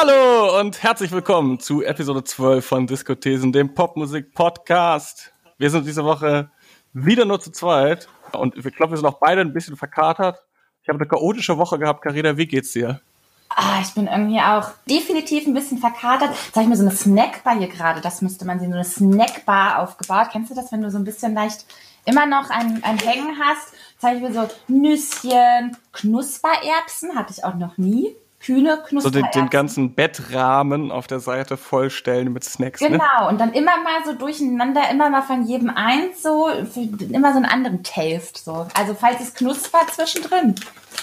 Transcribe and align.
Hallo 0.00 0.60
und 0.60 0.80
herzlich 0.84 1.10
willkommen 1.10 1.58
zu 1.58 1.82
Episode 1.82 2.22
12 2.22 2.64
von 2.64 2.86
Diskothesen, 2.86 3.52
dem 3.52 3.74
Popmusik-Podcast. 3.74 5.32
Wir 5.58 5.70
sind 5.70 5.88
diese 5.88 6.04
Woche 6.04 6.50
wieder 6.92 7.24
nur 7.24 7.40
zu 7.40 7.50
zweit 7.50 8.08
und 8.30 8.54
ich 8.56 8.76
glaube, 8.76 8.92
wir 8.92 8.96
sind 8.96 9.06
auch 9.06 9.18
beide 9.18 9.40
ein 9.40 9.52
bisschen 9.52 9.76
verkatert. 9.76 10.40
Ich 10.84 10.88
habe 10.88 11.00
eine 11.00 11.08
chaotische 11.08 11.58
Woche 11.58 11.80
gehabt. 11.80 12.02
Carina, 12.02 12.36
wie 12.36 12.46
geht's 12.46 12.74
dir? 12.74 13.00
Ah, 13.48 13.80
ich 13.82 13.92
bin 13.92 14.06
irgendwie 14.06 14.38
auch 14.38 14.70
definitiv 14.88 15.48
ein 15.48 15.54
bisschen 15.54 15.78
verkatert. 15.78 16.30
Jetzt 16.30 16.56
ich 16.56 16.68
mir 16.68 16.76
so 16.76 16.82
eine 16.86 16.94
Snackbar 16.94 17.58
hier 17.58 17.66
gerade, 17.66 18.00
das 18.00 18.22
müsste 18.22 18.44
man 18.44 18.60
sehen, 18.60 18.70
so 18.70 18.76
eine 18.76 18.84
Snackbar 18.84 19.80
aufgebaut. 19.80 20.28
Kennst 20.30 20.52
du 20.52 20.54
das, 20.54 20.70
wenn 20.70 20.82
du 20.82 20.92
so 20.92 20.98
ein 20.98 21.04
bisschen 21.04 21.34
leicht 21.34 21.66
immer 22.04 22.26
noch 22.26 22.50
ein, 22.50 22.84
ein 22.84 22.98
Hängen 22.98 23.36
hast? 23.40 23.72
Jetzt 23.94 24.14
ich 24.14 24.22
mir 24.22 24.32
so 24.32 24.48
Nüsschen, 24.68 25.76
Knuspererbsen, 25.90 27.16
hatte 27.16 27.34
ich 27.36 27.42
auch 27.42 27.56
noch 27.56 27.78
nie. 27.78 28.14
Kühne 28.40 28.78
Knuspererbsen. 28.86 29.02
So 29.02 29.10
den, 29.10 29.44
den 29.46 29.50
ganzen 29.50 29.94
Bettrahmen 29.94 30.92
auf 30.92 31.06
der 31.06 31.20
Seite 31.20 31.56
vollstellen 31.56 32.32
mit 32.32 32.44
Snacks. 32.44 32.80
Genau, 32.80 32.98
Ne? 32.98 33.28
und 33.28 33.40
dann 33.40 33.52
immer 33.52 33.76
mal 33.82 34.04
so 34.04 34.12
durcheinander, 34.12 34.82
immer 34.90 35.10
mal 35.10 35.22
von 35.22 35.46
jedem 35.46 35.70
eins 35.70 36.22
so, 36.22 36.48
für, 36.72 36.80
immer 37.12 37.32
so 37.32 37.36
einen 37.38 37.46
anderen 37.46 37.82
Taste. 37.82 38.40
So. 38.40 38.66
Also 38.74 38.94
falls 38.94 39.20
es 39.20 39.34
knuspert 39.34 39.90
zwischendrin, 39.90 40.54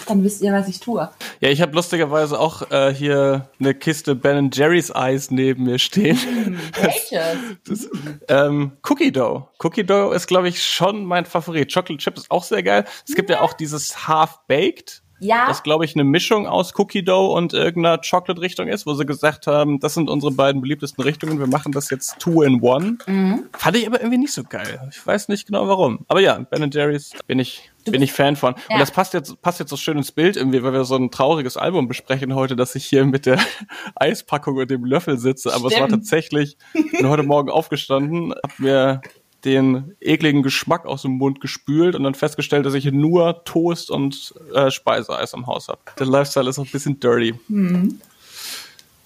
dann 0.08 0.24
wisst 0.24 0.42
ihr, 0.42 0.54
was 0.54 0.68
ich 0.68 0.80
tue. 0.80 1.10
Ja, 1.40 1.50
ich 1.50 1.62
habe 1.62 1.74
lustigerweise 1.74 2.40
auch 2.40 2.72
äh, 2.72 2.94
hier 2.94 3.50
eine 3.60 3.74
Kiste 3.74 4.16
Ben 4.16 4.50
Jerry's 4.54 4.94
Eis 4.94 5.30
neben 5.32 5.64
mir 5.66 5.80
stehen. 5.80 6.18
Welches? 6.80 7.38
Das, 7.68 7.90
ähm, 8.30 8.74
Cookie 8.90 9.12
Dough. 9.12 9.50
Cookie 9.64 9.84
Dough 9.86 10.14
ist, 10.14 10.28
glaube 10.28 10.48
ich, 10.48 10.64
schon 10.64 11.06
mein 11.06 11.26
Favorit. 11.26 11.74
Chocolate 11.74 11.98
Chip 11.98 12.18
ist 12.18 12.32
auch 12.32 12.44
sehr 12.44 12.64
geil. 12.64 12.86
Es 13.08 13.16
gibt 13.16 13.30
ja, 13.30 13.42
auch 13.42 13.54
dieses 13.54 14.08
Half-Baked. 14.08 15.02
Ja. 15.20 15.48
Das, 15.48 15.64
glaube 15.64 15.86
ich, 15.86 15.96
eine 15.96 16.04
Mischung 16.04 16.48
aus 16.48 16.74
Cookie 16.78 17.04
Dough 17.04 17.34
und 17.36 17.54
irgendeiner 17.54 18.00
Chocolate-Richtung 18.00 18.68
ist, 18.68 18.86
wo 18.86 18.94
sie 18.94 19.06
gesagt 19.06 19.48
haben, 19.48 19.80
das 19.80 19.94
sind 19.94 20.10
unsere 20.10 20.32
beiden 20.32 20.62
beliebtesten 20.62 21.04
Richtungen. 21.04 21.40
Wir 21.40 21.48
machen 21.48 21.72
das 21.72 21.90
jetzt 21.90 22.20
two 22.20 22.42
in 22.42 22.62
one. 22.62 22.98
Mhm. 23.08 23.46
Fand 23.54 23.78
ich 23.78 23.88
aber 23.88 24.00
irgendwie 24.00 24.18
nicht 24.18 24.34
so 24.34 24.44
geil. 24.44 24.82
Ich 24.92 25.06
weiß 25.06 25.30
nicht 25.30 25.48
genau 25.48 25.68
warum. 25.68 26.00
Aber 26.08 26.20
ja, 26.20 26.38
Ben 26.38 26.70
Jerry's 26.72 27.12
bin 27.28 27.40
ich, 27.40 27.72
bin 27.86 28.02
ich 28.02 28.12
Fan 28.12 28.36
von. 28.36 28.56
Ja. 28.70 28.76
Und 28.76 28.80
das 28.80 28.92
passt 28.92 29.14
jetzt, 29.14 29.42
passt 29.42 29.60
jetzt 29.60 29.70
so 29.70 29.78
schön 29.78 29.98
ins 29.98 30.12
Bild 30.12 30.36
irgendwie, 30.36 30.64
weil 30.64 30.74
wir 30.74 30.84
so 30.84 30.96
ein 30.96 31.12
trauriges 31.12 31.56
Album 31.56 31.88
besprechen 31.88 32.36
heute, 32.36 32.56
dass 32.56 32.76
ich 32.76 32.86
hier 32.86 33.06
mit 33.06 33.26
der 33.26 33.40
Eispackung 33.96 34.58
und 34.58 34.70
dem 34.70 34.84
Löffel 34.84 35.18
sitze. 35.18 35.54
Aber 35.54 35.68
es 35.68 35.74
war 35.74 35.88
Stimmt. 35.88 35.92
tatsächlich, 35.92 36.58
ich 36.74 36.92
bin 36.92 37.08
heute 37.08 37.24
Morgen 37.24 37.50
aufgestanden, 37.50 38.34
hab 38.34 38.60
mir 38.60 39.02
den 39.46 39.96
ekligen 40.02 40.44
Geschmack 40.44 40.86
aus 40.86 41.04
dem 41.04 41.12
Mund 41.12 41.40
gespült 41.40 41.96
und 41.96 42.04
dann 42.04 42.16
festgestellt, 42.16 42.66
dass 42.66 42.74
ich 42.74 42.86
nur 42.92 43.44
Toast 43.46 43.90
und 43.92 44.34
äh, 44.54 44.72
Speiseeis 44.72 45.34
im 45.34 45.48
Haus 45.48 45.68
habe. 45.68 45.80
Der 46.00 46.08
Lifestyle 46.08 46.50
ist 46.50 46.60
auch 46.60 46.66
ein 46.66 46.72
bisschen 46.72 47.00
dirty. 47.00 47.36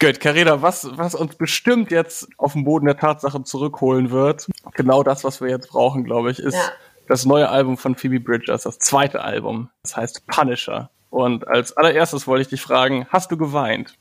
Gut, 0.02 0.20
Carina, 0.22 0.62
was, 0.62 0.88
was 0.98 1.14
uns 1.14 1.36
bestimmt 1.36 1.92
jetzt 1.92 2.30
auf 2.38 2.54
den 2.54 2.64
Boden 2.64 2.86
der 2.86 2.98
Tatsachen 2.98 3.44
zurückholen 3.44 4.12
wird, 4.12 4.48
genau 4.73 5.04
das, 5.04 5.23
was 5.26 5.42
wir 5.42 5.50
jetzt 5.50 5.67
brauchen, 5.70 6.06
glaube 6.06 6.32
ich, 6.32 6.40
ist 6.40 6.56
Ja. 6.56 6.72
das 7.08 7.26
neue 7.26 7.50
Album 7.50 7.78
von 7.78 7.95
Phoebe 7.95 8.20
Bridgers, 8.22 8.64
das 8.64 8.80
zweite 8.80 9.22
Album. 9.22 9.70
Das 9.84 9.98
heißt 9.98 10.26
Punisher. 10.28 10.90
Und 11.10 11.48
als 11.48 11.76
allererstes 11.76 12.28
wollte 12.28 12.44
ich 12.44 12.48
dich 12.48 12.62
fragen, 12.62 13.08
hast 13.10 13.30
du 13.32 13.36
geweint? 13.38 13.95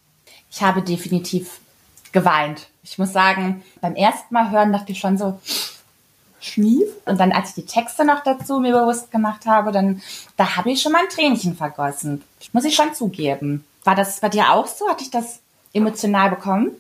Ich 0.51 0.63
habe 0.63 0.83
definitiv 0.83 1.59
geweint. 2.13 2.69
Ich 2.85 2.97
muss 2.99 3.13
sagen, 3.13 3.63
beim 3.81 3.95
ersten 3.97 4.33
Mal 4.33 4.51
hören 4.51 4.73
dachte 4.73 4.93
ich 4.93 5.01
schon 5.01 5.19
so, 5.19 5.41
schnief. 6.41 6.89
Und 7.05 7.19
dann, 7.21 7.33
als 7.33 7.51
ich 7.51 7.55
die 7.57 7.67
Texte 7.67 8.05
noch 8.05 8.23
dazu 8.23 8.61
mir 8.61 8.73
bewusst 8.73 9.11
gemacht 9.11 9.47
habe, 9.47 9.73
dann, 9.73 10.03
da 10.37 10.57
habe 10.57 10.71
ich 10.71 10.83
schon 10.83 10.93
mal 10.93 11.03
ein 11.03 11.09
Tränchen 11.09 11.57
vergossen. 11.57 12.23
Muss 12.53 12.65
ich 12.65 12.75
schon 12.75 12.95
zugeben. 12.95 13.65
War 13.85 13.95
das 13.95 14.21
bei 14.21 14.29
dir 14.29 14.53
auch 14.53 14.67
so? 14.67 14.89
Hatte 14.89 15.05
ich 15.05 15.11
das 15.11 15.41
emotional 15.73 16.31
bekommen? 16.31 16.73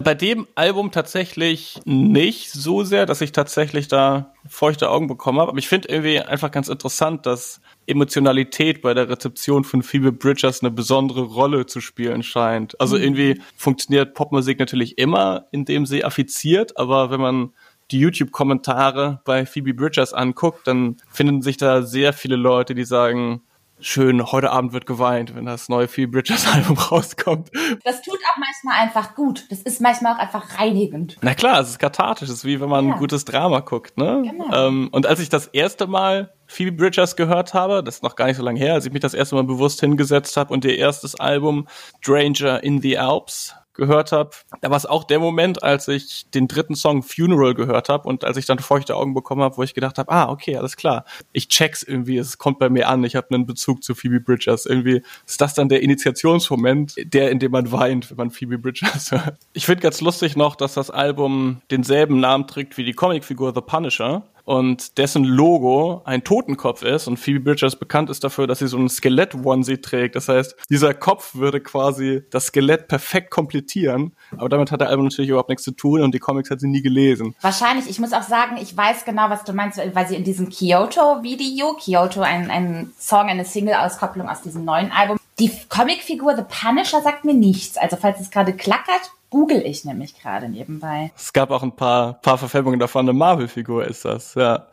Bei 0.00 0.14
dem 0.14 0.46
Album 0.54 0.92
tatsächlich 0.92 1.80
nicht 1.84 2.52
so 2.52 2.84
sehr, 2.84 3.04
dass 3.04 3.20
ich 3.20 3.32
tatsächlich 3.32 3.88
da 3.88 4.32
feuchte 4.48 4.90
Augen 4.90 5.08
bekommen 5.08 5.40
habe. 5.40 5.50
Aber 5.50 5.58
ich 5.58 5.66
finde 5.66 5.88
irgendwie 5.88 6.20
einfach 6.20 6.52
ganz 6.52 6.68
interessant, 6.68 7.26
dass 7.26 7.60
Emotionalität 7.88 8.80
bei 8.80 8.94
der 8.94 9.08
Rezeption 9.08 9.64
von 9.64 9.82
Phoebe 9.82 10.12
Bridgers 10.12 10.62
eine 10.62 10.70
besondere 10.70 11.22
Rolle 11.22 11.66
zu 11.66 11.80
spielen 11.80 12.22
scheint. 12.22 12.80
Also 12.80 12.96
irgendwie 12.96 13.40
funktioniert 13.56 14.14
Popmusik 14.14 14.60
natürlich 14.60 14.98
immer, 14.98 15.46
indem 15.50 15.84
sie 15.84 16.04
affiziert, 16.04 16.76
aber 16.76 17.10
wenn 17.10 17.20
man 17.20 17.50
die 17.90 18.00
YouTube-Kommentare 18.00 19.20
bei 19.24 19.46
Phoebe 19.46 19.74
Bridgers 19.74 20.12
anguckt, 20.12 20.66
dann 20.66 20.96
finden 21.10 21.42
sich 21.42 21.56
da 21.56 21.82
sehr 21.82 22.12
viele 22.12 22.36
Leute, 22.36 22.74
die 22.74 22.84
sagen, 22.84 23.42
schön, 23.80 24.32
heute 24.32 24.50
Abend 24.50 24.72
wird 24.72 24.86
geweint, 24.86 25.36
wenn 25.36 25.44
das 25.46 25.68
neue 25.68 25.86
Phoebe 25.86 26.10
Bridgers 26.12 26.46
Album 26.52 26.76
rauskommt. 26.76 27.50
Das 27.84 28.02
tut 28.02 28.14
auch 28.32 28.36
manchmal 28.36 28.84
einfach 28.84 29.14
gut. 29.14 29.44
Das 29.50 29.60
ist 29.62 29.80
manchmal 29.80 30.14
auch 30.14 30.18
einfach 30.18 30.58
reinigend. 30.58 31.16
Na 31.22 31.34
klar, 31.34 31.60
es 31.60 31.70
ist 31.70 31.78
kathartisch, 31.78 32.28
es 32.28 32.34
ist 32.38 32.44
wie 32.44 32.60
wenn 32.60 32.68
man 32.68 32.88
Ja. 32.88 32.94
ein 32.94 32.98
gutes 32.98 33.24
Drama 33.24 33.60
guckt, 33.60 33.96
ne? 33.96 34.22
Genau. 34.28 34.52
Ähm, 34.52 34.88
und 34.90 35.06
als 35.06 35.20
ich 35.20 35.28
das 35.28 35.46
erste 35.46 35.86
Mal 35.86 36.32
Phoebe 36.46 36.72
Bridgers 36.72 37.14
gehört 37.14 37.54
habe, 37.54 37.84
das 37.84 37.96
ist 37.96 38.02
noch 38.02 38.16
gar 38.16 38.26
nicht 38.26 38.36
so 38.38 38.42
lange 38.42 38.58
her, 38.58 38.74
als 38.74 38.86
ich 38.86 38.92
mich 38.92 39.02
das 39.02 39.14
erste 39.14 39.36
Mal 39.36 39.44
bewusst 39.44 39.80
hingesetzt 39.80 40.36
habe 40.36 40.52
und 40.52 40.64
ihr 40.64 40.76
erstes 40.76 41.14
Album 41.14 41.68
Stranger 42.02 42.62
in 42.64 42.80
the 42.80 42.98
Alps 42.98 43.54
gehört 43.78 44.12
habe, 44.12 44.30
da 44.60 44.68
war 44.68 44.76
es 44.76 44.84
auch 44.84 45.04
der 45.04 45.18
Moment, 45.18 45.62
als 45.62 45.88
ich 45.88 46.28
den 46.30 46.48
dritten 46.48 46.74
Song 46.74 47.02
Funeral 47.02 47.54
gehört 47.54 47.88
habe 47.88 48.06
und 48.06 48.24
als 48.24 48.36
ich 48.36 48.44
dann 48.44 48.58
feuchte 48.58 48.94
Augen 48.94 49.14
bekommen 49.14 49.40
habe, 49.42 49.56
wo 49.56 49.62
ich 49.62 49.72
gedacht 49.72 49.96
habe, 49.96 50.12
ah, 50.12 50.28
okay, 50.28 50.56
alles 50.56 50.76
klar. 50.76 51.04
Ich 51.32 51.48
check's 51.48 51.82
irgendwie, 51.82 52.18
es 52.18 52.36
kommt 52.36 52.58
bei 52.58 52.68
mir 52.68 52.88
an, 52.88 53.02
ich 53.04 53.16
habe 53.16 53.34
einen 53.34 53.46
Bezug 53.46 53.82
zu 53.82 53.94
Phoebe 53.94 54.20
Bridgers. 54.20 54.66
Irgendwie 54.66 55.02
ist 55.26 55.40
das 55.40 55.54
dann 55.54 55.70
der 55.70 55.82
Initiationsmoment, 55.82 56.94
der, 56.98 57.30
in 57.30 57.38
dem 57.38 57.52
man 57.52 57.72
weint, 57.72 58.10
wenn 58.10 58.16
man 58.18 58.30
Phoebe 58.30 58.58
Bridgers 58.58 59.10
hört. 59.12 59.38
Ich 59.54 59.64
finde 59.64 59.80
ganz 59.80 60.00
lustig 60.00 60.36
noch, 60.36 60.56
dass 60.56 60.74
das 60.74 60.90
Album 60.90 61.62
denselben 61.70 62.20
Namen 62.20 62.46
trägt 62.46 62.76
wie 62.76 62.84
die 62.84 62.92
Comicfigur 62.92 63.54
The 63.54 63.60
Punisher 63.60 64.24
und 64.48 64.96
dessen 64.96 65.24
Logo 65.24 66.00
ein 66.06 66.24
Totenkopf 66.24 66.82
ist 66.82 67.06
und 67.06 67.18
Phoebe 67.18 67.40
Bridgers 67.40 67.76
bekannt 67.76 68.08
ist 68.08 68.24
dafür, 68.24 68.46
dass 68.46 68.60
sie 68.60 68.66
so 68.66 68.78
einen 68.78 68.88
Skelett-Onesie 68.88 69.82
trägt. 69.82 70.16
Das 70.16 70.28
heißt, 70.30 70.56
dieser 70.70 70.94
Kopf 70.94 71.34
würde 71.34 71.60
quasi 71.60 72.22
das 72.30 72.46
Skelett 72.46 72.88
perfekt 72.88 73.30
komplettieren, 73.30 74.16
aber 74.38 74.48
damit 74.48 74.72
hat 74.72 74.80
der 74.80 74.88
Album 74.88 75.04
natürlich 75.04 75.28
überhaupt 75.28 75.50
nichts 75.50 75.64
zu 75.64 75.72
tun 75.72 76.00
und 76.00 76.14
die 76.14 76.18
Comics 76.18 76.48
hat 76.48 76.60
sie 76.60 76.66
nie 76.66 76.80
gelesen. 76.80 77.34
Wahrscheinlich, 77.42 77.90
ich 77.90 77.98
muss 77.98 78.14
auch 78.14 78.22
sagen, 78.22 78.56
ich 78.58 78.74
weiß 78.74 79.04
genau, 79.04 79.28
was 79.28 79.44
du 79.44 79.52
meinst, 79.52 79.78
weil 79.92 80.08
sie 80.08 80.16
in 80.16 80.24
diesem 80.24 80.48
Kyoto-Video, 80.48 81.74
Kyoto, 81.74 82.22
ein, 82.22 82.50
ein 82.50 82.90
Song, 82.98 83.28
eine 83.28 83.44
Single-Auskopplung 83.44 84.30
aus 84.30 84.40
diesem 84.40 84.64
neuen 84.64 84.90
Album, 84.92 85.17
die 85.38 85.50
Comicfigur 85.68 86.36
The 86.36 86.42
Punisher 86.42 87.02
sagt 87.02 87.24
mir 87.24 87.34
nichts. 87.34 87.76
Also 87.76 87.96
falls 87.96 88.20
es 88.20 88.30
gerade 88.30 88.54
klackert, 88.54 89.12
google 89.30 89.62
ich 89.64 89.84
nämlich 89.84 90.18
gerade 90.20 90.48
nebenbei. 90.48 91.12
Es 91.16 91.32
gab 91.32 91.50
auch 91.50 91.62
ein 91.62 91.76
paar, 91.76 92.14
paar 92.14 92.38
Verfilmungen 92.38 92.80
davon. 92.80 93.08
Eine 93.08 93.16
Marvel-Figur 93.16 93.86
ist 93.86 94.04
das, 94.04 94.34
ja. 94.34 94.66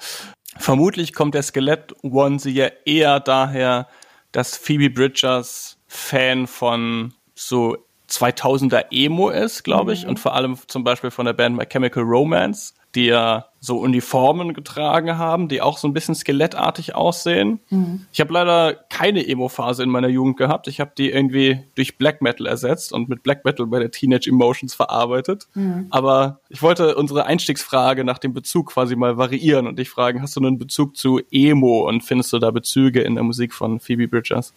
Vermutlich 0.58 1.14
kommt 1.14 1.36
der 1.36 1.44
Skelett-Onesie 1.44 2.52
ja 2.52 2.68
eher 2.86 3.20
daher, 3.20 3.88
dass 4.32 4.56
Phoebe 4.56 4.90
Bridgers 4.90 5.78
Fan 5.88 6.48
von 6.48 7.14
so 7.36 7.78
2000er 8.10 8.86
Emo 8.92 9.30
ist, 9.30 9.64
glaube 9.64 9.94
ich, 9.94 10.06
und 10.06 10.20
vor 10.20 10.34
allem 10.36 10.58
zum 10.68 10.84
Beispiel 10.84 11.12
von 11.12 11.26
der 11.26 11.34
Band 11.34 11.58
My 11.58 11.66
Chemical 11.66 12.04
Romance, 12.04 12.74
die 12.94 13.08
ja 13.08 13.50
so 13.66 13.78
Uniformen 13.80 14.54
getragen 14.54 15.18
haben, 15.18 15.48
die 15.48 15.62
auch 15.62 15.78
so 15.78 15.88
ein 15.88 15.94
bisschen 15.94 16.16
skelettartig 16.16 16.96
aussehen. 16.96 17.60
Ich 18.12 18.22
habe 18.22 18.34
leider 18.34 18.76
keine 18.90 19.28
Emo-Phase 19.28 19.84
in 19.84 19.90
meiner 19.90 20.08
Jugend 20.08 20.38
gehabt. 20.38 20.68
Ich 20.68 20.80
habe 20.80 20.92
die 20.98 21.10
irgendwie 21.10 21.64
durch 21.76 21.98
Black 21.98 22.22
Metal 22.22 22.46
ersetzt 22.46 22.94
und 22.94 23.10
mit 23.10 23.24
Black 23.24 23.44
Metal 23.44 23.66
bei 23.68 23.80
der 23.80 23.92
Teenage 23.92 24.30
Emotions 24.30 24.74
verarbeitet. 24.76 25.48
Aber 25.90 26.40
ich 26.50 26.62
wollte 26.62 26.96
unsere 26.96 27.26
Einstiegsfrage 27.26 28.04
nach 28.04 28.20
dem 28.20 28.34
Bezug 28.34 28.72
quasi 28.72 28.96
mal 28.96 29.18
variieren 29.18 29.68
und 29.68 29.80
dich 29.80 29.90
fragen, 29.90 30.22
hast 30.22 30.36
du 30.36 30.42
einen 30.42 30.58
Bezug 30.58 30.96
zu 30.96 31.20
Emo 31.32 31.88
und 31.88 32.04
findest 32.04 32.32
du 32.34 32.40
da 32.40 32.52
Bezüge 32.52 33.02
in 33.02 33.16
der 33.16 33.24
Musik 33.24 33.54
von 33.54 33.80
Phoebe 33.80 34.08
Bridgers? 34.08 34.54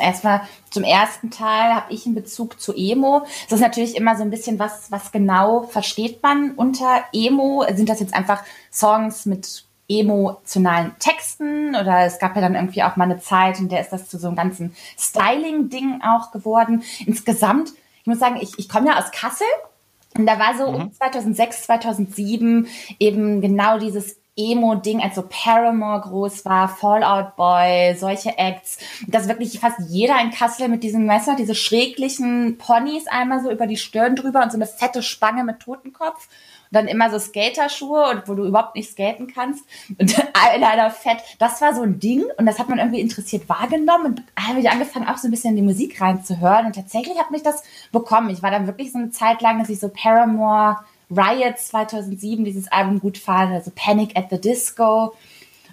Erstmal 0.00 0.42
zum 0.70 0.84
ersten 0.84 1.30
Teil 1.30 1.74
habe 1.74 1.92
ich 1.92 2.06
einen 2.06 2.14
Bezug 2.14 2.60
zu 2.60 2.72
Emo. 2.74 3.22
Es 3.46 3.52
ist 3.52 3.60
natürlich 3.60 3.96
immer 3.96 4.16
so 4.16 4.22
ein 4.22 4.30
bisschen, 4.30 4.58
was, 4.58 4.90
was 4.90 5.12
genau 5.12 5.64
versteht 5.64 6.22
man 6.22 6.52
unter 6.52 7.04
Emo? 7.12 7.64
Sind 7.74 7.88
das 7.88 8.00
jetzt 8.00 8.11
einfach 8.14 8.42
Songs 8.70 9.26
mit 9.26 9.64
emotionalen 9.88 10.92
Texten 10.98 11.74
oder 11.74 12.06
es 12.06 12.18
gab 12.18 12.34
ja 12.36 12.42
dann 12.42 12.54
irgendwie 12.54 12.82
auch 12.82 12.96
mal 12.96 13.04
eine 13.04 13.18
Zeit, 13.18 13.58
in 13.58 13.68
der 13.68 13.80
ist 13.80 13.90
das 13.90 14.08
zu 14.08 14.18
so 14.18 14.28
einem 14.28 14.36
ganzen 14.36 14.74
Styling-Ding 14.98 16.00
auch 16.02 16.30
geworden. 16.30 16.82
Insgesamt, 17.06 17.72
ich 18.00 18.06
muss 18.06 18.18
sagen, 18.18 18.38
ich, 18.40 18.58
ich 18.58 18.68
komme 18.68 18.88
ja 18.88 18.98
aus 18.98 19.10
Kassel 19.10 19.46
und 20.16 20.26
da 20.26 20.38
war 20.38 20.56
so 20.56 20.64
um 20.66 20.92
2006, 20.92 21.64
2007 21.64 22.68
eben 22.98 23.40
genau 23.40 23.78
dieses 23.78 24.16
Emo-Ding, 24.34 25.02
als 25.02 25.14
so 25.16 25.24
Paramore 25.28 26.00
groß 26.00 26.46
war, 26.46 26.68
Fallout 26.68 27.36
Boy, 27.36 27.94
solche 27.98 28.38
Acts, 28.38 28.78
dass 29.06 29.28
wirklich 29.28 29.60
fast 29.60 29.78
jeder 29.88 30.20
in 30.22 30.30
Kassel 30.30 30.68
mit 30.68 30.82
diesem 30.82 31.04
Messer, 31.04 31.36
diese 31.36 31.54
schräglichen 31.54 32.56
Ponys 32.56 33.06
einmal 33.08 33.42
so 33.42 33.50
über 33.50 33.66
die 33.66 33.76
Stirn 33.76 34.16
drüber 34.16 34.42
und 34.42 34.50
so 34.50 34.56
eine 34.56 34.66
fette 34.66 35.02
Spange 35.02 35.44
mit 35.44 35.60
Totenkopf 35.60 36.28
dann 36.72 36.88
immer 36.88 37.10
so 37.10 37.18
Skaterschuhe 37.18 38.10
und 38.10 38.28
wo 38.28 38.34
du 38.34 38.44
überhaupt 38.44 38.74
nicht 38.74 38.90
skaten 38.90 39.26
kannst 39.32 39.64
und 39.98 40.16
leider 40.58 40.90
fett. 40.90 41.18
Das 41.38 41.60
war 41.60 41.74
so 41.74 41.82
ein 41.82 42.00
Ding 42.00 42.24
und 42.38 42.46
das 42.46 42.58
hat 42.58 42.68
man 42.68 42.78
irgendwie 42.78 43.00
interessiert 43.00 43.48
wahrgenommen 43.48 44.06
und 44.06 44.22
habe 44.36 44.60
ich 44.60 44.70
angefangen 44.70 45.06
auch 45.06 45.18
so 45.18 45.28
ein 45.28 45.30
bisschen 45.30 45.50
in 45.50 45.56
die 45.56 45.62
Musik 45.62 46.00
reinzuhören 46.00 46.66
und 46.66 46.74
tatsächlich 46.74 47.18
hat 47.18 47.30
mich 47.30 47.42
das 47.42 47.62
bekommen. 47.92 48.30
Ich 48.30 48.42
war 48.42 48.50
dann 48.50 48.66
wirklich 48.66 48.90
so 48.90 48.98
eine 48.98 49.10
Zeit 49.10 49.42
lang, 49.42 49.58
dass 49.58 49.68
ich 49.68 49.78
so 49.78 49.88
Paramore 49.88 50.78
Riots 51.10 51.68
2007 51.68 52.44
dieses 52.44 52.72
Album 52.72 53.00
gut 53.00 53.18
fand, 53.18 53.52
also 53.52 53.70
Panic 53.74 54.16
at 54.16 54.30
the 54.30 54.40
Disco. 54.40 55.14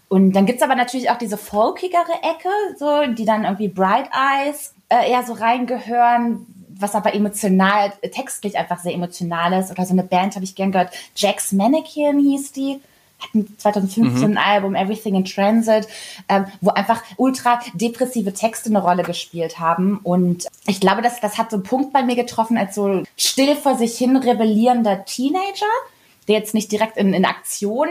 Und 0.10 0.34
dann 0.34 0.46
gibt's 0.46 0.64
aber 0.64 0.76
natürlich 0.76 1.12
auch 1.12 1.18
diese 1.18 1.38
folkigere 1.38 2.14
Ecke, 2.24 2.50
so, 2.78 3.14
die 3.14 3.26
dann 3.26 3.44
irgendwie 3.44 3.68
Bright 3.68 4.10
Eyes 4.12 4.74
äh, 4.90 5.12
eher 5.12 5.24
so 5.24 5.34
reingehören, 5.34 6.48
was 6.80 6.96
aber 6.96 7.14
emotional, 7.14 7.92
textlich 8.12 8.58
einfach 8.58 8.80
sehr 8.80 8.94
emotional 8.94 9.54
ist. 9.54 9.72
Oder 9.72 9.86
so 9.86 9.94
eine 9.94 10.04
Band 10.04 10.36
habe 10.36 10.46
ich 10.46 10.56
gern 10.56 10.72
gehört, 10.72 10.92
Jack's 11.16 11.52
Mannequin 11.52 12.20
hieß 12.20 12.52
die 12.54 12.80
hatten 13.20 13.58
2015 13.58 14.32
mhm. 14.32 14.38
ein 14.38 14.44
Album 14.44 14.76
Everything 14.76 15.16
in 15.16 15.26
Transit, 15.26 15.88
ähm, 16.28 16.46
wo 16.62 16.70
einfach 16.72 17.04
ultra 17.18 17.60
depressive 17.74 18.34
Texte 18.34 18.70
eine 18.70 18.82
Rolle 18.82 19.04
gespielt 19.04 19.60
haben. 19.60 20.00
Und 20.04 20.48
ich 20.68 20.80
glaube, 20.80 21.02
das, 21.02 21.20
das 21.20 21.38
hat 21.38 21.52
so 21.52 21.58
einen 21.58 21.64
Punkt 21.64 21.94
bei 21.94 22.04
mir 22.04 22.16
getroffen, 22.16 22.58
als 22.58 22.76
so 22.76 23.04
still 23.18 23.56
vor 23.56 23.78
sich 23.78 23.98
hin 23.98 24.16
rebellierender 24.16 25.06
Teenager, 25.06 25.66
der 26.28 26.36
jetzt 26.38 26.54
nicht 26.54 26.72
direkt 26.72 26.98
in, 26.98 27.14
in 27.14 27.26
Aktion 27.26 27.88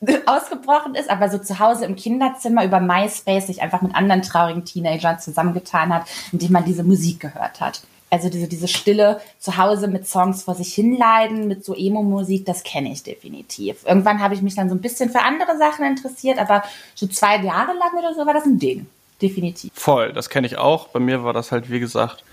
ausgebrochen 0.26 0.94
ist, 0.94 1.10
aber 1.10 1.28
so 1.28 1.38
zu 1.38 1.58
Hause 1.58 1.84
im 1.84 1.96
Kinderzimmer 1.96 2.64
über 2.64 2.80
MySpace 2.80 3.48
sich 3.48 3.60
einfach 3.60 3.82
mit 3.82 3.94
anderen 3.94 4.22
traurigen 4.22 4.64
Teenagern 4.64 5.20
zusammengetan 5.20 5.92
hat, 5.92 6.06
indem 6.32 6.52
man 6.52 6.64
diese 6.64 6.84
Musik 6.84 7.20
gehört 7.20 7.60
hat 7.60 7.82
also 8.10 8.28
diese, 8.28 8.48
diese 8.48 8.68
Stille 8.68 9.20
zu 9.38 9.56
Hause 9.56 9.88
mit 9.88 10.06
Songs 10.06 10.42
vor 10.42 10.54
sich 10.56 10.74
hinleiden, 10.74 11.46
mit 11.46 11.64
so 11.64 11.74
Emo-Musik, 11.74 12.44
das 12.44 12.64
kenne 12.64 12.92
ich 12.92 13.02
definitiv. 13.02 13.84
Irgendwann 13.86 14.20
habe 14.20 14.34
ich 14.34 14.42
mich 14.42 14.56
dann 14.56 14.68
so 14.68 14.74
ein 14.74 14.80
bisschen 14.80 15.10
für 15.10 15.20
andere 15.20 15.56
Sachen 15.56 15.84
interessiert, 15.84 16.38
aber 16.38 16.62
so 16.94 17.06
zwei 17.06 17.36
Jahre 17.36 17.72
lang 17.72 17.96
oder 17.96 18.14
so 18.14 18.26
war 18.26 18.34
das 18.34 18.44
ein 18.44 18.58
Ding. 18.58 18.86
Definitiv. 19.22 19.70
Voll, 19.74 20.12
das 20.12 20.28
kenne 20.28 20.46
ich 20.46 20.58
auch. 20.58 20.88
Bei 20.88 20.98
mir 20.98 21.22
war 21.22 21.32
das 21.32 21.52
halt, 21.52 21.70
wie 21.70 21.78
gesagt, 21.78 22.24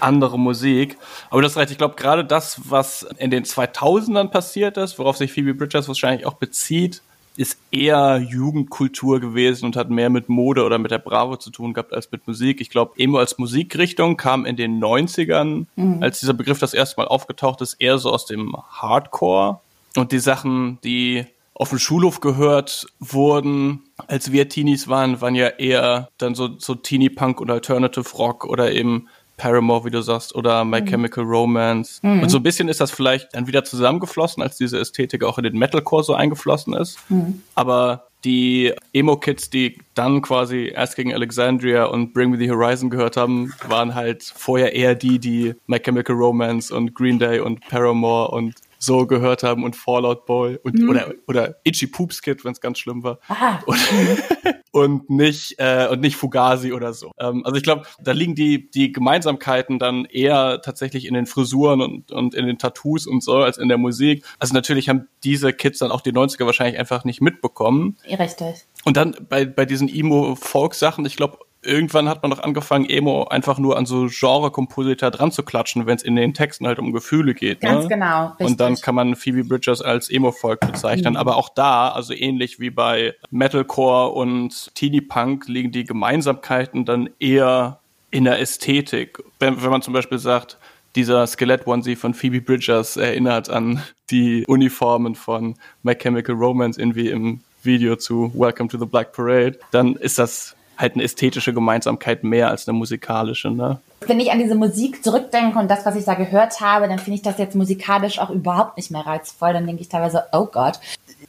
andere 0.00 0.38
Musik. 0.38 0.96
Aber 1.30 1.42
das 1.42 1.56
reicht. 1.56 1.70
Ich 1.70 1.78
glaube, 1.78 1.96
gerade 1.96 2.24
das, 2.24 2.60
was 2.64 3.06
in 3.18 3.30
den 3.30 3.44
2000ern 3.44 4.28
passiert 4.28 4.76
ist, 4.76 4.98
worauf 4.98 5.16
sich 5.16 5.32
Phoebe 5.32 5.54
Bridgers 5.54 5.88
wahrscheinlich 5.88 6.26
auch 6.26 6.34
bezieht, 6.34 7.02
ist 7.36 7.58
eher 7.70 8.18
Jugendkultur 8.18 9.20
gewesen 9.20 9.66
und 9.66 9.76
hat 9.76 9.90
mehr 9.90 10.10
mit 10.10 10.28
Mode 10.28 10.64
oder 10.64 10.78
mit 10.78 10.90
der 10.90 10.98
Bravo 10.98 11.36
zu 11.36 11.50
tun 11.50 11.74
gehabt 11.74 11.92
als 11.92 12.10
mit 12.10 12.26
Musik. 12.26 12.60
Ich 12.60 12.70
glaube, 12.70 12.94
Emo 12.96 13.18
als 13.18 13.38
Musikrichtung 13.38 14.16
kam 14.16 14.46
in 14.46 14.56
den 14.56 14.82
90ern, 14.82 15.66
mhm. 15.76 16.02
als 16.02 16.20
dieser 16.20 16.34
Begriff 16.34 16.58
das 16.58 16.74
erste 16.74 17.00
Mal 17.00 17.08
aufgetaucht 17.08 17.60
ist, 17.60 17.74
eher 17.74 17.98
so 17.98 18.10
aus 18.10 18.26
dem 18.26 18.56
Hardcore. 18.70 19.60
Und 19.96 20.12
die 20.12 20.18
Sachen, 20.18 20.78
die 20.82 21.26
auf 21.54 21.70
dem 21.70 21.78
Schulhof 21.78 22.20
gehört 22.20 22.86
wurden, 23.00 23.84
als 24.08 24.30
wir 24.30 24.48
Teenies 24.48 24.88
waren, 24.88 25.20
waren 25.20 25.34
ja 25.34 25.48
eher 25.48 26.10
dann 26.18 26.34
so, 26.34 26.50
so 26.58 26.74
Teenie-Punk 26.74 27.40
und 27.40 27.50
Alternative 27.50 28.10
Rock 28.16 28.44
oder 28.44 28.72
eben 28.72 29.08
Paramore, 29.36 29.84
wie 29.84 29.90
du 29.90 30.02
sagst, 30.02 30.34
oder 30.34 30.64
My 30.64 30.80
mhm. 30.80 30.86
Chemical 30.86 31.24
Romance. 31.24 32.00
Mhm. 32.02 32.22
Und 32.22 32.28
so 32.30 32.38
ein 32.38 32.42
bisschen 32.42 32.68
ist 32.68 32.80
das 32.80 32.90
vielleicht 32.90 33.34
dann 33.34 33.46
wieder 33.46 33.64
zusammengeflossen, 33.64 34.42
als 34.42 34.56
diese 34.56 34.78
Ästhetik 34.78 35.24
auch 35.24 35.38
in 35.38 35.44
den 35.44 35.58
Metalcore 35.58 36.04
so 36.04 36.14
eingeflossen 36.14 36.74
ist. 36.74 36.98
Mhm. 37.08 37.42
Aber 37.54 38.06
die 38.24 38.72
Emo-Kids, 38.92 39.50
die 39.50 39.78
dann 39.94 40.20
quasi 40.20 40.72
erst 40.74 40.96
gegen 40.96 41.14
Alexandria 41.14 41.84
und 41.84 42.12
Bring 42.12 42.30
Me 42.30 42.38
the 42.38 42.50
Horizon 42.50 42.90
gehört 42.90 43.16
haben, 43.16 43.54
waren 43.68 43.94
halt 43.94 44.24
vorher 44.24 44.74
eher 44.74 44.94
die, 44.94 45.18
die 45.18 45.54
My 45.66 45.78
Chemical 45.78 46.16
Romance 46.16 46.74
und 46.74 46.94
Green 46.94 47.18
Day 47.18 47.38
und 47.38 47.60
Paramore 47.68 48.32
und 48.32 48.54
so 48.86 49.06
gehört 49.06 49.42
haben 49.42 49.64
und 49.64 49.76
Fallout 49.76 50.24
Boy 50.24 50.58
und 50.62 50.78
mhm. 50.78 50.88
oder 50.88 51.14
oder 51.26 51.56
Itchy 51.64 51.86
Poops 51.86 52.22
Kid, 52.22 52.44
wenn 52.44 52.52
es 52.52 52.60
ganz 52.60 52.78
schlimm 52.78 53.02
war. 53.02 53.18
Aha. 53.28 53.62
Und, 53.66 53.78
und 54.72 55.10
nicht 55.10 55.56
äh, 55.58 55.88
und 55.90 56.00
nicht 56.00 56.16
Fugazi 56.16 56.72
oder 56.72 56.94
so. 56.94 57.12
Ähm, 57.18 57.42
also 57.44 57.56
ich 57.56 57.62
glaube, 57.62 57.86
da 58.00 58.12
liegen 58.12 58.34
die 58.34 58.70
die 58.70 58.92
Gemeinsamkeiten 58.92 59.78
dann 59.78 60.04
eher 60.06 60.60
tatsächlich 60.62 61.06
in 61.06 61.14
den 61.14 61.26
Frisuren 61.26 61.80
und 61.82 62.12
und 62.12 62.34
in 62.34 62.46
den 62.46 62.58
Tattoos 62.58 63.06
und 63.06 63.22
so 63.22 63.38
als 63.38 63.58
in 63.58 63.68
der 63.68 63.78
Musik. 63.78 64.24
Also 64.38 64.54
natürlich 64.54 64.88
haben 64.88 65.08
diese 65.24 65.52
Kids 65.52 65.78
dann 65.80 65.90
auch 65.90 66.00
die 66.00 66.12
90er 66.12 66.46
wahrscheinlich 66.46 66.78
einfach 66.78 67.04
nicht 67.04 67.20
mitbekommen. 67.20 67.96
Richtig. 68.06 68.66
Und 68.84 68.96
dann 68.96 69.16
bei 69.28 69.44
bei 69.44 69.66
diesen 69.66 69.88
Emo 69.88 70.36
Folk 70.36 70.74
Sachen, 70.74 71.04
ich 71.04 71.16
glaube 71.16 71.38
irgendwann 71.66 72.08
hat 72.08 72.22
man 72.22 72.30
doch 72.30 72.42
angefangen, 72.42 72.88
Emo 72.88 73.24
einfach 73.24 73.58
nur 73.58 73.76
an 73.76 73.86
so 73.86 74.06
Genre-Kompositor 74.08 75.10
dran 75.10 75.32
zu 75.32 75.42
klatschen, 75.42 75.86
wenn 75.86 75.96
es 75.96 76.02
in 76.02 76.16
den 76.16 76.34
Texten 76.34 76.66
halt 76.66 76.78
um 76.78 76.92
Gefühle 76.92 77.34
geht. 77.34 77.60
Ganz 77.60 77.84
ne? 77.84 77.88
genau. 77.88 78.26
Richtig. 78.28 78.46
Und 78.46 78.60
dann 78.60 78.76
kann 78.76 78.94
man 78.94 79.16
Phoebe 79.16 79.44
Bridgers 79.44 79.82
als 79.82 80.08
Emo-Folk 80.10 80.60
bezeichnen. 80.60 81.14
Mhm. 81.14 81.18
Aber 81.18 81.36
auch 81.36 81.48
da, 81.48 81.88
also 81.90 82.14
ähnlich 82.14 82.60
wie 82.60 82.70
bei 82.70 83.14
Metalcore 83.30 84.12
und 84.12 84.74
Teeny 84.74 85.00
Punk, 85.00 85.48
liegen 85.48 85.72
die 85.72 85.84
Gemeinsamkeiten 85.84 86.84
dann 86.84 87.10
eher 87.18 87.80
in 88.10 88.24
der 88.24 88.40
Ästhetik. 88.40 89.22
Wenn, 89.38 89.62
wenn 89.62 89.70
man 89.70 89.82
zum 89.82 89.92
Beispiel 89.92 90.18
sagt, 90.18 90.56
dieser 90.94 91.26
Skelett-Onesie 91.26 91.96
von 91.96 92.14
Phoebe 92.14 92.40
Bridgers 92.40 92.96
erinnert 92.96 93.50
an 93.50 93.82
die 94.10 94.44
Uniformen 94.46 95.14
von 95.14 95.54
My 95.82 95.94
Chemical 95.94 96.34
Romance 96.34 96.78
irgendwie 96.78 97.10
im 97.10 97.40
Video 97.62 97.96
zu 97.96 98.32
Welcome 98.34 98.70
to 98.70 98.78
the 98.78 98.86
Black 98.86 99.12
Parade, 99.12 99.58
dann 99.72 99.96
ist 99.96 100.18
das 100.18 100.56
halt 100.76 100.94
eine 100.94 101.04
ästhetische 101.04 101.54
Gemeinsamkeit 101.54 102.24
mehr 102.24 102.50
als 102.50 102.68
eine 102.68 102.76
musikalische. 102.76 103.50
Ne? 103.50 103.80
Wenn 104.00 104.20
ich 104.20 104.30
an 104.30 104.38
diese 104.38 104.54
Musik 104.54 105.02
zurückdenke 105.02 105.58
und 105.58 105.70
das, 105.70 105.86
was 105.86 105.96
ich 105.96 106.04
da 106.04 106.14
gehört 106.14 106.60
habe, 106.60 106.88
dann 106.88 106.98
finde 106.98 107.16
ich 107.16 107.22
das 107.22 107.38
jetzt 107.38 107.54
musikalisch 107.54 108.18
auch 108.18 108.30
überhaupt 108.30 108.76
nicht 108.76 108.90
mehr 108.90 109.06
reizvoll. 109.06 109.52
Dann 109.52 109.66
denke 109.66 109.82
ich 109.82 109.88
teilweise, 109.88 110.24
oh 110.32 110.46
Gott. 110.46 110.78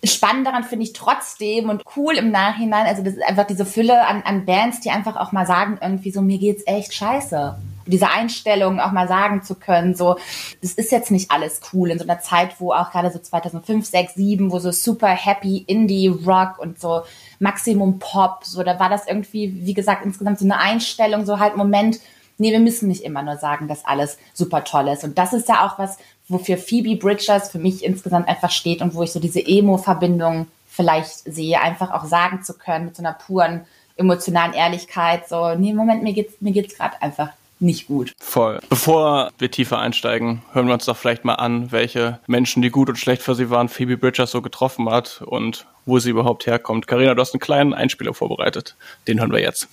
Spannend 0.04 0.46
daran 0.46 0.64
finde 0.64 0.84
ich 0.84 0.94
trotzdem 0.94 1.70
und 1.70 1.82
cool 1.96 2.16
im 2.16 2.30
Nachhinein, 2.30 2.86
also 2.86 3.04
das 3.04 3.16
ist 3.16 3.24
einfach 3.24 3.48
diese 3.48 3.66
Fülle 3.66 4.06
an, 4.06 4.22
an 4.24 4.46
Bands, 4.46 4.80
die 4.82 4.92
einfach 4.92 5.16
auch 5.16 5.32
mal 5.32 5.48
sagen, 5.48 5.80
irgendwie 5.82 6.12
so, 6.12 6.22
mir 6.22 6.38
geht's 6.38 6.64
echt 6.68 6.94
scheiße 6.94 7.56
diese 7.88 8.10
Einstellung 8.10 8.80
auch 8.80 8.92
mal 8.92 9.08
sagen 9.08 9.44
zu 9.44 9.56
können, 9.56 9.96
so, 9.96 10.18
das 10.62 10.74
ist 10.74 10.92
jetzt 10.92 11.12
nicht 11.12 11.32
alles 11.32 11.62
cool 11.74 11.92
in 11.92 12.00
so 12.00 12.04
einer 12.04 12.20
Zeit, 12.20 12.60
wo 12.60 12.74
auch 12.74 12.92
gerade 12.92 13.12
so 13.12 13.20
2005, 13.20 13.86
6, 13.86 14.16
7, 14.16 14.52
wo 14.52 14.60
so 14.60 14.72
super 14.72 15.08
happy 15.08 15.64
Indie 15.68 16.08
Rock 16.08 16.60
und 16.60 16.80
so 16.80 17.04
Maximum 17.40 18.00
Pop, 18.00 18.44
so, 18.44 18.64
da 18.64 18.80
war 18.80 18.90
das 18.90 19.08
irgendwie, 19.08 19.66
wie 19.66 19.74
gesagt, 19.74 20.06
insgesamt 20.06 20.40
so 20.40 20.46
eine 20.46 20.60
Einstellung, 20.60 21.26
so 21.26 21.40
halt 21.40 21.56
Moment, 21.56 22.00
nee, 22.38 22.52
wir 22.52 22.60
müssen 22.60 22.88
nicht 22.88 23.04
immer 23.04 23.24
nur 23.24 23.38
sagen, 23.38 23.68
dass 23.68 23.86
alles 23.86 24.18
super 24.34 24.64
toll 24.64 24.88
ist. 24.90 25.04
Und 25.04 25.18
das 25.18 25.34
ist 25.34 25.50
ja 25.50 25.66
auch 25.66 25.80
was, 25.80 25.98
wofür 26.28 26.58
Phoebe 26.58 26.96
Bridgers 26.96 27.50
für 27.50 27.60
mich 27.60 27.84
insgesamt 27.84 28.28
einfach 28.28 28.52
steht 28.52 28.82
und 28.82 28.96
wo 28.96 29.04
ich 29.04 29.12
so 29.12 29.20
diese 29.20 29.46
Emo-Verbindung 29.46 30.48
vielleicht 30.68 31.32
sehe, 31.32 31.62
einfach 31.62 31.92
auch 31.92 32.06
sagen 32.06 32.44
zu 32.44 32.54
können 32.54 32.86
mit 32.86 32.96
so 32.96 33.02
einer 33.02 33.14
puren 33.14 33.66
emotionalen 33.96 34.54
Ehrlichkeit, 34.54 35.28
so, 35.28 35.56
nee, 35.56 35.74
Moment, 35.74 36.04
mir 36.04 36.14
geht's, 36.14 36.36
mir 36.40 36.52
geht's 36.52 36.78
gerade 36.78 37.02
einfach 37.02 37.30
nicht 37.60 37.88
gut. 37.88 38.14
Voll. 38.20 38.60
Bevor 38.70 39.32
wir 39.40 39.50
tiefer 39.50 39.80
einsteigen, 39.80 40.44
hören 40.54 40.68
wir 40.68 40.76
uns 40.76 40.86
doch 40.86 40.98
vielleicht 40.98 41.26
mal 41.26 41.36
an, 41.36 41.72
welche 41.72 42.20
Menschen, 42.28 42.62
die 42.62 42.70
gut 42.70 42.90
und 42.90 42.98
schlecht 42.98 43.24
für 43.24 43.34
sie 43.34 43.50
waren, 43.50 43.70
Phoebe 43.70 43.98
Bridgers 43.98 44.30
so 44.30 44.44
getroffen 44.44 44.90
hat 44.90 45.24
und 45.26 45.66
wo 45.88 45.98
sie 45.98 46.12
überhaupt 46.12 46.46
herkommt. 46.46 46.86
Karina, 46.86 47.16
du 47.16 47.22
hast 47.22 47.34
einen 47.34 47.40
kleinen 47.40 47.74
Einspieler 47.74 48.14
vorbereitet. 48.14 48.76
Den 49.08 49.20
hören 49.20 49.32
wir 49.32 49.42
jetzt. 49.42 49.68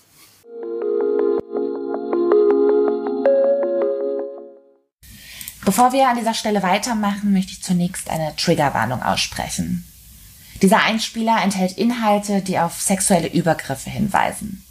Bevor 5.65 5.93
wir 5.93 6.09
an 6.09 6.19
dieser 6.19 6.35
Stelle 6.35 6.63
weitermachen, 6.63 7.33
möchte 7.33 7.53
ich 7.53 7.63
zunächst 7.63 8.11
eine 8.11 8.35
Triggerwarnung 8.37 9.03
aussprechen. 9.03 9.85
Dieser 10.63 10.83
Einspieler 10.83 11.43
enthält 11.43 11.77
Inhalte, 11.79 12.43
die 12.43 12.59
auf 12.59 12.81
sexuelle 12.81 13.29
Übergriffe 13.29 13.91
hinweisen. 13.91 14.63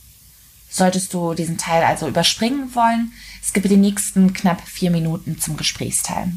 Solltest 0.70 1.14
du 1.14 1.34
diesen 1.34 1.58
Teil 1.58 1.84
also 1.84 2.08
überspringen 2.08 2.74
wollen, 2.74 3.12
skippe 3.44 3.70
die 3.70 3.78
nächsten 3.78 4.34
knapp 4.34 4.62
vier 4.68 4.92
Minuten 4.92 5.40
zum 5.40 5.58
Gesprächsteil. 5.58 6.32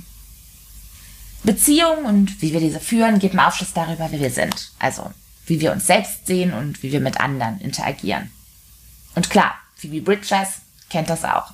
Beziehungen 1.46 2.04
und 2.04 2.42
wie 2.42 2.52
wir 2.52 2.60
diese 2.60 2.80
führen, 2.80 3.18
geben 3.18 3.38
Aufschluss 3.38 3.72
darüber, 3.72 4.08
wer 4.10 4.20
wir 4.20 4.30
sind. 4.30 4.72
Also, 4.78 5.10
wie 5.46 5.60
wir 5.60 5.72
uns 5.72 5.86
selbst 5.86 6.26
sehen 6.26 6.52
und 6.52 6.82
wie 6.82 6.92
wir 6.92 7.00
mit 7.00 7.20
anderen 7.20 7.60
interagieren. 7.60 8.30
Und 9.14 9.30
klar, 9.30 9.54
Phoebe 9.76 10.02
Bridges 10.02 10.60
kennt 10.90 11.08
das 11.08 11.24
auch. 11.24 11.52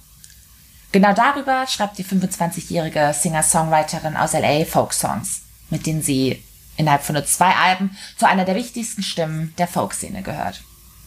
Genau 0.93 1.13
darüber 1.13 1.67
schreibt 1.67 1.99
die 1.99 2.05
25-jährige 2.05 3.15
Singer-Songwriterin 3.19 4.17
aus 4.17 4.33
LA 4.33 4.65
Folk-Songs, 4.65 5.43
mit 5.71 5.87
denen 5.87 6.03
sie 6.03 6.43
innerhalb 6.77 7.03
von 7.03 7.15
nur 7.15 7.25
zwei 7.25 7.55
Alben 7.55 7.97
zu 8.17 8.27
einer 8.27 8.45
der 8.45 8.57
wichtigsten 8.57 9.03
Stimmen 9.03 9.55
der 9.59 9.69
Folk-Szene 9.69 10.23
gehört. 10.23 10.63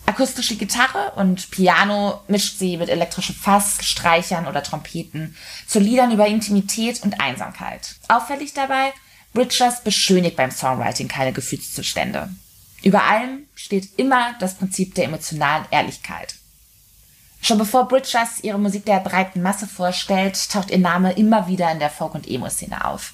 Akustische 0.05 0.55
Gitarre 0.55 1.13
und 1.15 1.49
Piano 1.51 2.21
mischt 2.27 2.59
sie 2.59 2.77
mit 2.77 2.89
elektrischen 2.89 3.35
Fass, 3.35 3.77
Streichern 3.81 4.47
oder 4.47 4.61
Trompeten 4.61 5.35
zu 5.67 5.79
Liedern 5.79 6.11
über 6.11 6.27
Intimität 6.27 7.03
und 7.03 7.19
Einsamkeit. 7.19 7.95
Auffällig 8.07 8.53
dabei, 8.53 8.93
Bridgers 9.33 9.83
beschönigt 9.83 10.37
beim 10.37 10.51
Songwriting 10.51 11.07
keine 11.07 11.33
Gefühlszustände. 11.33 12.29
Über 12.83 13.03
allem 13.03 13.47
steht 13.55 13.97
immer 13.97 14.35
das 14.39 14.53
Prinzip 14.55 14.93
der 14.95 15.05
emotionalen 15.05 15.65
Ehrlichkeit. 15.71 16.35
Schon 17.41 17.57
bevor 17.57 17.87
Bridgers 17.87 18.39
ihre 18.43 18.59
Musik 18.59 18.85
der 18.85 18.99
breiten 18.99 19.41
Masse 19.41 19.67
vorstellt, 19.67 20.49
taucht 20.49 20.71
ihr 20.71 20.79
Name 20.79 21.13
immer 21.13 21.47
wieder 21.47 21.71
in 21.71 21.79
der 21.79 21.89
Folk- 21.89 22.15
und 22.15 22.27
Emo-Szene 22.27 22.85
auf. 22.85 23.13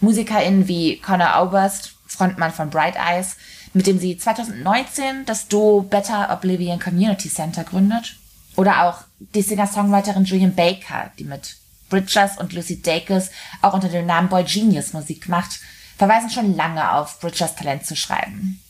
MusikerInnen 0.00 0.68
wie 0.68 1.00
Connor 1.00 1.42
Oberst, 1.42 1.94
Frontmann 2.06 2.52
von 2.52 2.70
Bright 2.70 2.96
Eyes, 2.96 3.36
mit 3.74 3.86
dem 3.86 3.98
sie 3.98 4.16
2019 4.16 5.24
das 5.26 5.48
Duo 5.48 5.82
Better 5.82 6.30
Oblivion 6.30 6.80
Community 6.80 7.30
Center 7.30 7.64
gründet. 7.64 8.16
Oder 8.56 8.84
auch 8.84 9.04
die 9.34 9.42
Singer-Songwriterin 9.42 10.24
Julian 10.24 10.54
Baker, 10.54 11.12
die 11.18 11.24
mit 11.24 11.56
Bridgers 11.88 12.38
und 12.38 12.52
Lucy 12.52 12.82
Dacus 12.82 13.30
auch 13.62 13.72
unter 13.72 13.88
dem 13.88 14.06
Namen 14.06 14.28
Boy 14.28 14.44
Genius 14.44 14.92
Musik 14.92 15.28
macht, 15.28 15.60
verweisen 15.96 16.30
schon 16.30 16.56
lange 16.56 16.92
auf 16.92 17.20
Bridgers 17.20 17.56
Talent 17.56 17.86
zu 17.86 17.96
schreiben. 17.96 18.60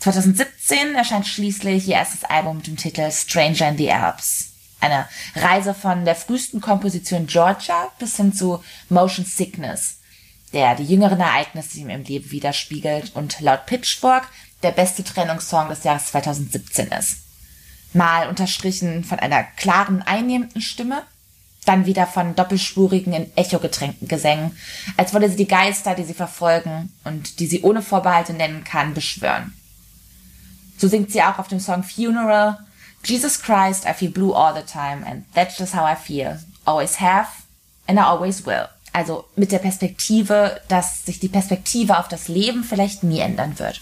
2017 0.00 0.94
erscheint 0.94 1.26
schließlich 1.26 1.86
ihr 1.88 1.96
erstes 1.96 2.24
Album 2.24 2.58
mit 2.58 2.66
dem 2.66 2.76
Titel 2.76 3.10
Stranger 3.10 3.68
in 3.68 3.76
the 3.76 3.92
Alps. 3.92 4.46
Eine 4.80 5.06
Reise 5.36 5.74
von 5.74 6.06
der 6.06 6.14
frühesten 6.14 6.62
Komposition 6.62 7.26
Georgia 7.26 7.88
bis 7.98 8.16
hin 8.16 8.32
zu 8.32 8.64
Motion 8.88 9.26
Sickness, 9.26 9.98
der 10.52 10.74
die 10.74 10.84
jüngeren 10.84 11.20
Ereignisse 11.20 11.80
im 11.80 12.02
Leben 12.02 12.30
widerspiegelt 12.30 13.14
und 13.14 13.40
laut 13.40 13.66
Pitchfork 13.66 14.28
der 14.62 14.72
beste 14.72 15.04
Trennungssong 15.04 15.68
des 15.68 15.84
Jahres 15.84 16.06
2017 16.06 16.88
ist. 16.88 17.18
Mal 17.92 18.28
unterstrichen 18.28 19.04
von 19.04 19.18
einer 19.18 19.42
klaren, 19.42 20.02
einnehmenden 20.02 20.60
Stimme, 20.60 21.02
dann 21.66 21.86
wieder 21.86 22.06
von 22.06 22.34
doppelspurigen, 22.34 23.12
in 23.12 23.36
Echo 23.36 23.58
getränkten 23.58 24.08
Gesängen, 24.08 24.56
als 24.96 25.12
wolle 25.12 25.28
sie 25.28 25.36
die 25.36 25.48
Geister, 25.48 25.94
die 25.94 26.04
sie 26.04 26.14
verfolgen 26.14 26.92
und 27.04 27.38
die 27.40 27.46
sie 27.46 27.62
ohne 27.62 27.82
Vorbehalte 27.82 28.32
nennen 28.32 28.64
kann, 28.64 28.94
beschwören. 28.94 29.54
So 30.78 30.88
singt 30.88 31.12
sie 31.12 31.22
auch 31.22 31.38
auf 31.38 31.48
dem 31.48 31.60
Song 31.60 31.82
Funeral, 31.82 32.58
Jesus 33.04 33.40
Christ, 33.40 33.86
I 33.86 33.94
feel 33.94 34.10
blue 34.10 34.34
all 34.34 34.54
the 34.54 34.62
time 34.62 35.04
and 35.06 35.24
that's 35.34 35.58
just 35.58 35.74
how 35.74 35.84
I 35.84 35.96
feel. 35.96 36.38
Always 36.64 37.00
have 37.00 37.28
and 37.86 37.98
I 37.98 38.02
always 38.02 38.44
will. 38.46 38.68
Also 38.92 39.24
mit 39.36 39.52
der 39.52 39.58
Perspektive, 39.58 40.60
dass 40.68 41.04
sich 41.04 41.20
die 41.20 41.28
Perspektive 41.28 41.98
auf 41.98 42.08
das 42.08 42.28
Leben 42.28 42.64
vielleicht 42.64 43.02
nie 43.02 43.20
ändern 43.20 43.58
wird. 43.58 43.80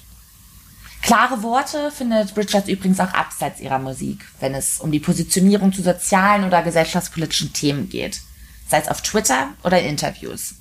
Klare 1.03 1.43
Worte 1.43 1.91
findet 1.91 2.35
Bridget 2.35 2.69
übrigens 2.69 3.01
auch 3.01 3.15
abseits 3.15 3.61
ihrer 3.61 3.79
Musik, 3.79 4.27
wenn 4.41 4.55
es 4.55 4.81
um 4.81 4.93
die 4.93 5.01
Positionierung 5.01 5.73
zu 5.73 5.83
sozialen 5.83 6.45
oder 6.45 6.63
gesellschaftspolitischen 6.63 7.53
Themen 7.53 7.89
geht, 7.89 8.21
sei 8.69 8.79
es 8.79 8.89
auf 8.89 9.01
Twitter 9.01 9.49
oder 9.63 9.81
in 9.81 9.91
Interviews. 9.91 10.55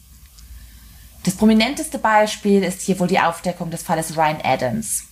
Das 1.24 1.36
prominenteste 1.36 2.00
Beispiel 2.00 2.64
ist 2.64 2.82
hier 2.82 3.00
wohl 3.00 3.08
die 3.08 3.20
Aufdeckung 3.20 3.72
des 3.72 3.84
Falles 3.84 4.16
Ryan 4.16 4.40
Adams. 4.44 5.04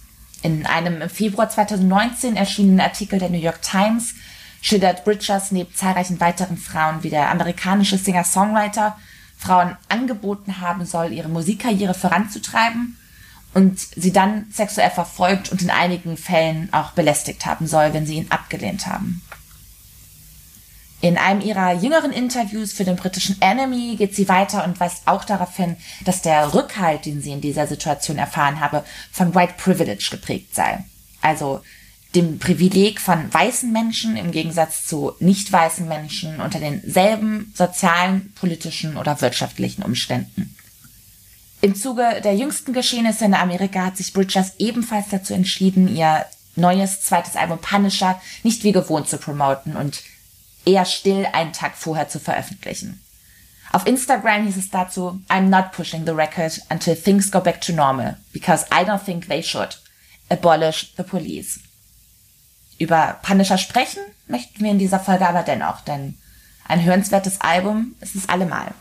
In 0.44 0.66
einem 0.66 1.02
im 1.02 1.10
Februar 1.10 1.50
2019 1.50 2.38
erschienenen 2.38 2.80
Artikel 2.80 3.20
der 3.20 3.30
New 3.30 3.40
York 3.40 3.62
Times 3.62 4.14
schildert 4.62 5.04
Bridgers 5.04 5.52
neben 5.52 5.74
zahlreichen 5.74 6.20
weiteren 6.22 6.58
Frauen, 6.58 7.04
wie 7.04 7.10
der 7.10 7.30
amerikanische 7.32 7.98
Singer-Songwriter 7.98 8.98
Frauen 9.38 9.78
angeboten 9.90 10.60
haben 10.62 10.86
soll, 10.86 11.12
ihre 11.12 11.30
Musikkarriere 11.30 11.94
voranzutreiben 11.94 12.98
und 13.54 13.80
sie 13.80 14.12
dann 14.12 14.48
sexuell 14.52 14.90
verfolgt 14.90 15.52
und 15.52 15.62
in 15.62 15.70
einigen 15.70 16.18
Fällen 16.18 16.70
auch 16.74 16.92
belästigt 16.92 17.46
haben 17.46 17.68
soll, 17.68 17.94
wenn 17.94 18.06
sie 18.06 18.16
ihn 18.16 18.32
abgelehnt 18.32 18.88
haben. 18.88 19.22
In 21.02 21.18
einem 21.18 21.42
ihrer 21.42 21.74
jüngeren 21.74 22.12
Interviews 22.12 22.74
für 22.74 22.84
den 22.84 22.96
britischen 22.96 23.40
Enemy 23.42 23.96
geht 23.96 24.16
sie 24.16 24.28
weiter 24.28 24.64
und 24.64 24.80
weist 24.80 25.08
auch 25.08 25.24
darauf 25.24 25.56
hin, 25.56 25.78
dass 26.04 26.22
der 26.22 26.54
Rückhalt, 26.54 27.06
den 27.06 27.22
sie 27.22 27.32
in 27.32 27.42
dieser 27.42 27.68
Situation 27.68 28.18
erfahren 28.18 28.60
habe, 28.60 28.84
von 29.12 29.36
White 29.36 29.54
Privilege 29.58 30.08
geprägt 30.10 30.56
sei. 30.56 30.84
Also 31.22 31.62
dem 32.16 32.40
Privileg 32.40 33.02
von 33.02 33.32
weißen 33.34 33.72
Menschen 33.72 34.16
im 34.16 34.32
Gegensatz 34.32 34.88
zu 34.88 35.14
nicht 35.20 35.52
weißen 35.52 35.88
Menschen 35.88 36.40
unter 36.40 36.60
denselben 36.60 37.54
sozialen, 37.56 38.32
politischen 38.34 38.98
oder 38.98 39.20
wirtschaftlichen 39.22 39.84
Umständen. 39.84 40.56
Im 41.62 41.76
Zuge 41.76 42.22
der 42.24 42.36
jüngsten 42.36 42.74
Geschehnisse 42.74 43.26
in 43.26 43.34
Amerika 43.34 43.86
hat 43.86 43.98
sich 43.98 44.14
Bridgers 44.14 44.54
ebenfalls 44.60 45.08
dazu 45.10 45.34
entschieden, 45.34 45.94
ihr 45.94 46.26
neues 46.56 47.02
zweites 47.02 47.36
Album 47.36 47.60
Punisher 47.60 48.22
nicht 48.44 48.64
wie 48.64 48.72
gewohnt 48.72 49.10
zu 49.10 49.18
promoten 49.18 49.76
und 49.76 50.02
eher 50.66 50.86
still 50.86 51.28
einen 51.34 51.54
Tag 51.54 51.76
vorher 51.76 52.08
zu 52.08 52.20
veröffentlichen. 52.20 53.02
Auf 53.72 53.88
Instagram 53.88 54.46
hieß 54.46 54.58
es 54.58 54.70
dazu, 54.70 55.20
I'm 55.28 55.50
not 55.50 55.72
pushing 55.74 56.06
the 56.06 56.14
record 56.14 56.62
until 56.70 56.96
things 56.96 57.30
go 57.30 57.42
back 57.42 57.60
to 57.62 57.74
normal, 57.74 58.16
because 58.32 58.66
I 58.72 58.86
don't 58.86 59.04
think 59.04 59.28
they 59.28 59.44
should. 59.44 59.78
Abolish 60.30 60.94
the 60.96 61.04
police. 61.04 61.60
Über 62.78 63.20
Punisher 63.22 63.58
sprechen 63.58 64.04
möchten 64.28 64.64
wir 64.64 64.72
in 64.72 64.80
dieser 64.80 65.00
Folge 65.00 65.28
aber 65.28 65.44
dennoch, 65.44 65.82
denn 65.82 66.18
ein 66.68 66.84
hörenswertes 66.84 67.40
Album 67.40 67.96
ist 68.02 68.16
es 68.16 68.28
allemal. 68.28 68.74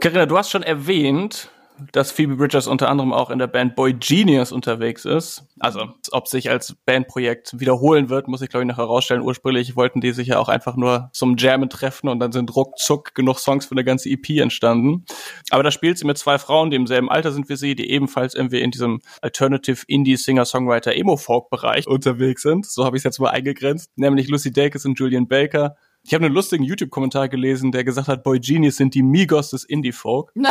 Carina, 0.00 0.26
du 0.26 0.36
hast 0.36 0.50
schon 0.50 0.64
erwähnt, 0.64 1.48
dass 1.92 2.12
Phoebe 2.12 2.36
Bridgers 2.36 2.66
unter 2.66 2.88
anderem 2.88 3.12
auch 3.12 3.30
in 3.30 3.38
der 3.38 3.46
Band 3.46 3.74
Boy 3.74 3.94
Genius 3.94 4.52
unterwegs 4.52 5.04
ist. 5.04 5.44
Also, 5.58 5.88
ob 6.12 6.28
sich 6.28 6.50
als 6.50 6.76
Bandprojekt 6.86 7.58
wiederholen 7.58 8.08
wird, 8.08 8.28
muss 8.28 8.42
ich 8.42 8.48
glaube 8.48 8.64
ich 8.64 8.68
noch 8.68 8.78
herausstellen. 8.78 9.22
Ursprünglich 9.22 9.76
wollten 9.76 10.00
die 10.00 10.12
sich 10.12 10.28
ja 10.28 10.38
auch 10.38 10.48
einfach 10.48 10.76
nur 10.76 11.10
zum 11.12 11.36
Jammen 11.36 11.68
treffen 11.68 12.08
und 12.08 12.20
dann 12.20 12.32
sind 12.32 12.54
ruckzuck 12.54 13.14
genug 13.14 13.38
Songs 13.38 13.66
für 13.66 13.72
eine 13.72 13.84
ganze 13.84 14.08
EP 14.08 14.30
entstanden. 14.40 15.04
Aber 15.50 15.62
da 15.62 15.70
spielt 15.70 15.98
sie 15.98 16.06
mit 16.06 16.18
zwei 16.18 16.38
Frauen, 16.38 16.70
die 16.70 16.76
im 16.76 16.86
selben 16.86 17.10
Alter 17.10 17.32
sind 17.32 17.48
wie 17.48 17.56
sie, 17.56 17.74
die 17.74 17.90
ebenfalls 17.90 18.34
irgendwie 18.34 18.60
in 18.60 18.70
diesem 18.70 19.00
Alternative 19.20 19.84
Indie 19.86 20.16
Singer 20.16 20.44
Songwriter 20.44 20.94
Emo 20.94 21.16
Folk 21.16 21.50
Bereich 21.50 21.86
unterwegs 21.86 22.42
sind. 22.42 22.66
So 22.66 22.84
habe 22.84 22.96
ich 22.96 23.00
es 23.00 23.04
jetzt 23.04 23.18
mal 23.18 23.30
eingegrenzt, 23.30 23.90
nämlich 23.96 24.28
Lucy 24.28 24.52
Dacus 24.52 24.84
und 24.84 24.98
Julian 24.98 25.28
Baker. 25.28 25.76
Ich 26.04 26.14
habe 26.14 26.24
einen 26.24 26.34
lustigen 26.34 26.64
YouTube-Kommentar 26.64 27.28
gelesen, 27.28 27.70
der 27.70 27.84
gesagt 27.84 28.08
hat, 28.08 28.24
Boy 28.24 28.40
Genius 28.40 28.76
sind 28.76 28.94
die 28.94 29.02
Migos 29.02 29.50
des 29.50 29.64
Indie-Folk. 29.64 30.32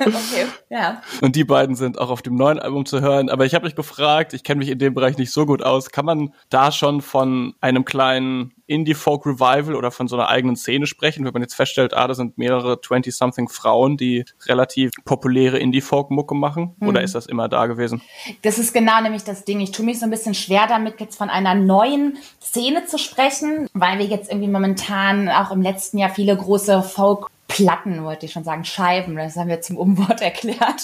okay, 0.06 0.46
ja. 0.70 1.02
Und 1.20 1.36
die 1.36 1.44
beiden 1.44 1.76
sind 1.76 1.98
auch 1.98 2.10
auf 2.10 2.22
dem 2.22 2.36
neuen 2.36 2.58
Album 2.58 2.86
zu 2.86 3.00
hören. 3.00 3.30
Aber 3.30 3.46
ich 3.46 3.54
habe 3.54 3.64
mich 3.64 3.74
gefragt, 3.74 4.32
ich 4.34 4.44
kenne 4.44 4.58
mich 4.60 4.68
in 4.68 4.78
dem 4.78 4.94
Bereich 4.94 5.18
nicht 5.18 5.32
so 5.32 5.46
gut 5.46 5.62
aus, 5.62 5.90
kann 5.90 6.04
man 6.04 6.32
da 6.50 6.72
schon 6.72 7.00
von 7.02 7.54
einem 7.60 7.84
kleinen 7.84 8.52
Indie-Folk-Revival 8.68 9.74
oder 9.74 9.90
von 9.90 10.08
so 10.08 10.16
einer 10.16 10.28
eigenen 10.28 10.54
Szene 10.54 10.86
sprechen, 10.86 11.24
wenn 11.24 11.32
man 11.32 11.42
jetzt 11.42 11.54
feststellt, 11.54 11.94
ah, 11.94 12.06
da 12.06 12.14
sind 12.14 12.38
mehrere 12.38 12.74
20-something 12.74 13.48
Frauen, 13.48 13.96
die 13.96 14.24
relativ 14.46 14.90
populäre 15.04 15.58
Indie-Folk-Mucke 15.58 16.34
machen? 16.34 16.76
Mhm. 16.78 16.88
Oder 16.88 17.02
ist 17.02 17.14
das 17.14 17.26
immer 17.26 17.48
da 17.48 17.66
gewesen? 17.66 18.02
Das 18.42 18.58
ist 18.58 18.72
genau 18.72 19.00
nämlich 19.00 19.24
das 19.24 19.44
Ding. 19.44 19.60
Ich 19.60 19.72
tue 19.72 19.84
mich 19.84 19.98
so 19.98 20.04
ein 20.04 20.10
bisschen 20.10 20.34
schwer 20.34 20.66
damit, 20.68 21.00
jetzt 21.00 21.16
von 21.16 21.30
einer 21.30 21.54
neuen 21.54 22.18
Szene 22.42 22.84
zu 22.84 22.98
sprechen, 22.98 23.68
weil 23.72 23.98
wir 23.98 24.06
jetzt 24.06 24.30
irgendwie 24.30 24.50
momentan 24.50 25.28
auch 25.28 25.50
im 25.50 25.62
letzten 25.62 25.98
Jahr 25.98 26.10
viele 26.10 26.36
große 26.36 26.82
Folk 26.82 27.28
Platten, 27.58 28.04
wollte 28.04 28.26
ich 28.26 28.32
schon 28.32 28.44
sagen, 28.44 28.64
Scheiben, 28.64 29.16
das 29.16 29.34
haben 29.34 29.48
wir 29.48 29.60
zum 29.60 29.76
Umwort 29.76 30.20
erklärt. 30.20 30.80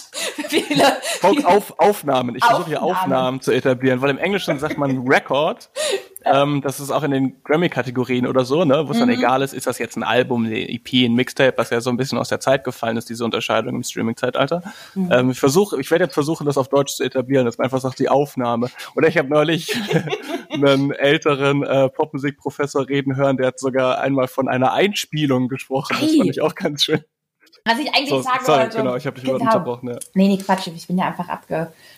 viele, 0.49 0.85
viele 1.21 1.47
Auf, 1.47 1.79
Aufnahmen. 1.79 2.35
Ich 2.35 2.45
versuche 2.45 2.67
hier 2.67 2.83
Aufnahmen 2.83 3.41
zu 3.41 3.53
etablieren, 3.53 4.03
weil 4.03 4.11
im 4.11 4.19
Englischen 4.19 4.59
sagt 4.59 4.77
man 4.77 5.07
Record. 5.07 5.71
Ähm, 6.25 6.61
das 6.63 6.81
ist 6.81 6.91
auch 6.91 7.03
in 7.03 7.11
den 7.11 7.43
Grammy-Kategorien 7.45 8.27
oder 8.27 8.45
so, 8.45 8.65
ne, 8.65 8.87
wo 8.87 8.91
es 8.93 8.97
mhm. 8.97 9.01
dann 9.01 9.11
egal 9.11 9.43
ist, 9.43 9.53
ist 9.55 9.67
das 9.67 9.79
jetzt 9.79 9.97
ein 9.97 10.03
Album, 10.03 10.47
eine 10.47 10.69
EP, 10.69 10.93
ein 10.93 11.15
Mixtape, 11.15 11.57
was 11.57 11.71
ja 11.71 11.81
so 11.81 11.91
ein 11.91 11.97
bisschen 11.97 12.19
aus 12.19 12.29
der 12.29 12.41
Zeit 12.41 12.65
gefallen 12.65 12.97
ist, 12.97 13.09
diese 13.09 13.25
Unterscheidung 13.25 13.75
im 13.75 13.83
Streaming-Zeitalter. 13.83 14.63
Mhm. 14.95 15.13
Ähm, 15.13 15.31
ich 15.31 15.41
versuche, 15.41 15.81
ich 15.81 15.91
werde 15.91 16.05
jetzt 16.05 16.15
versuchen, 16.15 16.47
das 16.47 16.59
auf 16.59 16.69
Deutsch 16.69 16.95
zu 16.95 17.05
etablieren, 17.05 17.45
dass 17.45 17.59
man 17.59 17.67
einfach 17.67 17.81
sagt, 17.81 17.99
die 17.99 18.09
Aufnahme. 18.09 18.71
Oder 18.97 19.09
ich 19.09 19.19
habe 19.19 19.29
neulich 19.29 19.75
einen 20.51 20.91
älteren 20.93 21.63
äh, 21.63 21.89
Popmusikprofessor 21.89 22.89
reden 22.89 23.17
hören, 23.17 23.37
der 23.37 23.49
hat 23.49 23.59
sogar 23.59 24.01
einmal 24.01 24.29
von 24.29 24.49
einer 24.49 24.73
Einspielung 24.73 25.49
gesprochen. 25.49 25.97
Das 26.01 26.17
fand 26.17 26.31
ich 26.31 26.41
auch 26.41 26.55
ganz 26.55 26.85
schön. 26.85 27.05
Was 27.67 27.79
ich 27.79 27.89
eigentlich 27.95 28.11
so, 28.11 28.21
sagen 28.21 28.45
sorry, 28.45 28.61
wollte. 28.61 28.77
Genau, 28.77 28.97
ich 28.97 29.07
habe 29.07 29.15
dich 29.19 29.25
genau. 29.25 29.43
unterbrochen. 29.43 29.89
Ja. 29.89 29.99
Nee, 30.13 30.29
nee, 30.29 30.37
Quatsch, 30.37 30.67
ich 30.67 30.87
bin 30.87 30.99
ja 30.99 31.07
einfach 31.07 31.29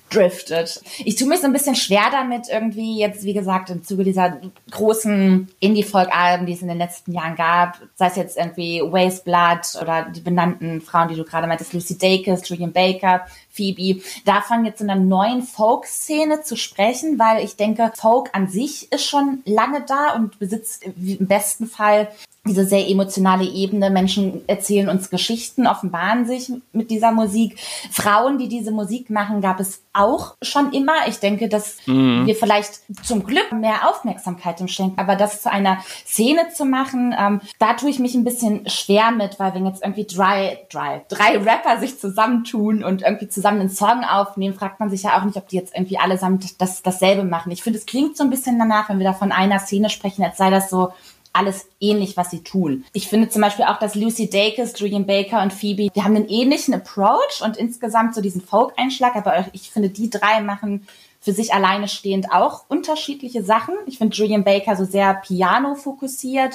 abgedriftet. 0.06 0.80
Ich 0.98 1.16
tue 1.16 1.28
mich 1.28 1.40
so 1.40 1.46
ein 1.46 1.52
bisschen 1.52 1.74
schwer 1.74 2.08
damit, 2.10 2.48
irgendwie 2.48 2.98
jetzt, 2.98 3.24
wie 3.24 3.34
gesagt, 3.34 3.70
im 3.70 3.84
Zuge 3.84 4.04
dieser 4.04 4.40
großen 4.70 5.48
Indie-Folk-Alben, 5.60 6.46
die 6.46 6.52
es 6.54 6.62
in 6.62 6.68
den 6.68 6.78
letzten 6.78 7.12
Jahren 7.12 7.36
gab, 7.36 7.78
sei 7.94 8.06
es 8.06 8.16
jetzt 8.16 8.36
irgendwie 8.36 8.80
Waste 8.80 9.24
Blood 9.24 9.82
oder 9.82 10.10
die 10.10 10.20
benannten 10.20 10.80
Frauen, 10.80 11.08
die 11.08 11.16
du 11.16 11.24
gerade 11.24 11.46
meintest, 11.46 11.72
Lucy 11.72 11.98
Dacus, 11.98 12.48
Julian 12.48 12.72
Baker, 12.72 13.26
Phoebe, 13.50 14.02
davon 14.24 14.64
jetzt 14.64 14.80
in 14.80 14.90
einer 14.90 15.00
neuen 15.00 15.42
Folk-Szene 15.42 16.42
zu 16.42 16.56
sprechen, 16.56 17.18
weil 17.18 17.44
ich 17.44 17.56
denke, 17.56 17.92
Folk 17.96 18.30
an 18.32 18.48
sich 18.48 18.92
ist 18.92 19.06
schon 19.06 19.42
lange 19.44 19.84
da 19.86 20.14
und 20.14 20.38
besitzt 20.38 20.84
im 20.84 21.26
besten 21.26 21.66
Fall 21.66 22.08
diese 22.46 22.64
sehr 22.64 22.88
emotionale 22.88 23.44
Ebene. 23.44 23.90
Menschen 23.90 24.42
erzählen 24.46 24.88
uns 24.88 25.10
Geschichten, 25.10 25.66
offenbaren 25.66 26.26
sich 26.26 26.52
mit 26.72 26.90
dieser 26.90 27.12
Musik. 27.12 27.58
Frauen, 27.90 28.38
die 28.38 28.48
diese 28.48 28.70
Musik 28.70 29.10
machen, 29.10 29.40
gab 29.40 29.60
es 29.60 29.82
auch 29.92 30.34
schon 30.42 30.72
immer. 30.72 31.08
Ich 31.08 31.18
denke, 31.18 31.48
dass 31.48 31.78
mhm. 31.86 32.26
wir 32.26 32.34
vielleicht 32.34 32.80
zum 33.04 33.24
Glück 33.24 33.52
mehr 33.52 33.88
Aufmerksamkeit 33.88 34.60
im 34.60 34.68
schenken, 34.68 34.98
aber 34.98 35.16
das 35.16 35.42
zu 35.42 35.50
einer 35.50 35.78
Szene 36.06 36.50
zu 36.54 36.64
machen, 36.64 37.14
ähm, 37.18 37.40
da 37.58 37.74
tue 37.74 37.90
ich 37.90 37.98
mich 37.98 38.14
ein 38.14 38.24
bisschen 38.24 38.68
schwer 38.68 39.10
mit, 39.10 39.38
weil 39.38 39.54
wenn 39.54 39.66
jetzt 39.66 39.82
irgendwie 39.82 40.04
drei, 40.04 40.60
drei, 40.70 41.04
drei 41.08 41.38
Rapper 41.38 41.80
sich 41.80 41.98
zusammentun 41.98 42.84
und 42.84 43.02
irgendwie 43.02 43.28
zusammen 43.28 43.60
einen 43.60 43.70
Song 43.70 44.04
aufnehmen, 44.04 44.54
fragt 44.54 44.80
man 44.80 44.90
sich 44.90 45.02
ja 45.02 45.18
auch 45.18 45.24
nicht, 45.24 45.36
ob 45.36 45.48
die 45.48 45.56
jetzt 45.56 45.74
irgendwie 45.74 45.98
allesamt 45.98 46.60
das, 46.60 46.82
dasselbe 46.82 47.24
machen. 47.24 47.52
Ich 47.52 47.62
finde, 47.62 47.78
es 47.78 47.86
klingt 47.86 48.16
so 48.16 48.24
ein 48.24 48.30
bisschen 48.30 48.58
danach, 48.58 48.88
wenn 48.88 48.98
wir 48.98 49.06
da 49.06 49.12
von 49.12 49.32
einer 49.32 49.58
Szene 49.58 49.90
sprechen, 49.90 50.24
als 50.24 50.36
sei 50.36 50.50
das 50.50 50.70
so 50.70 50.92
alles 51.36 51.68
ähnlich, 51.80 52.16
was 52.16 52.30
sie 52.30 52.42
tun. 52.42 52.84
Ich 52.92 53.08
finde 53.08 53.28
zum 53.28 53.42
Beispiel 53.42 53.66
auch, 53.66 53.78
dass 53.78 53.94
Lucy 53.94 54.30
Dacus, 54.30 54.78
Julian 54.78 55.06
Baker 55.06 55.42
und 55.42 55.52
Phoebe, 55.52 55.88
die 55.94 56.02
haben 56.02 56.16
einen 56.16 56.28
ähnlichen 56.28 56.74
Approach 56.74 57.42
und 57.42 57.56
insgesamt 57.56 58.14
so 58.14 58.20
diesen 58.20 58.40
Folk-Einschlag, 58.40 59.16
aber 59.16 59.46
ich 59.52 59.70
finde, 59.70 59.90
die 59.90 60.10
drei 60.10 60.40
machen 60.40 60.86
für 61.20 61.32
sich 61.32 61.52
alleine 61.52 61.88
stehend 61.88 62.30
auch 62.32 62.64
unterschiedliche 62.68 63.42
Sachen. 63.42 63.74
Ich 63.86 63.98
finde 63.98 64.16
Julian 64.16 64.44
Baker 64.44 64.76
so 64.76 64.84
sehr 64.84 65.14
Piano 65.14 65.74
fokussiert, 65.74 66.54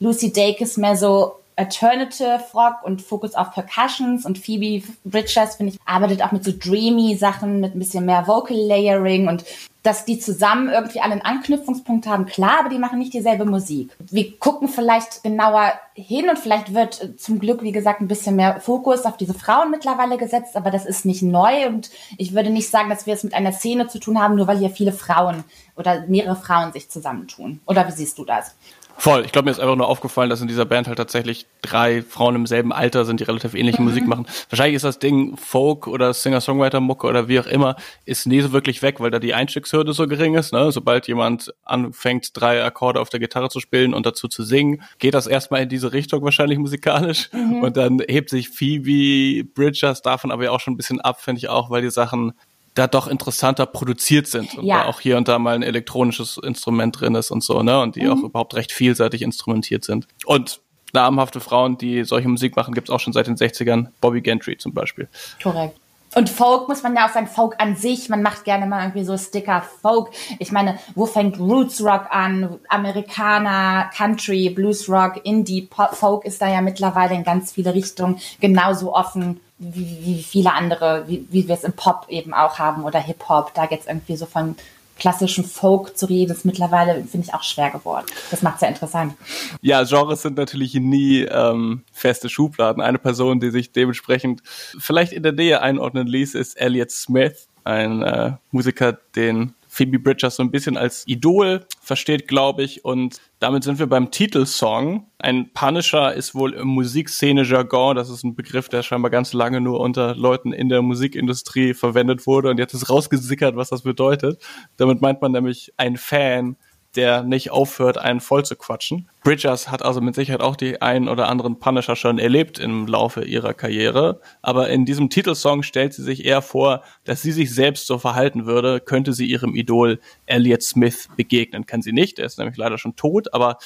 Lucy 0.00 0.32
Dacus 0.32 0.76
mehr 0.76 0.96
so 0.96 1.36
Alternative 1.58 2.40
Rock 2.54 2.84
und 2.84 3.02
Fokus 3.02 3.34
auf 3.34 3.52
Percussions 3.52 4.24
und 4.24 4.38
Phoebe 4.38 4.86
Bridgers, 5.04 5.56
finde 5.56 5.72
ich, 5.72 5.80
arbeitet 5.84 6.22
auch 6.22 6.30
mit 6.30 6.44
so 6.44 6.52
dreamy 6.56 7.16
Sachen, 7.16 7.60
mit 7.60 7.74
ein 7.74 7.78
bisschen 7.80 8.06
mehr 8.06 8.28
Vocal 8.28 8.56
Layering 8.56 9.26
und 9.26 9.44
dass 9.82 10.04
die 10.04 10.18
zusammen 10.18 10.68
irgendwie 10.68 11.00
alle 11.00 11.12
einen 11.12 11.22
Anknüpfungspunkt 11.22 12.06
haben, 12.06 12.26
klar, 12.26 12.60
aber 12.60 12.68
die 12.68 12.78
machen 12.78 12.98
nicht 12.98 13.14
dieselbe 13.14 13.44
Musik. 13.44 13.96
Wir 13.98 14.38
gucken 14.38 14.68
vielleicht 14.68 15.22
genauer 15.22 15.72
hin 15.94 16.28
und 16.28 16.38
vielleicht 16.38 16.74
wird 16.74 17.14
zum 17.18 17.38
Glück, 17.38 17.62
wie 17.62 17.72
gesagt, 17.72 18.00
ein 18.00 18.08
bisschen 18.08 18.36
mehr 18.36 18.60
Fokus 18.60 19.04
auf 19.04 19.16
diese 19.16 19.34
Frauen 19.34 19.70
mittlerweile 19.70 20.18
gesetzt, 20.18 20.56
aber 20.56 20.70
das 20.70 20.84
ist 20.84 21.04
nicht 21.04 21.22
neu 21.22 21.66
und 21.68 21.90
ich 22.16 22.34
würde 22.34 22.50
nicht 22.50 22.70
sagen, 22.70 22.90
dass 22.90 23.06
wir 23.06 23.14
es 23.14 23.24
mit 23.24 23.34
einer 23.34 23.52
Szene 23.52 23.88
zu 23.88 23.98
tun 23.98 24.20
haben, 24.20 24.34
nur 24.34 24.46
weil 24.46 24.58
hier 24.58 24.70
viele 24.70 24.92
Frauen 24.92 25.44
oder 25.76 26.04
mehrere 26.08 26.36
Frauen 26.36 26.72
sich 26.72 26.90
zusammentun. 26.90 27.60
Oder 27.66 27.86
wie 27.86 27.92
siehst 27.92 28.18
du 28.18 28.24
das? 28.24 28.54
Voll. 28.98 29.24
Ich 29.24 29.30
glaube, 29.30 29.46
mir 29.46 29.52
ist 29.52 29.60
einfach 29.60 29.76
nur 29.76 29.86
aufgefallen, 29.86 30.28
dass 30.28 30.40
in 30.40 30.48
dieser 30.48 30.64
Band 30.64 30.88
halt 30.88 30.98
tatsächlich 30.98 31.46
drei 31.62 32.02
Frauen 32.02 32.34
im 32.34 32.46
selben 32.46 32.72
Alter 32.72 33.04
sind, 33.04 33.20
die 33.20 33.24
relativ 33.24 33.54
ähnliche 33.54 33.80
mhm. 33.80 33.88
Musik 33.88 34.06
machen. 34.08 34.26
Wahrscheinlich 34.50 34.74
ist 34.74 34.84
das 34.84 34.98
Ding 34.98 35.36
Folk 35.36 35.86
oder 35.86 36.12
Singer-Songwriter-Mucke 36.12 37.06
oder 37.06 37.28
wie 37.28 37.38
auch 37.38 37.46
immer, 37.46 37.76
ist 38.06 38.26
nie 38.26 38.40
so 38.40 38.52
wirklich 38.52 38.82
weg, 38.82 38.98
weil 38.98 39.12
da 39.12 39.20
die 39.20 39.34
Einstiegshürde 39.34 39.92
so 39.92 40.08
gering 40.08 40.34
ist. 40.34 40.52
Ne? 40.52 40.72
Sobald 40.72 41.06
jemand 41.06 41.54
anfängt, 41.64 42.30
drei 42.34 42.64
Akkorde 42.64 43.00
auf 43.00 43.08
der 43.08 43.20
Gitarre 43.20 43.50
zu 43.50 43.60
spielen 43.60 43.94
und 43.94 44.04
dazu 44.04 44.26
zu 44.26 44.42
singen, 44.42 44.82
geht 44.98 45.14
das 45.14 45.28
erstmal 45.28 45.62
in 45.62 45.68
diese 45.68 45.92
Richtung 45.92 46.24
wahrscheinlich 46.24 46.58
musikalisch. 46.58 47.30
Mhm. 47.32 47.62
Und 47.62 47.76
dann 47.76 48.00
hebt 48.08 48.30
sich 48.30 48.48
Phoebe 48.48 49.44
Bridgers 49.54 50.02
davon 50.02 50.32
aber 50.32 50.44
ja 50.44 50.50
auch 50.50 50.60
schon 50.60 50.74
ein 50.74 50.76
bisschen 50.76 51.00
ab, 51.00 51.20
finde 51.20 51.38
ich 51.38 51.48
auch, 51.48 51.70
weil 51.70 51.82
die 51.82 51.90
Sachen 51.90 52.32
da 52.78 52.86
doch 52.86 53.08
interessanter 53.08 53.66
produziert 53.66 54.26
sind 54.28 54.56
und 54.56 54.64
ja. 54.64 54.82
da 54.82 54.84
auch 54.86 55.00
hier 55.00 55.16
und 55.16 55.28
da 55.28 55.38
mal 55.38 55.54
ein 55.54 55.62
elektronisches 55.62 56.38
Instrument 56.38 57.00
drin 57.00 57.14
ist 57.14 57.30
und 57.30 57.42
so, 57.42 57.62
ne? 57.62 57.80
Und 57.80 57.96
die 57.96 58.02
mhm. 58.02 58.12
auch 58.12 58.22
überhaupt 58.22 58.54
recht 58.54 58.72
vielseitig 58.72 59.22
instrumentiert 59.22 59.84
sind. 59.84 60.06
Und 60.24 60.60
namhafte 60.92 61.40
Frauen, 61.40 61.76
die 61.76 62.04
solche 62.04 62.28
Musik 62.28 62.56
machen, 62.56 62.74
gibt 62.74 62.88
es 62.88 62.94
auch 62.94 63.00
schon 63.00 63.12
seit 63.12 63.26
den 63.26 63.36
60ern. 63.36 63.88
Bobby 64.00 64.20
Gentry 64.20 64.56
zum 64.56 64.72
Beispiel. 64.72 65.08
Korrekt. 65.42 65.76
Und 66.14 66.30
Folk 66.30 66.68
muss 66.68 66.82
man 66.82 66.96
ja 66.96 67.06
auch 67.06 67.12
sagen, 67.12 67.26
Folk 67.26 67.56
an 67.58 67.76
sich, 67.76 68.08
man 68.08 68.22
macht 68.22 68.44
gerne 68.44 68.66
mal 68.66 68.82
irgendwie 68.82 69.04
so 69.04 69.18
Sticker 69.18 69.62
Folk. 69.82 70.10
Ich 70.38 70.52
meine, 70.52 70.78
wo 70.94 71.04
fängt 71.04 71.38
Roots 71.38 71.84
Rock 71.84 72.06
an? 72.10 72.58
Amerikaner, 72.68 73.90
Country, 73.94 74.48
Blues 74.50 74.88
Rock, 74.88 75.20
Indie, 75.24 75.62
Pop, 75.62 75.94
Folk 75.94 76.24
ist 76.24 76.40
da 76.40 76.48
ja 76.48 76.62
mittlerweile 76.62 77.14
in 77.14 77.24
ganz 77.24 77.52
viele 77.52 77.74
Richtungen 77.74 78.20
genauso 78.40 78.94
offen 78.94 79.40
wie, 79.58 79.98
wie 80.02 80.22
viele 80.22 80.52
andere, 80.52 81.04
wie, 81.06 81.26
wie 81.30 81.48
wir 81.48 81.54
es 81.54 81.64
im 81.64 81.72
Pop 81.72 82.06
eben 82.08 82.32
auch 82.32 82.58
haben 82.58 82.84
oder 82.84 83.00
Hip-Hop. 83.00 83.54
Da 83.54 83.66
jetzt 83.70 83.88
irgendwie 83.88 84.16
so 84.16 84.26
von 84.26 84.56
klassischen 84.98 85.44
Folk 85.44 85.96
zu 85.96 86.06
reden, 86.06 86.32
ist 86.32 86.44
mittlerweile, 86.44 87.04
finde 87.04 87.26
ich, 87.28 87.34
auch 87.34 87.42
schwer 87.42 87.70
geworden. 87.70 88.06
Das 88.30 88.42
macht 88.42 88.56
es 88.56 88.62
ja 88.62 88.68
interessant. 88.68 89.14
Ja, 89.60 89.84
Genres 89.84 90.22
sind 90.22 90.36
natürlich 90.36 90.74
nie 90.74 91.22
ähm, 91.22 91.82
feste 91.92 92.28
Schubladen. 92.28 92.82
Eine 92.82 92.98
Person, 92.98 93.40
die 93.40 93.50
sich 93.50 93.72
dementsprechend 93.72 94.42
vielleicht 94.44 95.12
in 95.12 95.22
der 95.22 95.32
Nähe 95.32 95.62
einordnen 95.62 96.06
ließ, 96.06 96.34
ist 96.34 96.60
Elliot 96.60 96.90
Smith, 96.90 97.48
ein 97.64 98.02
äh, 98.02 98.32
Musiker, 98.50 98.98
den 99.14 99.54
Phoebe 99.78 100.00
Bridgers 100.00 100.34
so 100.34 100.42
ein 100.42 100.50
bisschen 100.50 100.76
als 100.76 101.04
Idol 101.06 101.64
versteht, 101.80 102.26
glaube 102.26 102.64
ich. 102.64 102.84
Und 102.84 103.20
damit 103.38 103.62
sind 103.62 103.78
wir 103.78 103.86
beim 103.86 104.10
Titelsong. 104.10 105.06
Ein 105.18 105.52
Punisher 105.52 106.12
ist 106.14 106.34
wohl 106.34 106.52
im 106.54 106.66
Musikszene-Jargon. 106.66 107.94
Das 107.94 108.10
ist 108.10 108.24
ein 108.24 108.34
Begriff, 108.34 108.68
der 108.68 108.82
scheinbar 108.82 109.12
ganz 109.12 109.32
lange 109.32 109.60
nur 109.60 109.78
unter 109.78 110.16
Leuten 110.16 110.52
in 110.52 110.68
der 110.68 110.82
Musikindustrie 110.82 111.74
verwendet 111.74 112.26
wurde. 112.26 112.50
Und 112.50 112.58
jetzt 112.58 112.74
ist 112.74 112.90
rausgesickert, 112.90 113.54
was 113.54 113.68
das 113.68 113.82
bedeutet. 113.82 114.42
Damit 114.76 115.00
meint 115.00 115.22
man 115.22 115.30
nämlich 115.30 115.72
ein 115.76 115.96
Fan, 115.96 116.56
der 116.96 117.22
nicht 117.22 117.50
aufhört, 117.50 117.98
einen 117.98 118.20
voll 118.20 118.44
zu 118.44 118.56
quatschen. 118.56 119.08
Bridgers 119.22 119.70
hat 119.70 119.82
also 119.82 120.00
mit 120.00 120.14
Sicherheit 120.14 120.40
auch 120.40 120.56
die 120.56 120.80
einen 120.80 121.08
oder 121.08 121.28
anderen 121.28 121.58
Punisher 121.58 121.96
schon 121.96 122.18
erlebt 122.18 122.58
im 122.58 122.86
Laufe 122.86 123.24
ihrer 123.24 123.54
Karriere. 123.54 124.20
Aber 124.42 124.70
in 124.70 124.84
diesem 124.84 125.10
Titelsong 125.10 125.62
stellt 125.62 125.92
sie 125.92 126.02
sich 126.02 126.24
eher 126.24 126.42
vor, 126.42 126.82
dass 127.04 127.22
sie 127.22 127.32
sich 127.32 127.54
selbst 127.54 127.86
so 127.86 127.98
verhalten 127.98 128.46
würde, 128.46 128.80
könnte 128.80 129.12
sie 129.12 129.26
ihrem 129.26 129.54
Idol 129.54 130.00
Elliot 130.26 130.62
Smith 130.62 131.08
begegnen. 131.16 131.66
Kann 131.66 131.82
sie 131.82 131.92
nicht, 131.92 132.18
er 132.18 132.26
ist 132.26 132.38
nämlich 132.38 132.56
leider 132.56 132.78
schon 132.78 132.96
tot. 132.96 133.34
Aber 133.34 133.58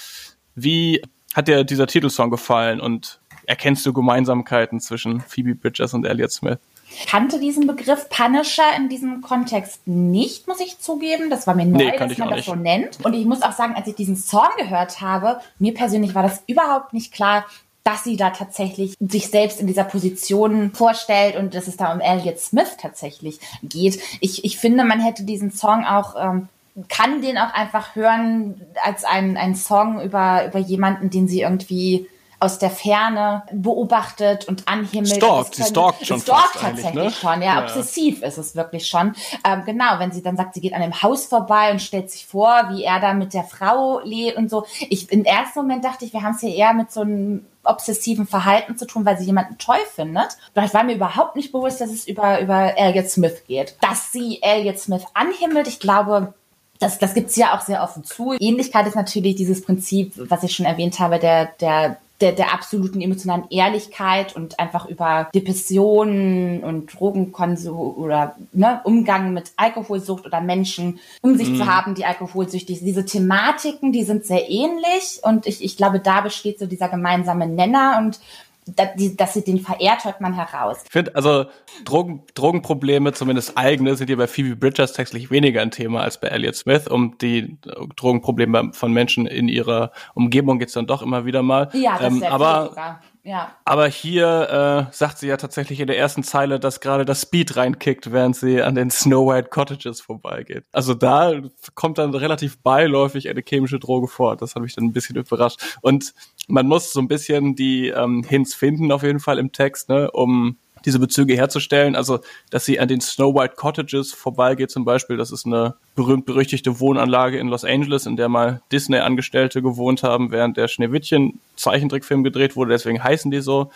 wie 0.55 1.03
hat 1.35 1.49
dir 1.49 1.65
dieser 1.65 1.87
Titelsong 1.87 2.31
gefallen 2.31 2.81
und 2.81 3.21
erkennst 3.47 3.87
du 3.87 3.93
Gemeinsamkeiten 3.93 4.81
zwischen 4.81 5.21
Phoebe 5.21 5.55
Bridgers 5.55 5.95
und 5.95 6.05
Elliot 6.05 6.33
Smith? 6.33 6.59
Kannte 7.07 7.39
diesen 7.39 7.67
Begriff 7.67 8.09
Punisher 8.09 8.77
in 8.77 8.89
diesem 8.89 9.21
Kontext 9.21 9.87
nicht, 9.87 10.49
muss 10.49 10.61
ich 10.61 10.79
zugeben. 10.79 11.31
Das 11.31 11.47
war 11.47 11.55
mir 11.55 11.67
neu, 11.67 11.79
nee, 11.79 11.97
dass 11.97 12.19
man 12.19 12.29
das 12.29 12.37
nicht. 12.39 12.47
so 12.47 12.55
nennt. 12.55 13.05
Und 13.05 13.15
ich 13.15 13.27
muss 13.27 13.43
auch 13.43 13.53
sagen, 13.53 13.75
als 13.75 13.87
ich 13.87 13.95
diesen 13.95 14.17
Song 14.17 14.49
gehört 14.59 15.01
habe, 15.01 15.41
mir 15.59 15.75
persönlich 15.75 16.15
war 16.15 16.23
das 16.23 16.43
überhaupt 16.47 16.93
nicht 16.93 17.13
klar, 17.13 17.45
dass 17.85 18.05
sie 18.05 18.17
da 18.17 18.31
tatsächlich 18.31 18.95
sich 19.01 19.29
selbst 19.29 19.61
in 19.61 19.67
dieser 19.67 19.85
Position 19.85 20.73
vorstellt 20.73 21.37
und 21.37 21.55
dass 21.55 21.67
es 21.67 21.77
da 21.77 21.93
um 21.93 22.01
Elliot 22.01 22.39
Smith 22.39 22.77
tatsächlich 22.81 23.41
geht. 23.63 24.01
Ich, 24.21 24.45
ich 24.45 24.57
finde, 24.57 24.85
man 24.85 25.01
hätte 25.01 25.25
diesen 25.25 25.51
Song 25.51 25.85
auch 25.85 26.15
ähm, 26.17 26.49
kann 26.89 27.21
den 27.21 27.37
auch 27.39 27.53
einfach 27.53 27.95
hören 27.95 28.61
als 28.83 29.05
einen, 29.05 29.37
einen 29.37 29.55
Song 29.55 30.01
über, 30.01 30.47
über 30.47 30.59
jemanden, 30.59 31.11
den 31.11 31.29
sie 31.29 31.43
irgendwie 31.43 32.09
aus 32.43 32.59
der 32.59 32.71
Ferne 32.71 33.45
beobachtet 33.53 34.47
und 34.49 34.67
anhimmelt. 34.67 35.15
Stalkt, 35.15 35.55
sie 35.55 35.63
stalkt 35.63 36.07
schon 36.07 36.21
stalkt 36.21 36.61
tatsächlich 36.61 36.95
ne? 36.95 37.11
schon, 37.11 37.41
ja, 37.41 37.55
ja, 37.55 37.63
obsessiv 37.63 38.23
ist 38.23 38.37
es 38.37 38.57
wirklich 38.57 38.89
schon. 38.89 39.15
Ähm, 39.47 39.63
genau, 39.65 39.99
wenn 39.99 40.11
sie 40.11 40.23
dann 40.23 40.37
sagt, 40.37 40.55
sie 40.55 40.61
geht 40.61 40.75
an 40.75 40.83
dem 40.83 41.03
Haus 41.03 41.27
vorbei 41.27 41.71
und 41.71 41.81
stellt 41.81 42.11
sich 42.11 42.27
vor, 42.27 42.71
wie 42.71 42.83
er 42.83 42.99
da 43.01 43.15
mit 43.15 43.33
der 43.33 43.45
Frau 43.45 44.01
lebt 44.03 44.37
und 44.37 44.51
so. 44.51 44.67
Ich, 44.91 45.11
im 45.13 45.25
ersten 45.25 45.61
Moment 45.61 45.85
dachte 45.85 46.05
ich, 46.05 46.13
wir 46.13 46.23
haben 46.23 46.35
es 46.35 46.41
hier 46.41 46.55
eher 46.55 46.75
mit 46.75 46.91
so 46.91 47.03
einem 47.03 47.47
obsessiven 47.63 48.27
Verhalten 48.27 48.77
zu 48.77 48.89
tun, 48.89 49.05
weil 49.05 49.19
sie 49.19 49.25
jemanden 49.27 49.57
toll 49.59 49.79
findet. 49.95 50.37
Vielleicht 50.53 50.75
war 50.75 50.83
mir 50.83 50.97
überhaupt 50.97 51.37
nicht 51.37 51.53
bewusst, 51.53 51.81
dass 51.81 51.91
es 51.91 52.09
über, 52.09 52.41
über 52.41 52.77
Elliot 52.77 53.09
Smith 53.09 53.45
geht. 53.47 53.77
Dass 53.81 54.11
sie 54.11 54.43
Elliot 54.43 54.81
Smith 54.81 55.05
anhimmelt, 55.15 55.69
ich 55.69 55.79
glaube, 55.79 56.35
das, 56.81 56.99
das 56.99 57.15
gibt's 57.15 57.37
ja 57.37 57.57
auch 57.57 57.61
sehr 57.61 57.85
offen 57.85 58.03
zu. 58.03 58.33
Ähnlichkeit 58.41 58.89
ist 58.89 58.97
natürlich 58.97 59.37
dieses 59.37 59.63
Prinzip, 59.63 60.15
was 60.17 60.43
ich 60.43 60.53
schon 60.53 60.67
erwähnt 60.67 60.99
habe, 60.99 61.21
der, 61.21 61.47
der 61.61 61.99
der, 62.23 62.33
der 62.33 62.55
absoluten 62.55 63.01
emotionalen 63.01 63.45
Ehrlichkeit 63.51 64.35
und 64.37 64.59
einfach 64.59 64.87
über 64.87 65.29
Depressionen 65.35 66.63
und 66.63 66.87
Drogenkonsum 66.95 67.77
oder 67.77 68.37
ne, 68.53 68.81
Umgang 68.85 69.35
mit 69.35 69.53
Alkoholsucht 69.57 70.25
oder 70.25 70.41
Menschen 70.41 71.01
um 71.21 71.37
sich 71.37 71.51
mm. 71.51 71.57
zu 71.57 71.65
mhm. 71.65 71.69
haben, 71.69 71.95
die 71.95 72.05
alkoholsüchtig 72.05 72.79
sind. 72.79 72.87
Diese 72.87 73.05
Thematiken, 73.05 73.93
die 73.93 74.05
sind 74.05 74.25
sehr 74.25 74.49
ähnlich 74.49 75.21
und 75.23 75.47
ich, 75.47 75.63
ich 75.63 75.77
glaube, 75.77 75.99
da 75.99 76.21
besteht 76.21 76.61
so 76.61 76.67
dieser 76.67 76.89
gemeinsame 76.89 77.47
Nenner 77.49 77.99
und 78.01 78.21
dass 78.65 79.35
sie 79.35 79.43
den 79.43 79.59
verehrt, 79.59 80.05
hört 80.05 80.21
man 80.21 80.35
heraus. 80.35 80.83
Ich 80.85 80.93
finde, 80.93 81.17
also 81.17 81.47
Drogen, 81.85 82.23
Drogenprobleme, 82.35 83.13
zumindest 83.13 83.59
eigene, 83.59 83.97
sind 83.97 84.09
ja 84.09 84.17
bei 84.17 84.29
Phoebe 84.29 84.55
Bridgers 84.55 84.93
textlich 84.93 85.31
weniger 85.31 85.63
ein 85.63 85.73
Thema 85.73 86.03
als 86.03 86.21
bei 86.21 86.29
Elliot 86.29 86.55
Smith. 86.55 86.87
Um 86.87 87.19
die 87.19 87.59
Drogenprobleme 87.97 88.71
von 88.73 88.93
Menschen 88.93 89.27
in 89.27 89.49
ihrer 89.49 89.91
Umgebung 90.15 90.61
geht's 90.61 90.75
dann 90.75 90.87
doch 90.87 91.03
immer 91.03 91.25
wieder 91.25 91.43
mal. 91.43 91.71
Ja, 91.73 91.99
das 91.99 92.13
ähm, 92.13 92.23
ist 92.23 92.25
aber 92.25 92.69
sogar. 92.69 93.01
Ja. 93.25 93.57
Aber 93.65 93.87
hier 93.87 94.89
äh, 94.91 94.93
sagt 94.95 95.19
sie 95.19 95.29
ja 95.29 95.37
tatsächlich 95.37 95.79
in 95.79 95.87
der 95.87 95.97
ersten 95.97 96.25
Zeile, 96.25 96.59
dass 96.59 96.81
gerade 96.81 97.05
das 97.05 97.23
Speed 97.23 97.57
reinkickt, 97.57 98.11
während 98.11 98.35
sie 98.35 98.61
an 98.63 98.75
den 98.75 98.91
Snow 98.91 99.33
White 99.33 99.49
Cottages 99.49 100.01
vorbeigeht. 100.01 100.65
Also 100.73 100.95
da 100.95 101.41
kommt 101.75 101.99
dann 101.99 102.15
relativ 102.15 102.59
beiläufig 102.59 103.29
eine 103.29 103.43
chemische 103.47 103.79
Droge 103.79 104.09
vor. 104.09 104.37
Das 104.37 104.57
hat 104.57 104.63
mich 104.63 104.75
dann 104.75 104.85
ein 104.85 104.93
bisschen 104.93 105.17
überrascht. 105.17 105.79
Und 105.83 106.15
man 106.49 106.67
muss 106.67 106.93
so 106.93 107.01
ein 107.01 107.07
bisschen 107.07 107.55
die 107.55 107.89
ähm, 107.89 108.25
Hints 108.25 108.55
finden, 108.55 108.91
auf 108.91 109.05
jeden 109.05 109.21
Fall 109.21 109.39
im 109.39 109.53
Text, 109.53 109.89
ne, 109.89 110.11
um 110.11 110.57
diese 110.85 110.99
Bezüge 110.99 111.35
herzustellen. 111.35 111.97
Also, 111.97 112.21
dass 112.51 112.65
sie 112.65 112.81
an 112.81 112.89
den 112.89 113.01
Snow 113.01 113.35
White 113.35 113.55
Cottages 113.57 114.13
vorbeigeht 114.13 114.71
zum 114.71 114.85
Beispiel. 114.85 115.17
Das 115.17 115.31
ist 115.31 115.47
eine 115.47 115.75
berühmt-berüchtigte 115.95 116.81
Wohnanlage 116.81 117.39
in 117.39 117.49
Los 117.49 117.65
Angeles, 117.65 118.07
in 118.07 118.17
der 118.17 118.29
mal 118.29 118.63
Disney-Angestellte 118.73 119.63
gewohnt 119.63 120.03
haben, 120.03 120.31
während 120.31 120.57
der 120.57 120.69
Schneewittchen 120.69 121.41
Zeichentrickfilm 121.57 122.25
gedreht 122.25 122.57
wurde. 122.57 122.73
Deswegen 122.73 123.03
heißen 123.03 123.31
die 123.31 123.41
so. 123.41 123.71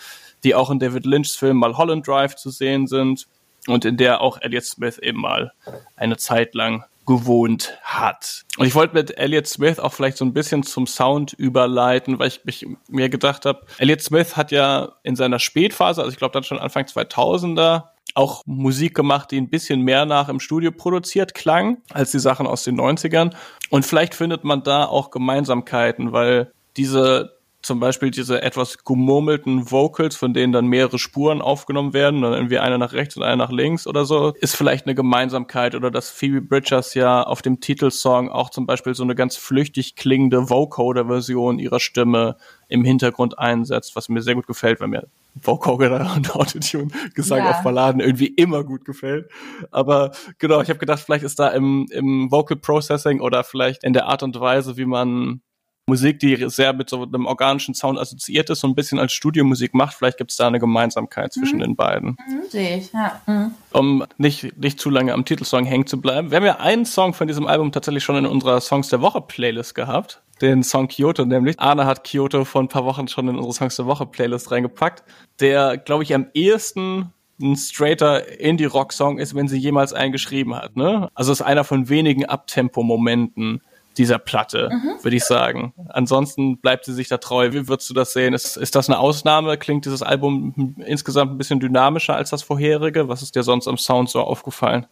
Die 0.44 0.54
auch 0.54 0.70
in 0.70 0.78
David 0.78 1.06
Lynchs 1.06 1.34
Film 1.34 1.56
Mulholland 1.56 2.06
Drive 2.06 2.36
zu 2.36 2.50
sehen 2.50 2.86
sind. 2.86 3.26
Und 3.66 3.84
in 3.84 3.96
der 3.96 4.20
auch 4.20 4.40
Elliot 4.40 4.64
Smith 4.64 4.98
eben 4.98 5.20
mal 5.20 5.52
eine 5.96 6.16
Zeit 6.16 6.54
lang 6.54 6.84
gewohnt 7.06 7.78
hat. 7.82 8.44
Und 8.58 8.66
ich 8.66 8.74
wollte 8.74 8.94
mit 8.94 9.16
Elliot 9.16 9.46
Smith 9.46 9.78
auch 9.78 9.92
vielleicht 9.92 10.16
so 10.16 10.24
ein 10.24 10.32
bisschen 10.32 10.62
zum 10.62 10.86
Sound 10.86 11.32
überleiten, 11.32 12.18
weil 12.18 12.28
ich 12.28 12.44
mich, 12.44 12.66
mir 12.88 13.08
gedacht 13.08 13.46
habe, 13.46 13.66
Elliot 13.78 14.02
Smith 14.02 14.36
hat 14.36 14.50
ja 14.50 14.92
in 15.02 15.16
seiner 15.16 15.38
Spätphase, 15.38 16.02
also 16.02 16.12
ich 16.12 16.18
glaube 16.18 16.32
dann 16.32 16.42
schon 16.42 16.58
Anfang 16.58 16.84
2000er, 16.84 17.84
auch 18.14 18.42
Musik 18.46 18.94
gemacht, 18.94 19.30
die 19.30 19.40
ein 19.40 19.50
bisschen 19.50 19.82
mehr 19.82 20.06
nach 20.06 20.28
im 20.28 20.40
Studio 20.40 20.72
produziert 20.72 21.34
klang, 21.34 21.78
als 21.92 22.12
die 22.12 22.18
Sachen 22.18 22.46
aus 22.46 22.64
den 22.64 22.80
90ern. 22.80 23.34
Und 23.68 23.84
vielleicht 23.84 24.14
findet 24.14 24.42
man 24.42 24.62
da 24.62 24.86
auch 24.86 25.10
Gemeinsamkeiten, 25.10 26.12
weil 26.12 26.52
diese 26.76 27.35
zum 27.66 27.80
Beispiel 27.80 28.10
diese 28.10 28.42
etwas 28.42 28.84
gemurmelten 28.84 29.70
Vocals, 29.70 30.16
von 30.16 30.32
denen 30.32 30.52
dann 30.52 30.66
mehrere 30.66 30.98
Spuren 30.98 31.42
aufgenommen 31.42 31.92
werden, 31.92 32.22
dann 32.22 32.32
irgendwie 32.32 32.58
eine 32.58 32.78
nach 32.78 32.92
rechts 32.92 33.16
und 33.16 33.24
eine 33.24 33.36
nach 33.36 33.50
links 33.50 33.86
oder 33.86 34.04
so, 34.04 34.32
ist 34.40 34.56
vielleicht 34.56 34.86
eine 34.86 34.94
Gemeinsamkeit 34.94 35.74
oder 35.74 35.90
dass 35.90 36.08
Phoebe 36.08 36.40
Bridgers 36.40 36.94
ja 36.94 37.22
auf 37.22 37.42
dem 37.42 37.60
Titelsong 37.60 38.30
auch 38.30 38.50
zum 38.50 38.66
Beispiel 38.66 38.94
so 38.94 39.02
eine 39.02 39.14
ganz 39.14 39.36
flüchtig 39.36 39.96
klingende 39.96 40.48
Vocoder-Version 40.48 41.58
ihrer 41.58 41.80
Stimme 41.80 42.36
im 42.68 42.84
Hintergrund 42.84 43.38
einsetzt, 43.38 43.96
was 43.96 44.08
mir 44.08 44.22
sehr 44.22 44.34
gut 44.34 44.46
gefällt, 44.46 44.80
weil 44.80 44.88
mir 44.88 45.08
Vocoder 45.34 46.12
und 46.16 46.34
Autotune 46.34 46.88
Gesang 47.14 47.38
ja. 47.38 47.50
auf 47.50 47.62
Balladen 47.62 48.00
irgendwie 48.00 48.28
immer 48.28 48.64
gut 48.64 48.84
gefällt. 48.84 49.30
Aber 49.70 50.12
genau, 50.38 50.60
ich 50.60 50.68
habe 50.68 50.78
gedacht, 50.78 51.00
vielleicht 51.00 51.24
ist 51.24 51.38
da 51.38 51.48
im, 51.48 51.86
im 51.90 52.30
Vocal 52.30 52.56
Processing 52.56 53.20
oder 53.20 53.44
vielleicht 53.44 53.84
in 53.84 53.92
der 53.92 54.06
Art 54.06 54.22
und 54.22 54.38
Weise, 54.40 54.76
wie 54.76 54.86
man 54.86 55.42
Musik, 55.88 56.18
die 56.18 56.50
sehr 56.50 56.72
mit 56.72 56.90
so 56.90 57.04
einem 57.04 57.26
organischen 57.26 57.72
Sound 57.72 57.96
assoziiert 57.98 58.50
ist, 58.50 58.60
so 58.60 58.66
ein 58.66 58.74
bisschen 58.74 58.98
als 58.98 59.12
Studiomusik 59.12 59.72
macht. 59.72 59.94
Vielleicht 59.94 60.18
gibt 60.18 60.32
es 60.32 60.36
da 60.36 60.48
eine 60.48 60.58
Gemeinsamkeit 60.58 61.32
zwischen 61.32 61.58
mhm. 61.58 61.62
den 61.62 61.76
beiden. 61.76 62.16
Mhm, 62.28 62.42
sehe 62.48 62.78
ich, 62.78 62.92
ja. 62.92 63.20
Mhm. 63.26 63.52
Um 63.72 64.04
nicht, 64.18 64.58
nicht 64.58 64.80
zu 64.80 64.90
lange 64.90 65.12
am 65.12 65.24
Titelsong 65.24 65.64
hängen 65.64 65.86
zu 65.86 66.00
bleiben. 66.00 66.32
Wir 66.32 66.38
haben 66.38 66.44
ja 66.44 66.56
einen 66.58 66.86
Song 66.86 67.14
von 67.14 67.28
diesem 67.28 67.46
Album 67.46 67.70
tatsächlich 67.70 68.02
schon 68.02 68.16
in 68.16 68.26
unserer 68.26 68.60
Songs 68.60 68.88
der 68.88 69.00
Woche 69.00 69.20
Playlist 69.20 69.76
gehabt. 69.76 70.22
Den 70.40 70.64
Song 70.64 70.88
Kyoto 70.88 71.24
nämlich. 71.24 71.60
Arne 71.60 71.86
hat 71.86 72.02
Kyoto 72.02 72.44
vor 72.44 72.62
ein 72.62 72.68
paar 72.68 72.84
Wochen 72.84 73.06
schon 73.06 73.28
in 73.28 73.36
unsere 73.36 73.54
Songs 73.54 73.76
der 73.76 73.86
Woche 73.86 74.06
Playlist 74.06 74.50
reingepackt. 74.50 75.04
Der, 75.38 75.76
glaube 75.78 76.02
ich, 76.02 76.12
am 76.12 76.26
ehesten 76.34 77.12
ein 77.40 77.56
straighter 77.56 78.40
Indie-Rock-Song 78.40 79.18
ist, 79.18 79.34
wenn 79.36 79.46
sie 79.46 79.58
jemals 79.58 79.92
einen 79.92 80.10
geschrieben 80.10 80.56
hat. 80.56 80.74
Ne? 80.74 81.10
Also 81.14 81.30
ist 81.30 81.42
einer 81.42 81.64
von 81.64 81.88
wenigen 81.88 82.24
Abtempo-Momenten 82.24 83.60
dieser 83.98 84.18
Platte, 84.18 84.70
mhm. 84.70 85.02
würde 85.02 85.16
ich 85.16 85.24
sagen. 85.24 85.72
Ansonsten 85.88 86.58
bleibt 86.58 86.84
sie 86.84 86.94
sich 86.94 87.08
da 87.08 87.18
treu. 87.18 87.52
Wie 87.52 87.68
würdest 87.68 87.88
du 87.90 87.94
das 87.94 88.12
sehen? 88.12 88.34
Ist, 88.34 88.56
ist 88.56 88.74
das 88.74 88.88
eine 88.88 88.98
Ausnahme? 88.98 89.56
Klingt 89.58 89.84
dieses 89.84 90.02
Album 90.02 90.74
insgesamt 90.84 91.32
ein 91.32 91.38
bisschen 91.38 91.60
dynamischer 91.60 92.14
als 92.14 92.30
das 92.30 92.42
vorherige? 92.42 93.08
Was 93.08 93.22
ist 93.22 93.34
dir 93.34 93.42
sonst 93.42 93.68
am 93.68 93.78
Sound 93.78 94.10
so 94.10 94.20
aufgefallen? 94.20 94.86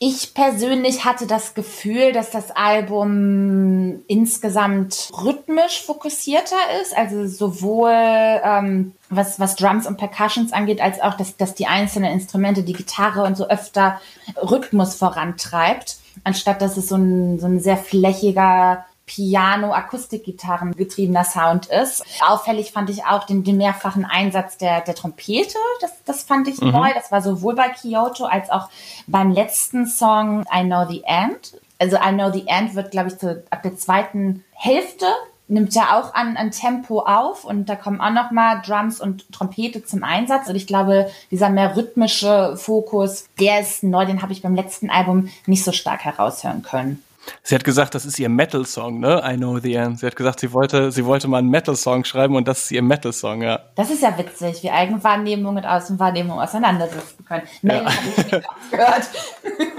Ich 0.00 0.34
persönlich 0.34 1.04
hatte 1.04 1.26
das 1.26 1.54
Gefühl, 1.54 2.12
dass 2.12 2.30
das 2.30 2.50
Album 2.50 4.02
insgesamt 4.08 5.10
rhythmisch 5.16 5.82
fokussierter 5.82 6.56
ist, 6.82 6.96
also 6.96 7.26
sowohl 7.28 7.92
ähm, 7.92 8.92
was, 9.08 9.38
was 9.38 9.54
Drums 9.54 9.86
und 9.86 9.96
Percussions 9.96 10.52
angeht, 10.52 10.80
als 10.80 11.00
auch, 11.00 11.14
dass, 11.14 11.36
dass 11.36 11.54
die 11.54 11.68
einzelnen 11.68 12.12
Instrumente, 12.12 12.64
die 12.64 12.72
Gitarre 12.72 13.22
und 13.22 13.36
so 13.36 13.48
öfter 13.48 14.00
Rhythmus 14.36 14.96
vorantreibt 14.96 15.96
anstatt 16.22 16.62
dass 16.62 16.76
es 16.76 16.88
so 16.88 16.96
ein, 16.96 17.38
so 17.38 17.46
ein 17.46 17.60
sehr 17.60 17.76
flächiger 17.76 18.84
Piano-Akustikgitarren 19.06 20.74
getriebener 20.74 21.24
Sound 21.24 21.66
ist. 21.66 22.04
Auffällig 22.26 22.72
fand 22.72 22.88
ich 22.88 23.04
auch 23.04 23.24
den, 23.24 23.44
den 23.44 23.58
mehrfachen 23.58 24.04
Einsatz 24.04 24.56
der, 24.56 24.80
der 24.80 24.94
Trompete. 24.94 25.58
Das, 25.80 25.92
das 26.04 26.22
fand 26.22 26.48
ich 26.48 26.60
mhm. 26.60 26.70
neu. 26.70 26.88
Das 26.94 27.12
war 27.12 27.20
sowohl 27.20 27.54
bei 27.54 27.68
Kyoto 27.68 28.24
als 28.24 28.50
auch 28.50 28.68
beim 29.06 29.30
letzten 29.30 29.86
Song 29.86 30.46
I 30.52 30.62
Know 30.62 30.86
the 30.88 31.02
End. 31.04 31.60
Also 31.78 31.96
I 31.96 32.12
Know 32.12 32.30
the 32.30 32.46
End 32.46 32.74
wird, 32.74 32.92
glaube 32.92 33.08
ich, 33.08 33.18
zu, 33.18 33.44
ab 33.50 33.62
der 33.62 33.76
zweiten 33.76 34.42
Hälfte 34.52 35.06
nimmt 35.46 35.74
ja 35.74 36.00
auch 36.00 36.14
an, 36.14 36.36
an 36.36 36.50
Tempo 36.50 37.00
auf 37.00 37.44
und 37.44 37.68
da 37.68 37.76
kommen 37.76 38.00
auch 38.00 38.10
noch 38.10 38.30
mal 38.30 38.62
Drums 38.62 39.00
und 39.00 39.30
Trompete 39.30 39.84
zum 39.84 40.02
Einsatz 40.02 40.48
und 40.48 40.56
ich 40.56 40.66
glaube, 40.66 41.10
dieser 41.30 41.50
mehr 41.50 41.76
rhythmische 41.76 42.56
Fokus, 42.56 43.28
der 43.38 43.60
ist 43.60 43.82
neu, 43.82 44.06
den 44.06 44.22
habe 44.22 44.32
ich 44.32 44.42
beim 44.42 44.54
letzten 44.54 44.88
Album 44.88 45.28
nicht 45.46 45.62
so 45.62 45.72
stark 45.72 46.04
heraushören 46.04 46.62
können. 46.62 47.03
Sie 47.42 47.54
hat 47.54 47.64
gesagt, 47.64 47.94
das 47.94 48.04
ist 48.04 48.18
ihr 48.18 48.28
Metal-Song, 48.28 49.00
ne? 49.00 49.22
I 49.24 49.36
know 49.36 49.58
the 49.58 49.74
end. 49.74 50.00
Sie 50.00 50.06
hat 50.06 50.16
gesagt, 50.16 50.40
sie 50.40 50.52
wollte, 50.52 50.90
sie 50.92 51.04
wollte 51.04 51.28
mal 51.28 51.38
einen 51.38 51.50
Metal-Song 51.50 52.04
schreiben 52.04 52.36
und 52.36 52.48
das 52.48 52.64
ist 52.64 52.70
ihr 52.72 52.82
Metal-Song, 52.82 53.42
ja. 53.42 53.60
Das 53.74 53.90
ist 53.90 54.02
ja 54.02 54.16
witzig, 54.16 54.62
wie 54.62 54.70
Eigenwahrnehmung 54.70 55.56
und 55.56 55.64
Außenwahrnehmung 55.64 56.40
auseinandersetzen 56.40 57.24
können. 57.24 57.42
Ja. 57.62 57.84
gehört. 58.70 59.08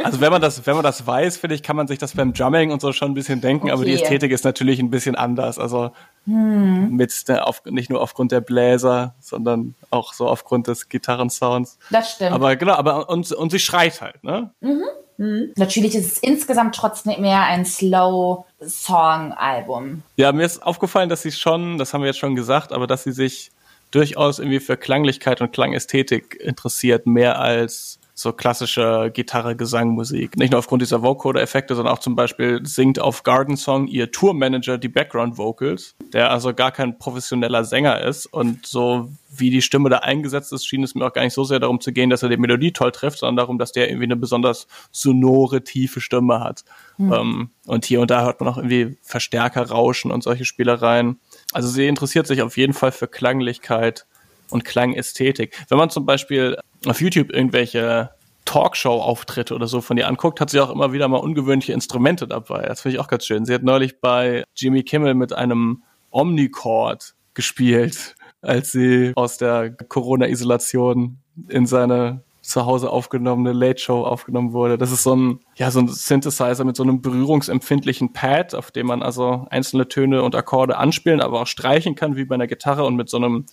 Also 0.03 0.21
wenn 0.21 0.31
man 0.31 0.39
das, 0.39 0.65
wenn 0.67 0.75
man 0.75 0.83
das 0.83 1.07
weiß, 1.07 1.37
finde 1.37 1.55
ich, 1.55 1.63
kann 1.63 1.75
man 1.75 1.87
sich 1.87 1.97
das 1.97 2.13
beim 2.13 2.31
Drumming 2.31 2.71
und 2.71 2.79
so 2.79 2.93
schon 2.93 3.11
ein 3.11 3.13
bisschen 3.15 3.41
denken, 3.41 3.65
okay. 3.65 3.73
aber 3.73 3.85
die 3.85 3.93
Ästhetik 3.93 4.31
ist 4.31 4.45
natürlich 4.45 4.79
ein 4.79 4.91
bisschen 4.91 5.15
anders. 5.15 5.57
Also 5.57 5.91
hm. 6.25 6.91
mit 6.91 7.11
ne, 7.27 7.45
auf, 7.45 7.65
nicht 7.65 7.89
nur 7.89 8.01
aufgrund 8.01 8.31
der 8.31 8.41
Bläser, 8.41 9.15
sondern 9.19 9.73
auch 9.89 10.13
so 10.13 10.27
aufgrund 10.27 10.67
des 10.67 10.89
Gitarrensounds. 10.89 11.79
Das 11.89 12.11
stimmt. 12.11 12.33
Aber 12.33 12.55
genau, 12.55 12.73
aber 12.73 13.09
und, 13.09 13.31
und 13.31 13.49
sie 13.49 13.59
schreit 13.59 13.99
halt, 14.01 14.23
ne? 14.23 14.51
Mhm. 14.61 14.83
Mhm. 15.17 15.51
Natürlich 15.55 15.95
ist 15.95 16.11
es 16.13 16.19
insgesamt 16.19 16.75
trotzdem 16.75 17.21
mehr 17.21 17.43
ein 17.43 17.65
Slow-Song-Album. 17.65 20.03
Ja, 20.17 20.31
mir 20.31 20.45
ist 20.45 20.63
aufgefallen, 20.63 21.09
dass 21.09 21.21
sie 21.21 21.31
schon, 21.31 21.77
das 21.77 21.93
haben 21.93 22.01
wir 22.01 22.07
jetzt 22.07 22.17
schon 22.19 22.35
gesagt, 22.35 22.71
aber 22.71 22.87
dass 22.87 23.03
sie 23.03 23.11
sich 23.11 23.51
durchaus 23.91 24.39
irgendwie 24.39 24.59
für 24.59 24.77
Klanglichkeit 24.77 25.41
und 25.41 25.53
Klangästhetik 25.53 26.39
interessiert, 26.41 27.05
mehr 27.07 27.39
als 27.39 27.99
so 28.17 28.31
klassische 28.31 29.11
Gitarre-Gesangmusik. 29.13 30.37
Nicht 30.37 30.51
nur 30.51 30.59
aufgrund 30.59 30.81
dieser 30.81 31.03
Vocoder-Effekte, 31.03 31.75
sondern 31.75 31.93
auch 31.93 31.99
zum 31.99 32.15
Beispiel 32.15 32.65
singt 32.65 32.97
auf 32.97 33.23
Garden 33.23 33.57
Song 33.57 33.87
ihr 33.87 34.09
Tourmanager 34.09 34.77
die 34.77 34.87
Background-Vocals, 34.87 35.95
der 36.13 36.31
also 36.31 36.53
gar 36.53 36.71
kein 36.71 36.97
professioneller 36.97 37.65
Sänger 37.65 38.01
ist 38.01 38.25
und 38.25 38.65
so 38.65 39.09
wie 39.37 39.49
die 39.49 39.61
Stimme 39.61 39.89
da 39.89 39.97
eingesetzt 39.97 40.53
ist, 40.53 40.65
schien 40.65 40.81
es 40.81 40.95
mir 40.95 41.05
auch 41.05 41.11
gar 41.11 41.23
nicht 41.23 41.33
so 41.33 41.43
sehr 41.43 41.59
darum 41.59 41.81
zu 41.81 41.91
gehen, 41.91 42.09
dass 42.09 42.23
er 42.23 42.29
die 42.29 42.37
Melodie 42.37 42.71
toll 42.71 42.93
trifft, 42.93 43.19
sondern 43.19 43.35
darum, 43.35 43.57
dass 43.57 43.73
der 43.73 43.89
irgendwie 43.89 44.05
eine 44.05 44.15
besonders 44.15 44.67
sonore, 44.91 45.65
tiefe 45.65 45.99
Stimme 45.99 46.39
hat. 46.39 46.63
Mhm. 46.97 47.13
Ähm, 47.13 47.49
und 47.65 47.83
hier 47.83 47.99
und 47.99 48.11
da 48.11 48.23
hört 48.23 48.39
man 48.39 48.47
auch 48.47 48.57
irgendwie 48.57 48.97
Verstärker 49.01 49.69
rauschen 49.69 50.09
und 50.11 50.23
solche 50.23 50.45
Spielereien. 50.45 51.19
Also 51.51 51.67
sie 51.67 51.85
interessiert 51.85 52.27
sich 52.27 52.41
auf 52.41 52.55
jeden 52.55 52.73
Fall 52.73 52.93
für 52.93 53.07
Klanglichkeit 53.07 54.05
und 54.55 54.63
Klangästhetik. 54.63 55.55
Wenn 55.69 55.77
man 55.77 55.89
zum 55.89 56.05
Beispiel 56.05 56.57
auf 56.85 57.01
YouTube 57.01 57.31
irgendwelche 57.31 58.09
Talkshow-Auftritte 58.45 59.53
oder 59.53 59.67
so 59.67 59.81
von 59.81 59.97
ihr 59.97 60.07
anguckt, 60.07 60.39
hat 60.39 60.49
sie 60.49 60.59
auch 60.59 60.71
immer 60.71 60.93
wieder 60.93 61.07
mal 61.07 61.17
ungewöhnliche 61.17 61.73
Instrumente 61.73 62.27
dabei. 62.27 62.63
Das 62.63 62.81
finde 62.81 62.95
ich 62.95 63.01
auch 63.01 63.07
ganz 63.07 63.25
schön. 63.25 63.45
Sie 63.45 63.53
hat 63.53 63.63
neulich 63.63 63.99
bei 63.99 64.43
Jimmy 64.55 64.83
Kimmel 64.83 65.13
mit 65.13 65.33
einem 65.33 65.83
Omnicord 66.09 67.15
gespielt, 67.33 68.15
als 68.41 68.71
sie 68.71 69.11
aus 69.15 69.37
der 69.37 69.71
Corona-Isolation 69.71 71.17
in 71.49 71.65
seine 71.65 72.23
zu 72.45 72.65
Hause 72.67 72.91
aufgenommene 72.91 73.53
Late 73.53 73.81
Show 73.81 74.03
aufgenommen 74.03 74.53
wurde. 74.53 74.77
Das 74.77 74.91
ist 74.91 75.01
so 75.01 75.15
ein, 75.15 75.39
ja, 75.55 75.71
so 75.71 75.79
ein 75.79 75.87
Synthesizer 75.87 76.63
mit 76.63 76.75
so 76.75 76.83
einem 76.83 77.01
berührungsempfindlichen 77.01 78.13
Pad, 78.13 78.53
auf 78.53 78.69
dem 78.69 78.85
man 78.85 79.01
also 79.01 79.47
einzelne 79.49 79.87
Töne 79.87 80.21
und 80.21 80.35
Akkorde 80.35 80.77
anspielen, 80.77 81.21
aber 81.21 81.41
auch 81.41 81.47
streichen 81.47 81.95
kann, 81.95 82.15
wie 82.15 82.25
bei 82.25 82.35
einer 82.35 82.45
Gitarre 82.45 82.85
und 82.85 82.95
mit 82.95 83.09
so 83.09 83.17
einem 83.17 83.47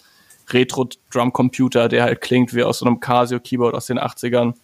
Retro-Drum-Computer, 0.52 1.88
der 1.88 2.04
halt 2.04 2.20
klingt 2.20 2.54
wie 2.54 2.62
aus 2.62 2.80
so 2.80 2.86
einem 2.86 3.00
Casio-Keyboard 3.00 3.74
aus 3.74 3.86
den 3.86 3.98
80ern. 3.98 4.54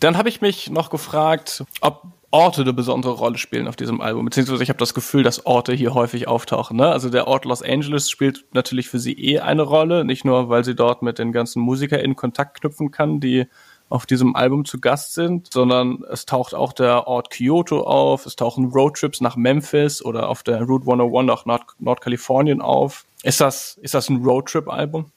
Dann 0.00 0.18
habe 0.18 0.28
ich 0.28 0.40
mich 0.40 0.70
noch 0.70 0.90
gefragt, 0.90 1.64
ob 1.80 2.02
Orte 2.30 2.62
eine 2.62 2.72
besondere 2.72 3.12
Rolle 3.12 3.38
spielen 3.38 3.68
auf 3.68 3.76
diesem 3.76 4.00
Album. 4.00 4.24
Beziehungsweise 4.26 4.62
ich 4.62 4.68
habe 4.68 4.78
das 4.78 4.94
Gefühl, 4.94 5.22
dass 5.22 5.46
Orte 5.46 5.72
hier 5.72 5.94
häufig 5.94 6.28
auftauchen. 6.28 6.76
Ne? 6.76 6.88
Also 6.88 7.08
der 7.08 7.28
Ort 7.28 7.44
Los 7.44 7.62
Angeles 7.62 8.10
spielt 8.10 8.44
natürlich 8.52 8.88
für 8.88 8.98
sie 8.98 9.14
eh 9.14 9.40
eine 9.40 9.62
Rolle. 9.62 10.04
Nicht 10.04 10.24
nur, 10.24 10.48
weil 10.48 10.64
sie 10.64 10.74
dort 10.74 11.02
mit 11.02 11.18
den 11.18 11.32
ganzen 11.32 11.62
MusikerInnen 11.62 12.16
Kontakt 12.16 12.60
knüpfen 12.60 12.90
kann, 12.90 13.20
die 13.20 13.46
auf 13.88 14.04
diesem 14.04 14.34
Album 14.34 14.64
zu 14.64 14.80
Gast 14.80 15.14
sind, 15.14 15.48
sondern 15.52 16.02
es 16.10 16.26
taucht 16.26 16.54
auch 16.54 16.72
der 16.72 17.06
Ort 17.06 17.30
Kyoto 17.30 17.82
auf, 17.82 18.26
es 18.26 18.34
tauchen 18.34 18.66
Roadtrips 18.66 19.20
nach 19.20 19.36
Memphis 19.36 20.04
oder 20.04 20.28
auf 20.28 20.42
der 20.42 20.62
Route 20.62 20.90
101 20.90 21.26
nach 21.26 21.46
Nord 21.46 21.62
Nordkalifornien 21.78 22.60
auf. 22.60 23.04
Ist 23.22 23.40
das, 23.40 23.78
ist 23.80 23.94
das 23.94 24.08
ein 24.08 24.24
Roadtrip-Album? 24.24 25.12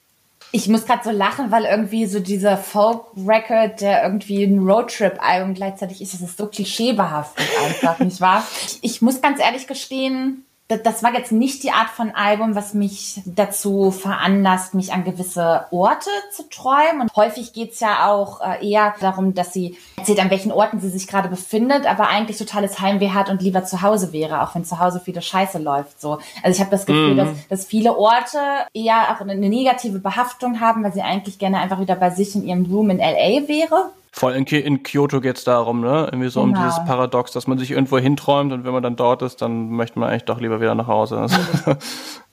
Ich 0.51 0.67
muss 0.67 0.85
gerade 0.85 1.03
so 1.03 1.11
lachen, 1.11 1.51
weil 1.51 1.65
irgendwie 1.65 2.05
so 2.07 2.19
dieser 2.19 2.57
Folk-Record, 2.57 3.81
der 3.81 4.03
irgendwie 4.03 4.43
ein 4.43 4.59
Roadtrip-Album 4.59 5.53
gleichzeitig 5.53 6.01
ist, 6.01 6.13
das 6.13 6.21
ist 6.21 6.37
so 6.37 6.47
klischeebehaftet 6.47 7.45
einfach, 7.63 7.99
nicht 7.99 8.19
wahr? 8.19 8.43
Ich 8.81 9.01
muss 9.01 9.21
ganz 9.21 9.39
ehrlich 9.39 9.67
gestehen, 9.67 10.45
das 10.77 11.01
war 11.01 11.13
jetzt 11.15 11.31
nicht 11.31 11.63
die 11.63 11.71
Art 11.71 11.89
von 11.89 12.11
Album, 12.11 12.53
was 12.53 12.75
mich 12.75 13.21
dazu 13.25 13.89
veranlasst, 13.89 14.75
mich 14.75 14.93
an 14.93 15.03
gewisse 15.03 15.65
Orte 15.71 16.11
zu 16.31 16.47
träumen. 16.47 17.01
Und 17.01 17.15
häufig 17.15 17.53
geht's 17.53 17.79
ja 17.79 18.07
auch 18.07 18.41
äh, 18.41 18.69
eher 18.69 18.93
darum, 18.99 19.33
dass 19.33 19.51
sie 19.51 19.77
erzählt, 19.97 20.19
an 20.19 20.29
welchen 20.29 20.51
Orten 20.51 20.79
sie 20.79 20.89
sich 20.89 21.07
gerade 21.07 21.27
befindet, 21.27 21.87
aber 21.87 22.07
eigentlich 22.07 22.37
totales 22.37 22.79
Heimweh 22.79 23.09
hat 23.09 23.31
und 23.31 23.41
lieber 23.41 23.65
zu 23.65 23.81
Hause 23.81 24.13
wäre, 24.13 24.43
auch 24.43 24.53
wenn 24.53 24.63
zu 24.63 24.79
Hause 24.79 25.01
viele 25.03 25.23
Scheiße 25.23 25.57
läuft. 25.57 25.99
So, 25.99 26.19
also 26.43 26.55
ich 26.55 26.59
habe 26.59 26.71
das 26.71 26.85
Gefühl, 26.85 27.13
mhm. 27.13 27.17
dass, 27.17 27.29
dass 27.49 27.65
viele 27.65 27.97
Orte 27.97 28.39
eher 28.71 29.15
auch 29.15 29.21
eine 29.21 29.35
negative 29.35 29.97
Behaftung 29.97 30.59
haben, 30.59 30.83
weil 30.83 30.93
sie 30.93 31.01
eigentlich 31.01 31.39
gerne 31.39 31.57
einfach 31.57 31.79
wieder 31.79 31.95
bei 31.95 32.11
sich 32.11 32.35
in 32.35 32.43
ihrem 32.43 32.65
Room 32.65 32.91
in 32.91 32.99
LA 32.99 33.47
wäre. 33.47 33.89
Vor 34.11 34.29
allem 34.29 34.45
in, 34.45 34.61
in 34.61 34.83
Kyoto 34.83 35.21
geht 35.21 35.37
es 35.37 35.43
darum, 35.43 35.81
ne? 35.81 36.07
Irgendwie 36.11 36.29
so 36.29 36.43
genau. 36.43 36.57
um 36.57 36.65
dieses 36.65 36.83
Paradox, 36.85 37.31
dass 37.31 37.47
man 37.47 37.57
sich 37.57 37.71
irgendwo 37.71 37.97
hinträumt 37.99 38.51
und 38.51 38.63
wenn 38.65 38.73
man 38.73 38.83
dann 38.83 38.95
dort 38.95 39.21
ist, 39.21 39.41
dann 39.41 39.69
möchte 39.69 39.99
man 39.99 40.09
eigentlich 40.09 40.25
doch 40.25 40.39
lieber 40.39 40.59
wieder 40.61 40.75
nach 40.75 40.87
Hause. 40.87 41.27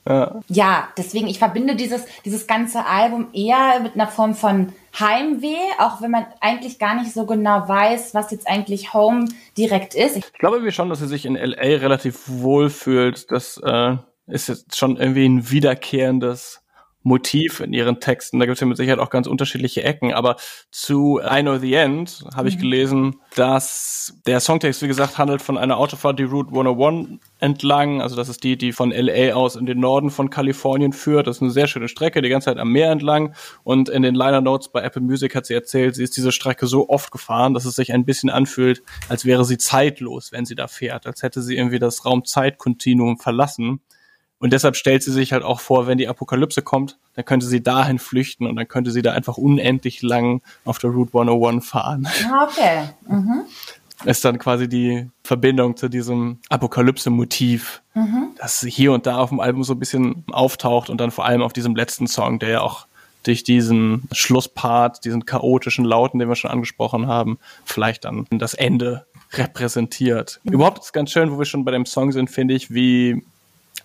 ja. 0.08 0.40
ja, 0.48 0.88
deswegen, 0.96 1.26
ich 1.26 1.38
verbinde 1.38 1.76
dieses, 1.76 2.04
dieses 2.24 2.46
ganze 2.46 2.86
Album 2.86 3.28
eher 3.34 3.80
mit 3.82 3.94
einer 3.94 4.08
Form 4.08 4.34
von 4.34 4.72
Heimweh, 4.98 5.56
auch 5.78 6.00
wenn 6.00 6.10
man 6.10 6.26
eigentlich 6.40 6.78
gar 6.78 6.94
nicht 6.94 7.12
so 7.12 7.26
genau 7.26 7.68
weiß, 7.68 8.14
was 8.14 8.30
jetzt 8.30 8.48
eigentlich 8.48 8.94
Home 8.94 9.26
direkt 9.58 9.94
ist. 9.94 10.16
Ich 10.16 10.32
glaube 10.32 10.64
wie 10.64 10.72
schon, 10.72 10.88
dass 10.88 11.00
sie 11.00 11.08
sich 11.08 11.26
in 11.26 11.34
LA 11.34 11.78
relativ 11.78 12.22
wohl 12.26 12.70
fühlt. 12.70 13.30
Das 13.30 13.60
äh, 13.62 13.96
ist 14.26 14.48
jetzt 14.48 14.76
schon 14.76 14.96
irgendwie 14.96 15.26
ein 15.26 15.50
wiederkehrendes 15.50 16.62
Motiv 17.06 17.60
in 17.60 17.72
ihren 17.72 18.00
Texten. 18.00 18.40
Da 18.40 18.46
gibt 18.46 18.56
es 18.56 18.60
ja 18.60 18.66
mit 18.66 18.76
Sicherheit 18.76 18.98
auch 18.98 19.10
ganz 19.10 19.28
unterschiedliche 19.28 19.84
Ecken. 19.84 20.12
Aber 20.12 20.34
zu 20.72 21.20
I 21.22 21.40
Know 21.40 21.56
the 21.56 21.72
End 21.74 22.24
habe 22.34 22.48
ich 22.48 22.56
mhm. 22.56 22.60
gelesen, 22.60 23.16
dass 23.36 24.18
der 24.26 24.40
Songtext, 24.40 24.82
wie 24.82 24.88
gesagt, 24.88 25.16
handelt 25.16 25.40
von 25.40 25.56
einer 25.56 25.76
Autofahrt, 25.76 26.18
die 26.18 26.24
Route 26.24 26.48
101 26.48 27.20
entlang. 27.38 28.02
Also 28.02 28.16
das 28.16 28.28
ist 28.28 28.42
die, 28.42 28.58
die 28.58 28.72
von 28.72 28.90
LA 28.90 29.34
aus 29.34 29.54
in 29.54 29.66
den 29.66 29.78
Norden 29.78 30.10
von 30.10 30.30
Kalifornien 30.30 30.92
führt. 30.92 31.28
Das 31.28 31.36
ist 31.36 31.42
eine 31.42 31.52
sehr 31.52 31.68
schöne 31.68 31.86
Strecke, 31.86 32.22
die 32.22 32.28
ganze 32.28 32.46
Zeit 32.46 32.58
am 32.58 32.72
Meer 32.72 32.90
entlang. 32.90 33.36
Und 33.62 33.88
in 33.88 34.02
den 34.02 34.16
Liner 34.16 34.40
Notes 34.40 34.68
bei 34.70 34.82
Apple 34.82 35.02
Music 35.02 35.36
hat 35.36 35.46
sie 35.46 35.54
erzählt, 35.54 35.94
sie 35.94 36.02
ist 36.02 36.16
diese 36.16 36.32
Strecke 36.32 36.66
so 36.66 36.88
oft 36.88 37.12
gefahren, 37.12 37.54
dass 37.54 37.66
es 37.66 37.76
sich 37.76 37.92
ein 37.92 38.04
bisschen 38.04 38.30
anfühlt, 38.30 38.82
als 39.08 39.24
wäre 39.24 39.44
sie 39.44 39.58
zeitlos, 39.58 40.32
wenn 40.32 40.44
sie 40.44 40.56
da 40.56 40.66
fährt. 40.66 41.06
Als 41.06 41.22
hätte 41.22 41.40
sie 41.40 41.56
irgendwie 41.56 41.78
das 41.78 42.04
Raum-Zeit-Kontinuum 42.04 43.18
verlassen. 43.18 43.80
Und 44.38 44.52
deshalb 44.52 44.76
stellt 44.76 45.02
sie 45.02 45.12
sich 45.12 45.32
halt 45.32 45.42
auch 45.42 45.60
vor, 45.60 45.86
wenn 45.86 45.96
die 45.96 46.08
Apokalypse 46.08 46.62
kommt, 46.62 46.98
dann 47.14 47.24
könnte 47.24 47.46
sie 47.46 47.62
dahin 47.62 47.98
flüchten 47.98 48.46
und 48.46 48.56
dann 48.56 48.68
könnte 48.68 48.90
sie 48.90 49.02
da 49.02 49.12
einfach 49.12 49.38
unendlich 49.38 50.02
lang 50.02 50.42
auf 50.64 50.78
der 50.78 50.90
Route 50.90 51.18
101 51.18 51.66
fahren. 51.66 52.08
Ah, 52.30 52.44
okay. 52.44 52.88
Mhm. 53.08 53.42
Ist 54.04 54.26
dann 54.26 54.38
quasi 54.38 54.68
die 54.68 55.08
Verbindung 55.24 55.76
zu 55.76 55.88
diesem 55.88 56.38
Apokalypse-Motiv, 56.50 57.80
mhm. 57.94 58.28
das 58.36 58.60
hier 58.60 58.92
und 58.92 59.06
da 59.06 59.16
auf 59.16 59.30
dem 59.30 59.40
Album 59.40 59.64
so 59.64 59.72
ein 59.72 59.78
bisschen 59.78 60.24
auftaucht 60.30 60.90
und 60.90 61.00
dann 61.00 61.10
vor 61.10 61.24
allem 61.24 61.40
auf 61.40 61.54
diesem 61.54 61.74
letzten 61.74 62.06
Song, 62.06 62.38
der 62.38 62.50
ja 62.50 62.60
auch 62.60 62.86
durch 63.22 63.42
diesen 63.42 64.06
Schlusspart, 64.12 65.04
diesen 65.04 65.24
chaotischen 65.24 65.84
Lauten, 65.84 66.18
den 66.18 66.28
wir 66.28 66.36
schon 66.36 66.50
angesprochen 66.50 67.06
haben, 67.06 67.38
vielleicht 67.64 68.04
dann 68.04 68.26
das 68.30 68.52
Ende 68.52 69.06
repräsentiert. 69.32 70.40
Mhm. 70.44 70.52
Überhaupt 70.52 70.78
ist 70.78 70.84
es 70.86 70.92
ganz 70.92 71.10
schön, 71.10 71.32
wo 71.32 71.38
wir 71.38 71.46
schon 71.46 71.64
bei 71.64 71.72
dem 71.72 71.86
Song 71.86 72.12
sind, 72.12 72.30
finde 72.30 72.54
ich, 72.54 72.72
wie 72.72 73.24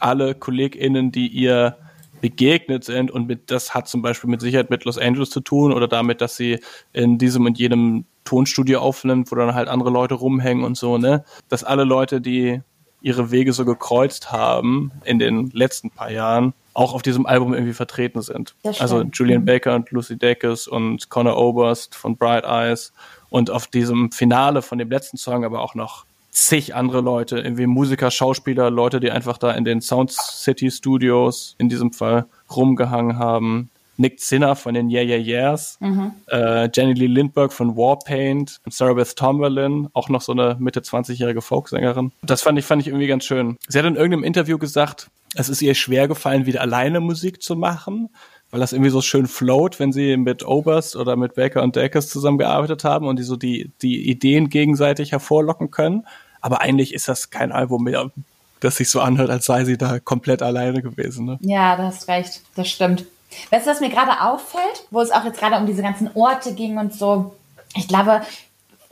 alle 0.01 0.35
KollegInnen, 0.35 1.11
die 1.11 1.27
ihr 1.27 1.77
begegnet 2.21 2.83
sind 2.83 3.11
und 3.11 3.27
mit, 3.27 3.51
das 3.51 3.73
hat 3.73 3.87
zum 3.87 4.01
Beispiel 4.01 4.29
mit 4.29 4.41
Sicherheit 4.41 4.69
mit 4.69 4.85
Los 4.85 4.97
Angeles 4.97 5.31
zu 5.31 5.41
tun 5.41 5.73
oder 5.73 5.87
damit, 5.87 6.21
dass 6.21 6.37
sie 6.37 6.59
in 6.93 7.17
diesem 7.17 7.45
und 7.45 7.57
jenem 7.57 8.05
Tonstudio 8.23 8.79
aufnimmt, 8.79 9.31
wo 9.31 9.35
dann 9.35 9.55
halt 9.55 9.67
andere 9.67 9.89
Leute 9.89 10.13
rumhängen 10.13 10.63
und 10.63 10.77
so, 10.77 10.97
ne? 10.97 11.25
Dass 11.49 11.63
alle 11.63 11.83
Leute, 11.83 12.21
die 12.21 12.61
ihre 13.01 13.31
Wege 13.31 13.51
so 13.51 13.65
gekreuzt 13.65 14.31
haben 14.31 14.91
in 15.03 15.17
den 15.17 15.49
letzten 15.49 15.89
paar 15.89 16.11
Jahren, 16.11 16.53
auch 16.73 16.93
auf 16.93 17.01
diesem 17.01 17.25
Album 17.25 17.53
irgendwie 17.53 17.73
vertreten 17.73 18.21
sind. 18.21 18.55
Also 18.79 19.01
Julian. 19.01 19.43
Baker 19.43 19.75
und 19.75 19.89
Lucy 19.91 20.17
Dacus 20.17 20.67
und 20.67 21.09
Connor 21.09 21.37
Oberst 21.37 21.95
von 21.95 22.15
Bright 22.15 22.45
Eyes 22.45 22.93
und 23.29 23.49
auf 23.49 23.67
diesem 23.67 24.11
Finale 24.11 24.61
von 24.61 24.77
dem 24.77 24.89
letzten 24.89 25.17
Song 25.17 25.43
aber 25.43 25.61
auch 25.61 25.75
noch 25.75 26.05
zig 26.31 26.75
andere 26.75 27.01
Leute, 27.01 27.39
irgendwie 27.39 27.67
Musiker, 27.67 28.09
Schauspieler, 28.09 28.71
Leute, 28.71 28.99
die 28.99 29.11
einfach 29.11 29.37
da 29.37 29.51
in 29.51 29.65
den 29.65 29.81
Sound 29.81 30.11
City 30.11 30.71
Studios 30.71 31.55
in 31.57 31.69
diesem 31.69 31.91
Fall 31.91 32.25
rumgehangen 32.55 33.17
haben. 33.19 33.69
Nick 33.97 34.19
Zinner 34.19 34.55
von 34.55 34.73
den 34.73 34.89
Yeah 34.89 35.03
Yeah 35.03 35.17
Yeahs, 35.17 35.77
mhm. 35.79 36.13
äh, 36.27 36.69
Jenny 36.73 36.93
Lee 36.93 37.07
Lindbergh 37.07 37.53
von 37.53 37.77
Warpaint, 37.77 38.59
Sarah 38.67 38.93
Beth 38.93 39.15
Tomberlin, 39.15 39.89
auch 39.93 40.09
noch 40.09 40.21
so 40.21 40.31
eine 40.31 40.57
Mitte 40.59 40.79
20-jährige 40.79 41.41
Folksängerin. 41.41 42.11
Das 42.23 42.41
fand 42.41 42.57
ich, 42.57 42.65
fand 42.65 42.81
ich 42.81 42.87
irgendwie 42.87 43.07
ganz 43.07 43.25
schön. 43.25 43.57
Sie 43.67 43.77
hat 43.77 43.85
in 43.85 43.95
irgendeinem 43.95 44.23
Interview 44.23 44.57
gesagt, 44.57 45.11
es 45.35 45.49
ist 45.49 45.61
ihr 45.61 45.75
schwer 45.75 46.07
gefallen, 46.07 46.45
wieder 46.45 46.61
alleine 46.61 46.99
Musik 46.99 47.43
zu 47.43 47.55
machen, 47.55 48.09
weil 48.51 48.59
das 48.59 48.73
irgendwie 48.73 48.91
so 48.91 49.01
schön 49.01 49.27
float, 49.27 49.79
wenn 49.79 49.93
sie 49.93 50.17
mit 50.17 50.45
Oberst 50.45 50.95
oder 50.95 51.15
mit 51.15 51.35
Baker 51.35 51.63
und 51.63 51.75
Deckers 51.75 52.09
zusammengearbeitet 52.09 52.83
haben 52.83 53.07
und 53.07 53.17
die 53.17 53.23
so 53.23 53.37
die, 53.37 53.71
die 53.81 54.09
Ideen 54.09 54.49
gegenseitig 54.49 55.13
hervorlocken 55.13 55.71
können. 55.71 56.05
Aber 56.41 56.61
eigentlich 56.61 56.93
ist 56.93 57.07
das 57.07 57.29
kein 57.29 57.51
Album 57.51 57.85
mehr, 57.85 58.11
das 58.59 58.75
sich 58.75 58.89
so 58.89 58.99
anhört, 58.99 59.29
als 59.29 59.45
sei 59.45 59.63
sie 59.63 59.77
da 59.77 59.99
komplett 59.99 60.41
alleine 60.41 60.81
gewesen. 60.81 61.25
Ne? 61.25 61.39
Ja, 61.41 61.77
du 61.77 61.83
hast 61.83 62.07
recht, 62.07 62.41
das 62.55 62.69
stimmt. 62.69 63.05
Weißt 63.49 63.65
du, 63.65 63.71
was 63.71 63.79
mir 63.79 63.89
gerade 63.89 64.21
auffällt, 64.21 64.85
wo 64.91 64.99
es 64.99 65.11
auch 65.11 65.23
jetzt 65.23 65.39
gerade 65.39 65.55
um 65.55 65.65
diese 65.65 65.81
ganzen 65.81 66.09
Orte 66.13 66.53
ging 66.53 66.77
und 66.77 66.93
so? 66.93 67.33
Ich 67.75 67.87
glaube, 67.87 68.21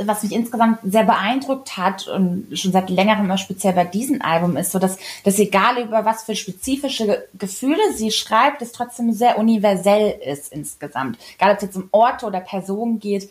was 0.02 0.24
mich 0.24 0.32
insgesamt 0.32 0.80
sehr 0.84 1.04
beeindruckt 1.04 1.78
hat 1.78 2.08
und 2.08 2.48
schon 2.58 2.72
seit 2.72 2.90
längerem 2.90 3.26
immer 3.26 3.38
speziell 3.38 3.74
bei 3.74 3.84
diesem 3.84 4.22
Album 4.22 4.56
ist, 4.56 4.72
so 4.72 4.80
dass, 4.80 4.98
dass 5.24 5.40
egal 5.40 5.82
über 5.84 6.06
was 6.06 6.24
für 6.24 6.36
spezifische 6.36 7.28
Gefühle 7.38 7.82
sie 7.96 8.12
schreibt, 8.12 8.62
es 8.62 8.72
trotzdem 8.72 9.12
sehr 9.12 9.38
universell 9.38 10.20
ist 10.26 10.52
insgesamt. 10.52 11.18
Egal 11.38 11.52
ob 11.52 11.58
es 11.58 11.64
jetzt 11.64 11.76
um 11.76 11.90
Orte 11.92 12.26
oder 12.26 12.40
Personen 12.40 13.00
geht, 13.00 13.30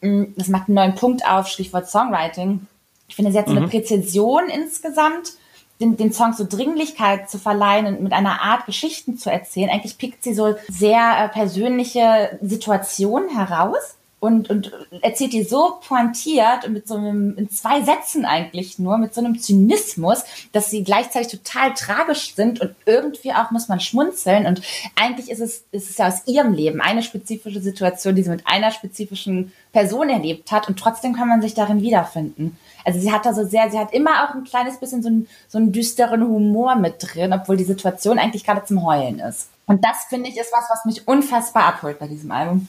mm, 0.00 0.24
das 0.36 0.48
macht 0.48 0.68
einen 0.68 0.76
neuen 0.76 0.94
Punkt 0.94 1.26
auf, 1.26 1.48
Stichwort 1.48 1.88
Songwriting. 1.88 2.66
Ich 3.08 3.16
finde, 3.16 3.32
sie 3.32 3.38
hat 3.38 3.46
so 3.46 3.52
eine 3.52 3.66
mhm. 3.66 3.70
Präzision 3.70 4.48
insgesamt, 4.48 5.32
den, 5.80 5.96
den 5.96 6.12
Songs 6.12 6.38
so 6.38 6.46
Dringlichkeit 6.48 7.28
zu 7.28 7.38
verleihen 7.38 7.86
und 7.86 8.02
mit 8.02 8.12
einer 8.12 8.42
Art 8.42 8.66
Geschichten 8.66 9.18
zu 9.18 9.30
erzählen. 9.30 9.70
Eigentlich 9.70 9.98
pickt 9.98 10.22
sie 10.22 10.34
so 10.34 10.54
sehr 10.68 11.24
äh, 11.24 11.28
persönliche 11.28 12.38
Situationen 12.42 13.28
heraus 13.30 13.96
und, 14.20 14.50
und 14.50 14.70
erzählt 15.00 15.32
die 15.32 15.42
so 15.42 15.78
pointiert 15.86 16.66
und 16.66 16.74
mit 16.74 16.86
so 16.86 16.94
einem, 16.94 17.36
in 17.38 17.50
zwei 17.50 17.82
Sätzen 17.82 18.26
eigentlich 18.26 18.78
nur, 18.78 18.98
mit 18.98 19.14
so 19.14 19.22
einem 19.22 19.38
Zynismus, 19.38 20.24
dass 20.52 20.70
sie 20.70 20.84
gleichzeitig 20.84 21.28
total 21.28 21.72
tragisch 21.72 22.34
sind 22.34 22.60
und 22.60 22.74
irgendwie 22.84 23.32
auch 23.32 23.50
muss 23.50 23.68
man 23.68 23.80
schmunzeln 23.80 24.46
und 24.46 24.60
eigentlich 24.94 25.30
ist 25.30 25.40
es, 25.40 25.64
ist 25.72 25.88
es 25.90 25.96
ja 25.96 26.08
aus 26.08 26.26
ihrem 26.26 26.52
Leben 26.52 26.82
eine 26.82 27.02
spezifische 27.02 27.60
Situation, 27.60 28.14
die 28.14 28.22
sie 28.22 28.30
mit 28.30 28.46
einer 28.46 28.70
spezifischen 28.70 29.52
Person 29.72 30.10
erlebt 30.10 30.52
hat 30.52 30.68
und 30.68 30.78
trotzdem 30.78 31.14
kann 31.14 31.28
man 31.28 31.40
sich 31.40 31.54
darin 31.54 31.80
wiederfinden. 31.80 32.58
Also 32.84 33.00
sie 33.00 33.12
hat 33.12 33.24
da 33.24 33.32
so 33.32 33.44
sehr, 33.44 33.70
sie 33.70 33.78
hat 33.78 33.92
immer 33.94 34.24
auch 34.24 34.34
ein 34.34 34.44
kleines 34.44 34.78
bisschen 34.78 35.02
so 35.02 35.08
einen, 35.08 35.28
so 35.48 35.58
einen 35.58 35.72
düsteren 35.72 36.22
Humor 36.22 36.76
mit 36.76 36.96
drin, 36.98 37.32
obwohl 37.32 37.56
die 37.56 37.64
Situation 37.64 38.18
eigentlich 38.18 38.44
gerade 38.44 38.64
zum 38.64 38.84
Heulen 38.84 39.18
ist. 39.18 39.48
Und 39.70 39.84
das 39.84 40.06
finde 40.08 40.28
ich 40.28 40.36
ist 40.36 40.52
was, 40.52 40.68
was 40.68 40.84
mich 40.84 41.06
unfassbar 41.06 41.62
abholt 41.62 42.00
bei 42.00 42.08
diesem 42.08 42.32
Album. 42.32 42.66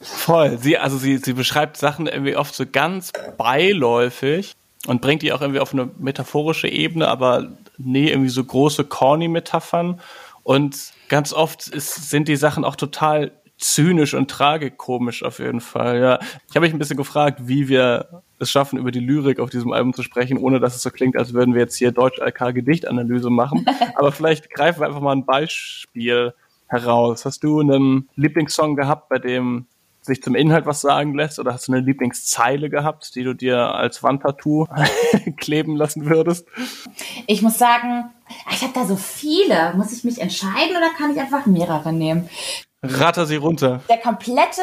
Voll. 0.00 0.56
Sie, 0.56 0.78
also 0.78 0.96
sie, 0.96 1.18
sie 1.18 1.34
beschreibt 1.34 1.76
Sachen 1.76 2.06
irgendwie 2.06 2.34
oft 2.34 2.54
so 2.54 2.64
ganz 2.64 3.12
beiläufig 3.36 4.54
und 4.86 5.02
bringt 5.02 5.20
die 5.20 5.34
auch 5.34 5.42
irgendwie 5.42 5.60
auf 5.60 5.74
eine 5.74 5.90
metaphorische 5.98 6.66
Ebene, 6.66 7.08
aber 7.08 7.48
nee, 7.76 8.08
irgendwie 8.08 8.30
so 8.30 8.42
große 8.42 8.84
Corny-Metaphern. 8.84 10.00
Und 10.42 10.94
ganz 11.10 11.34
oft 11.34 11.68
ist, 11.68 12.08
sind 12.08 12.26
die 12.26 12.36
Sachen 12.36 12.64
auch 12.64 12.76
total 12.76 13.32
zynisch 13.58 14.14
und 14.14 14.30
tragikomisch 14.30 15.22
auf 15.22 15.40
jeden 15.40 15.60
Fall. 15.60 16.00
Ja, 16.00 16.20
ich 16.48 16.56
habe 16.56 16.60
mich 16.60 16.72
ein 16.72 16.78
bisschen 16.78 16.96
gefragt, 16.96 17.40
wie 17.42 17.68
wir 17.68 18.22
es 18.40 18.50
schaffen, 18.50 18.78
über 18.78 18.90
die 18.90 19.00
Lyrik 19.00 19.38
auf 19.38 19.50
diesem 19.50 19.72
Album 19.72 19.94
zu 19.94 20.02
sprechen, 20.02 20.38
ohne 20.38 20.60
dass 20.60 20.74
es 20.74 20.82
so 20.82 20.90
klingt, 20.90 21.16
als 21.16 21.32
würden 21.34 21.54
wir 21.54 21.60
jetzt 21.60 21.76
hier 21.76 21.92
Deutsch-LK-Gedichtanalyse 21.92 23.30
machen. 23.30 23.66
Aber 23.94 24.12
vielleicht 24.12 24.50
greifen 24.50 24.80
wir 24.80 24.86
einfach 24.86 25.00
mal 25.00 25.12
ein 25.12 25.26
Beispiel 25.26 26.34
heraus. 26.66 27.24
Hast 27.24 27.44
du 27.44 27.60
einen 27.60 28.08
Lieblingssong 28.16 28.76
gehabt, 28.76 29.08
bei 29.08 29.18
dem 29.18 29.66
sich 30.02 30.22
zum 30.22 30.34
Inhalt 30.34 30.66
was 30.66 30.80
sagen 30.80 31.14
lässt? 31.14 31.38
Oder 31.38 31.52
hast 31.52 31.68
du 31.68 31.72
eine 31.72 31.82
Lieblingszeile 31.82 32.70
gehabt, 32.70 33.14
die 33.14 33.22
du 33.22 33.34
dir 33.34 33.74
als 33.74 34.02
Wandtattoo 34.02 34.66
kleben 35.36 35.76
lassen 35.76 36.08
würdest? 36.08 36.46
Ich 37.26 37.42
muss 37.42 37.58
sagen, 37.58 38.10
ich 38.50 38.62
habe 38.62 38.72
da 38.72 38.86
so 38.86 38.96
viele. 38.96 39.74
Muss 39.76 39.92
ich 39.92 40.04
mich 40.04 40.20
entscheiden 40.20 40.76
oder 40.76 40.90
kann 40.96 41.12
ich 41.12 41.20
einfach 41.20 41.46
mehrere 41.46 41.92
nehmen? 41.92 42.28
Ratter 42.82 43.26
sie 43.26 43.36
runter. 43.36 43.80
Der 43.88 43.98
komplette 43.98 44.62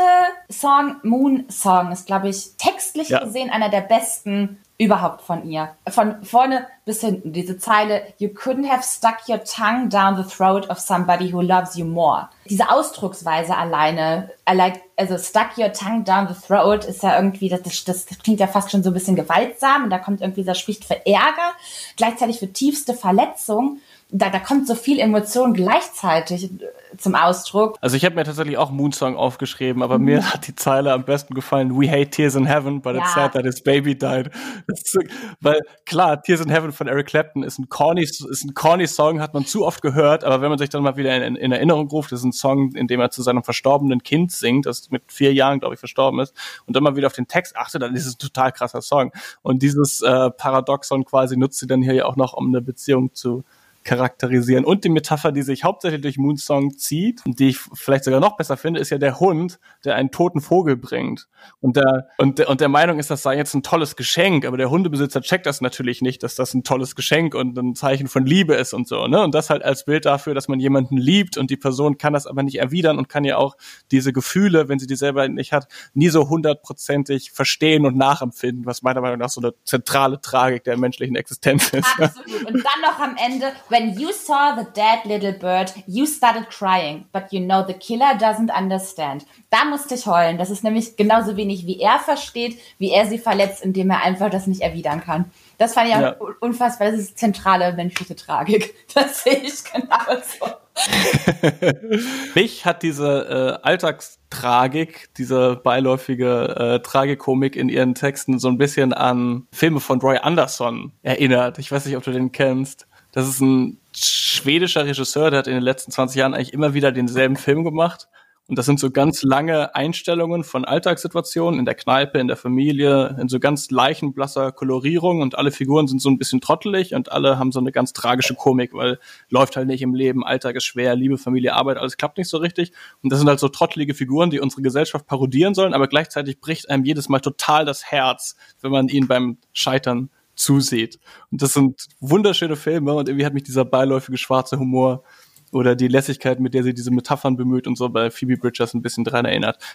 Song 0.49 0.95
Moon 1.03 1.45
Song 1.49 1.91
ist, 1.91 2.08
glaube 2.08 2.30
ich, 2.30 2.58
textlich 2.58 3.10
ja. 3.10 3.23
gesehen 3.23 3.51
einer 3.51 3.69
der 3.69 3.82
besten 3.82 4.58
überhaupt 4.80 5.21
von 5.21 5.47
ihr. 5.47 5.69
Von 5.89 6.23
vorne 6.23 6.67
bis 6.86 7.01
hinten. 7.01 7.34
Diese 7.34 7.58
Zeile, 7.58 8.01
you 8.19 8.30
couldn't 8.30 8.69
have 8.69 8.84
stuck 8.84 9.27
your 9.27 9.43
tongue 9.43 9.89
down 9.89 10.15
the 10.15 10.23
throat 10.23 10.69
of 10.69 10.80
somebody 10.80 11.32
who 11.32 11.41
loves 11.41 11.75
you 11.75 11.86
more. 11.86 12.30
Diese 12.45 12.69
Ausdrucksweise 12.69 13.56
alleine, 13.56 14.32
also 14.45 15.17
stuck 15.17 15.58
your 15.58 15.71
tongue 15.73 16.03
down 16.03 16.27
the 16.27 16.36
throat 16.47 16.86
ist 16.86 17.03
ja 17.03 17.15
irgendwie, 17.15 17.49
das, 17.49 17.62
das, 17.63 17.84
das 17.84 18.19
klingt 18.19 18.39
ja 18.39 18.47
fast 18.47 18.71
schon 18.71 18.84
so 18.84 18.91
ein 18.91 18.93
bisschen 18.93 19.15
gewaltsam 19.15 19.86
und 19.86 19.89
da 19.89 19.97
kommt 19.97 20.21
irgendwie, 20.21 20.43
das 20.43 20.60
spricht 20.60 20.86
für 20.86 21.06
Ärger, 21.06 21.53
gleichzeitig 21.97 22.39
für 22.39 22.51
tiefste 22.51 22.93
Verletzung 22.93 23.80
da, 24.09 24.29
da 24.29 24.39
kommt 24.39 24.67
so 24.67 24.75
viel 24.75 24.99
Emotion 24.99 25.53
gleichzeitig 25.53 26.45
äh, 26.45 26.97
zum 26.97 27.15
Ausdruck. 27.15 27.77
Also 27.81 27.97
ich 27.97 28.05
habe 28.05 28.15
mir 28.15 28.23
tatsächlich 28.23 28.57
auch 28.57 28.71
Moonsong 28.71 29.17
aufgeschrieben, 29.17 29.83
aber 29.83 29.99
mhm. 29.99 30.05
mir 30.05 30.33
hat 30.33 30.47
die 30.47 30.55
Zeile 30.55 30.93
am 30.93 31.03
besten 31.03 31.33
gefallen, 31.33 31.77
We 31.77 31.89
hate 31.91 32.09
Tears 32.09 32.35
in 32.35 32.45
Heaven, 32.45 32.81
but 32.81 32.95
ja. 32.95 33.01
it's 33.01 33.13
sad 33.13 33.33
that 33.33 33.43
his 33.43 33.61
baby 33.61 33.97
died. 33.97 34.31
So, 34.73 34.99
weil 35.41 35.61
klar, 35.85 36.21
Tears 36.21 36.41
in 36.41 36.49
Heaven 36.49 36.71
von 36.71 36.87
Eric 36.87 37.07
Clapton 37.07 37.43
ist 37.43 37.59
ein 37.59 37.67
corny, 37.67 38.03
ist 38.03 38.21
ein 38.21 38.53
corny 38.53 38.87
Song, 38.87 39.19
hat 39.19 39.33
man 39.33 39.45
zu 39.45 39.65
oft 39.65 39.81
gehört, 39.81 40.23
aber 40.23 40.41
wenn 40.41 40.49
man 40.49 40.57
sich 40.57 40.69
dann 40.69 40.83
mal 40.83 40.95
wieder 40.95 41.25
in, 41.25 41.35
in 41.35 41.51
Erinnerung 41.51 41.89
ruft, 41.89 42.13
ist 42.13 42.23
ein 42.23 42.31
Song, 42.31 42.71
in 42.75 42.87
dem 42.87 43.01
er 43.01 43.09
zu 43.09 43.21
seinem 43.21 43.43
verstorbenen 43.43 44.03
Kind 44.03 44.31
singt, 44.31 44.65
das 44.65 44.89
mit 44.89 45.03
vier 45.11 45.33
Jahren, 45.33 45.59
glaube 45.59 45.75
ich, 45.75 45.79
verstorben 45.79 46.21
ist, 46.21 46.33
und 46.65 46.75
dann 46.75 46.83
mal 46.83 46.95
wieder 46.95 47.07
auf 47.07 47.13
den 47.13 47.27
Text 47.27 47.57
achtet, 47.57 47.81
dann 47.81 47.93
ist 47.95 48.05
es 48.05 48.15
ein 48.15 48.19
total 48.19 48.53
krasser 48.53 48.81
Song. 48.81 49.11
Und 49.41 49.61
dieses 49.61 50.01
äh, 50.01 50.29
Paradoxon 50.31 51.03
quasi 51.03 51.35
nutzt 51.35 51.59
sie 51.59 51.67
dann 51.67 51.81
hier 51.81 51.93
ja 51.93 52.05
auch 52.05 52.15
noch, 52.15 52.33
um 52.33 52.47
eine 52.47 52.61
Beziehung 52.61 53.13
zu 53.13 53.43
charakterisieren. 53.88 54.65
Und 54.65 54.84
die 54.84 54.89
Metapher, 54.89 55.32
die 55.32 55.41
sich 55.41 55.63
hauptsächlich 55.63 56.02
durch 56.02 56.17
Moonsong 56.17 56.78
zieht 56.78 57.26
und 57.26 57.39
die 57.39 57.50
ich 57.50 57.60
vielleicht 57.73 58.04
sogar 58.04 58.19
noch 58.19 58.36
besser 58.36 58.58
finde, 58.58 58.80
ist 58.80 58.89
ja 58.89 58.97
der 58.97 59.19
Hund, 59.19 59.60
der 59.86 59.95
einen 59.95 60.12
toten 60.12 60.41
Vogel 60.41 60.76
bringt. 60.76 61.28
Und 61.62 61.78
der, 61.78 62.10
und 62.17 62.38
der, 62.39 62.50
und 62.50 62.60
der 62.60 62.67
Meinung 62.67 63.00
ist, 63.00 63.10
das 63.10 63.23
sei 63.23 63.38
jetzt 63.38 63.54
ein 63.54 63.63
tolles 63.63 63.95
Geschenk, 63.95 64.45
aber 64.45 64.58
der 64.58 64.69
Hundebesitzer 64.69 65.21
checkt 65.21 65.45
das 65.45 65.62
natürlich 65.62 66.02
nicht, 66.02 66.21
dass 66.21 66.36
das 66.36 66.54
ein 66.54 66.63
tolles 66.63 66.95
Geschenk 66.95 67.34
und 67.34 67.58
ein 67.58 67.76
Zeichen 67.76 68.08
von 68.08 68.26
Liebe 68.26 68.56
ist 68.56 68.73
und 68.73 68.88
so, 68.88 69.08
ne? 69.08 69.21
Und 69.23 69.34
das 69.34 69.50
halt 69.50 69.63
als 69.63 69.86
Bild 69.86 70.06
dafür, 70.06 70.36
dass 70.36 70.50
man 70.50 70.60
jemanden 70.60 70.97
liebt 70.97 71.38
und 71.38 71.50
die 71.50 71.58
Person 71.58 71.97
kann 71.97 72.12
das 72.12 72.28
aber 72.28 72.43
nicht 72.43 72.60
erwidern 72.60 72.97
und 72.97 73.08
kann 73.08 73.23
ja 73.23 73.38
auch 73.38 73.56
diese 73.91 74.12
Gefühle, 74.12 74.67
wenn 74.67 74.80
sie 74.80 74.88
die 74.88 74.97
selber 74.97 75.28
nicht 75.30 75.54
hat, 75.54 75.67
nie 75.93 76.10
so 76.10 76.28
hundertprozentig 76.28 77.32
verstehen 77.32 77.86
und 77.86 77.95
nachempfinden, 77.95 78.65
was 78.65 78.82
meiner 78.82 79.00
Meinung 79.00 79.19
nach 79.19 79.30
so 79.30 79.39
eine 79.39 79.54
zentrale 79.63 80.19
Tragik 80.19 80.65
der 80.65 80.76
menschlichen 80.76 81.15
Existenz 81.15 81.69
ist. 81.69 81.88
Absolut. 82.00 82.45
Und 82.45 82.56
dann 82.56 82.82
noch 82.82 83.00
am 83.00 83.15
Ende, 83.17 83.54
When 83.77 83.93
you 83.99 84.11
saw 84.11 84.55
the 84.55 84.65
dead 84.73 85.05
little 85.05 85.33
bird, 85.33 85.71
you 85.85 86.07
started 86.07 86.49
crying, 86.49 87.05
but 87.11 87.31
you 87.31 87.39
know 87.39 87.63
the 87.63 87.75
killer 87.75 88.17
doesn't 88.17 88.49
understand. 88.49 89.23
Da 89.51 89.65
musste 89.65 89.93
ich 89.93 90.07
heulen. 90.07 90.39
Das 90.39 90.49
ist 90.49 90.63
nämlich 90.63 90.97
genauso 90.97 91.37
wenig, 91.37 91.67
wie 91.67 91.79
er 91.79 91.99
versteht, 91.99 92.57
wie 92.79 92.89
er 92.89 93.05
sie 93.05 93.19
verletzt, 93.19 93.63
indem 93.63 93.91
er 93.91 94.01
einfach 94.01 94.31
das 94.31 94.47
nicht 94.47 94.61
erwidern 94.61 95.01
kann. 95.01 95.25
Das 95.59 95.75
fand 95.75 95.89
ich 95.89 95.95
auch 95.95 96.01
ja. 96.01 96.15
unfassbar. 96.39 96.89
Das 96.89 96.99
ist 96.99 97.19
zentrale 97.19 97.71
menschliche 97.73 98.15
Tragik. 98.15 98.73
Das 98.95 99.23
sehe 99.23 99.37
ich 99.43 99.63
genauso. 99.63 100.55
Mich 102.35 102.65
hat 102.65 102.81
diese 102.81 103.59
äh, 103.61 103.67
Alltagstragik, 103.67 105.09
diese 105.17 105.55
beiläufige 105.57 106.55
äh, 106.57 106.79
Tragikomik 106.79 107.55
in 107.55 107.69
ihren 107.69 107.93
Texten 107.93 108.39
so 108.39 108.47
ein 108.47 108.57
bisschen 108.57 108.93
an 108.93 109.45
Filme 109.51 109.79
von 109.79 110.01
Roy 110.01 110.17
Anderson 110.17 110.93
erinnert. 111.03 111.59
Ich 111.59 111.71
weiß 111.71 111.85
nicht, 111.85 111.97
ob 111.97 112.03
du 112.03 112.11
den 112.11 112.31
kennst. 112.31 112.87
Das 113.11 113.27
ist 113.27 113.41
ein 113.41 113.79
schwedischer 113.95 114.85
Regisseur, 114.85 115.31
der 115.31 115.39
hat 115.39 115.47
in 115.47 115.53
den 115.53 115.63
letzten 115.63 115.91
20 115.91 116.17
Jahren 116.17 116.33
eigentlich 116.33 116.53
immer 116.53 116.73
wieder 116.73 116.91
denselben 116.91 117.35
Film 117.35 117.63
gemacht. 117.63 118.07
Und 118.49 118.57
das 118.57 118.65
sind 118.65 118.79
so 118.79 118.91
ganz 118.91 119.23
lange 119.23 119.75
Einstellungen 119.75 120.45
von 120.45 120.63
Alltagssituationen 120.63 121.59
in 121.59 121.65
der 121.65 121.75
Kneipe, 121.75 122.17
in 122.17 122.29
der 122.29 122.37
Familie, 122.37 123.17
in 123.19 123.27
so 123.27 123.41
ganz 123.41 123.69
leichenblasser 123.71 124.53
Kolorierung 124.53 125.19
und 125.19 125.37
alle 125.37 125.51
Figuren 125.51 125.89
sind 125.89 126.01
so 126.01 126.09
ein 126.09 126.17
bisschen 126.17 126.39
trottelig 126.39 126.93
und 126.95 127.11
alle 127.11 127.37
haben 127.37 127.51
so 127.51 127.59
eine 127.59 127.73
ganz 127.73 127.91
tragische 127.91 128.35
Komik, 128.35 128.73
weil 128.73 128.99
läuft 129.29 129.57
halt 129.57 129.67
nicht 129.67 129.81
im 129.81 129.93
Leben, 129.93 130.23
Alltag 130.23 130.55
ist 130.55 130.63
schwer, 130.63 130.95
Liebe, 130.95 131.17
Familie, 131.17 131.55
Arbeit, 131.55 131.75
alles 131.75 131.97
klappt 131.97 132.17
nicht 132.17 132.29
so 132.29 132.37
richtig. 132.37 132.71
Und 133.03 133.11
das 133.11 133.19
sind 133.19 133.27
halt 133.27 133.41
so 133.41 133.49
trottelige 133.49 133.93
Figuren, 133.93 134.29
die 134.29 134.39
unsere 134.39 134.61
Gesellschaft 134.61 135.07
parodieren 135.07 135.53
sollen, 135.53 135.73
aber 135.73 135.89
gleichzeitig 135.89 136.39
bricht 136.39 136.69
einem 136.69 136.85
jedes 136.85 137.09
Mal 137.09 137.19
total 137.19 137.65
das 137.65 137.83
Herz, 137.91 138.37
wenn 138.61 138.71
man 138.71 138.87
ihnen 138.87 139.09
beim 139.09 139.39
Scheitern 139.51 140.09
zusieht. 140.38 141.00
Und 141.32 141.41
das 141.41 141.54
sind 141.54 141.88
wunderschöne 142.00 142.56
Filme 142.56 142.93
und 142.93 143.10
irgendwie 143.10 143.26
hat 143.26 143.34
mich 143.34 143.43
dieser 143.43 143.65
beiläufige 143.65 144.17
schwarze 144.17 144.58
Humor 144.60 145.04
oder 145.52 145.76
die 145.76 145.88
Lässigkeit, 145.88 146.39
mit 146.39 146.54
der 146.54 146.63
sie 146.63 146.73
diese 146.73 146.91
Metaphern 146.91 147.38
bemüht 147.38 147.67
und 147.67 147.78
so 147.78 147.89
bei 147.89 148.12
Phoebe 148.12 148.38
Bridgers 148.38 148.73
ein 148.73 148.82
bisschen 148.82 149.04
dran 149.04 149.26
erinnert. 149.26 149.58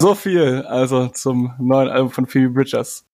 So 0.00 0.14
viel 0.14 0.62
also 0.62 1.08
zum 1.08 1.54
neuen 1.58 1.88
Album 1.88 2.10
von 2.10 2.26
Phoebe 2.28 2.50
Bridgers. 2.50 3.04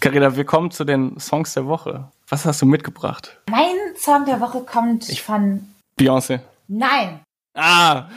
Carina, 0.00 0.34
wir 0.34 0.44
kommen 0.44 0.72
zu 0.72 0.82
den 0.82 1.16
Songs 1.20 1.54
der 1.54 1.66
Woche. 1.66 2.10
Was 2.28 2.44
hast 2.44 2.60
du 2.60 2.66
mitgebracht? 2.66 3.40
Mein 3.48 3.76
Song 3.96 4.24
der 4.24 4.40
Woche 4.40 4.62
kommt 4.62 5.08
ich 5.08 5.22
von 5.22 5.64
Beyoncé. 5.96 6.40
Nein, 6.66 7.20
Ah! 7.54 8.08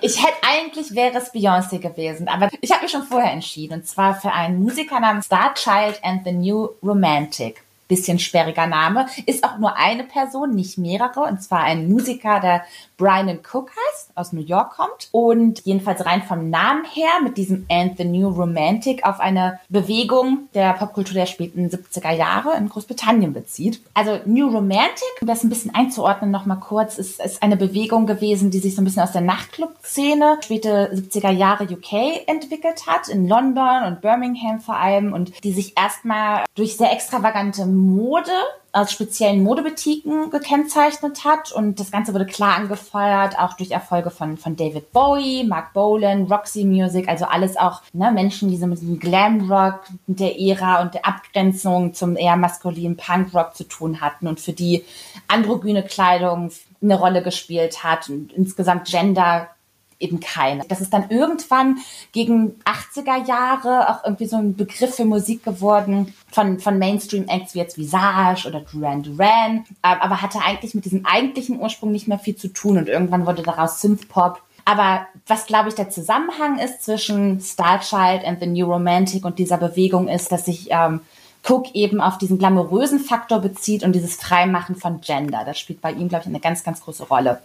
Ich 0.00 0.20
hätte 0.20 0.38
eigentlich 0.42 0.94
wäre 0.94 1.18
es 1.18 1.32
Beyoncé 1.32 1.78
gewesen, 1.78 2.26
aber 2.26 2.48
ich 2.60 2.72
habe 2.72 2.82
mich 2.82 2.90
schon 2.90 3.04
vorher 3.04 3.32
entschieden 3.32 3.74
und 3.74 3.86
zwar 3.86 4.20
für 4.20 4.32
einen 4.32 4.60
Musiker 4.60 4.98
namens 4.98 5.26
Starchild 5.26 6.02
and 6.02 6.24
the 6.24 6.32
New 6.32 6.70
Romantic 6.82 7.62
bisschen 7.90 8.18
sperriger 8.18 8.66
Name, 8.66 9.06
ist 9.26 9.44
auch 9.44 9.58
nur 9.58 9.76
eine 9.76 10.04
Person, 10.04 10.54
nicht 10.54 10.78
mehrere, 10.78 11.20
und 11.20 11.42
zwar 11.42 11.64
ein 11.64 11.90
Musiker, 11.90 12.40
der 12.40 12.62
Brian 12.96 13.28
Cook 13.28 13.70
heißt, 13.70 14.12
aus 14.14 14.32
New 14.32 14.42
York 14.42 14.76
kommt. 14.76 15.08
Und 15.10 15.64
jedenfalls 15.64 16.04
rein 16.04 16.22
vom 16.22 16.50
Namen 16.50 16.84
her 16.84 17.08
mit 17.22 17.36
diesem 17.36 17.66
And 17.70 17.96
the 17.96 18.04
New 18.04 18.28
Romantic 18.28 19.06
auf 19.06 19.20
eine 19.20 19.58
Bewegung 19.68 20.48
der 20.54 20.74
Popkultur 20.74 21.14
der 21.14 21.26
späten 21.26 21.68
70er 21.68 22.12
Jahre 22.12 22.56
in 22.56 22.68
Großbritannien 22.68 23.32
bezieht. 23.32 23.80
Also 23.94 24.18
New 24.26 24.48
Romantic, 24.48 25.08
um 25.20 25.26
das 25.26 25.42
ein 25.42 25.48
bisschen 25.48 25.74
einzuordnen 25.74 26.30
nochmal 26.30 26.60
kurz, 26.60 26.98
ist, 26.98 27.20
ist 27.20 27.42
eine 27.42 27.56
Bewegung 27.56 28.06
gewesen, 28.06 28.50
die 28.50 28.58
sich 28.58 28.74
so 28.74 28.82
ein 28.82 28.84
bisschen 28.84 29.02
aus 29.02 29.12
der 29.12 29.22
Nachtclub-Szene 29.22 30.38
späte 30.42 30.92
70er 30.94 31.30
Jahre 31.30 31.64
UK 31.64 32.28
entwickelt 32.28 32.86
hat, 32.86 33.08
in 33.08 33.26
London 33.26 33.84
und 33.86 34.02
Birmingham 34.02 34.60
vor 34.60 34.76
allem 34.76 35.12
und 35.12 35.42
die 35.42 35.52
sich 35.52 35.76
erstmal 35.76 36.44
durch 36.54 36.76
sehr 36.76 36.92
extravagante 36.92 37.64
Mode 37.80 38.30
aus 38.72 38.92
speziellen 38.92 39.42
Modebetiken 39.42 40.30
gekennzeichnet 40.30 41.24
hat. 41.24 41.52
Und 41.52 41.80
das 41.80 41.90
Ganze 41.90 42.14
wurde 42.14 42.26
klar 42.26 42.56
angefeuert, 42.56 43.38
auch 43.38 43.54
durch 43.54 43.72
Erfolge 43.72 44.10
von, 44.10 44.36
von 44.36 44.56
David 44.56 44.92
Bowie, 44.92 45.44
Mark 45.44 45.72
Bolan, 45.72 46.26
Roxy 46.26 46.64
Music, 46.64 47.08
also 47.08 47.24
alles 47.24 47.56
auch 47.56 47.82
ne, 47.92 48.12
Menschen, 48.12 48.48
die 48.48 48.56
so 48.56 48.66
mit 48.66 48.80
dem 48.80 48.98
Glamrock 48.98 49.80
der 50.06 50.38
Ära 50.40 50.82
und 50.82 50.94
der 50.94 51.06
Abgrenzung 51.06 51.94
zum 51.94 52.16
eher 52.16 52.36
maskulinen 52.36 52.96
Punkrock 52.96 53.56
zu 53.56 53.64
tun 53.64 54.00
hatten 54.00 54.28
und 54.28 54.40
für 54.40 54.52
die 54.52 54.84
androgyne 55.26 55.82
Kleidung 55.82 56.50
eine 56.82 56.98
Rolle 56.98 57.22
gespielt 57.22 57.82
hat 57.82 58.08
und 58.08 58.32
insgesamt 58.32 58.86
Gender 58.86 59.48
eben 60.00 60.18
keine. 60.18 60.64
Das 60.66 60.80
ist 60.80 60.92
dann 60.92 61.10
irgendwann 61.10 61.78
gegen 62.12 62.56
80er 62.64 63.26
Jahre 63.26 63.90
auch 63.90 64.04
irgendwie 64.04 64.26
so 64.26 64.36
ein 64.36 64.56
Begriff 64.56 64.96
für 64.96 65.04
Musik 65.04 65.44
geworden 65.44 66.14
von, 66.32 66.58
von 66.58 66.78
Mainstream-Acts 66.78 67.54
wie 67.54 67.58
jetzt 67.58 67.78
Visage 67.78 68.48
oder 68.48 68.60
Duran 68.60 69.02
Duran, 69.02 69.64
aber 69.82 70.22
hatte 70.22 70.40
eigentlich 70.40 70.74
mit 70.74 70.86
diesem 70.86 71.06
eigentlichen 71.06 71.60
Ursprung 71.60 71.92
nicht 71.92 72.08
mehr 72.08 72.18
viel 72.18 72.36
zu 72.36 72.48
tun 72.48 72.78
und 72.78 72.88
irgendwann 72.88 73.26
wurde 73.26 73.42
daraus 73.42 73.80
Synthpop. 73.80 74.42
Aber 74.64 75.06
was, 75.26 75.46
glaube 75.46 75.68
ich, 75.68 75.74
der 75.74 75.90
Zusammenhang 75.90 76.58
ist 76.58 76.82
zwischen 76.84 77.40
Starchild 77.40 78.24
and 78.24 78.40
the 78.40 78.46
New 78.46 78.70
Romantic 78.70 79.24
und 79.24 79.38
dieser 79.38 79.58
Bewegung 79.58 80.08
ist, 80.08 80.30
dass 80.32 80.44
sich 80.44 80.68
ähm, 80.70 81.00
Cook 81.48 81.74
eben 81.74 82.00
auf 82.00 82.18
diesen 82.18 82.38
glamourösen 82.38 83.00
Faktor 83.00 83.40
bezieht 83.40 83.82
und 83.82 83.92
dieses 83.92 84.16
Freimachen 84.16 84.76
von 84.76 85.00
Gender. 85.00 85.42
Das 85.44 85.58
spielt 85.58 85.80
bei 85.80 85.92
ihm, 85.92 86.08
glaube 86.08 86.24
ich, 86.24 86.28
eine 86.28 86.40
ganz, 86.40 86.62
ganz 86.62 86.82
große 86.82 87.04
Rolle. 87.04 87.40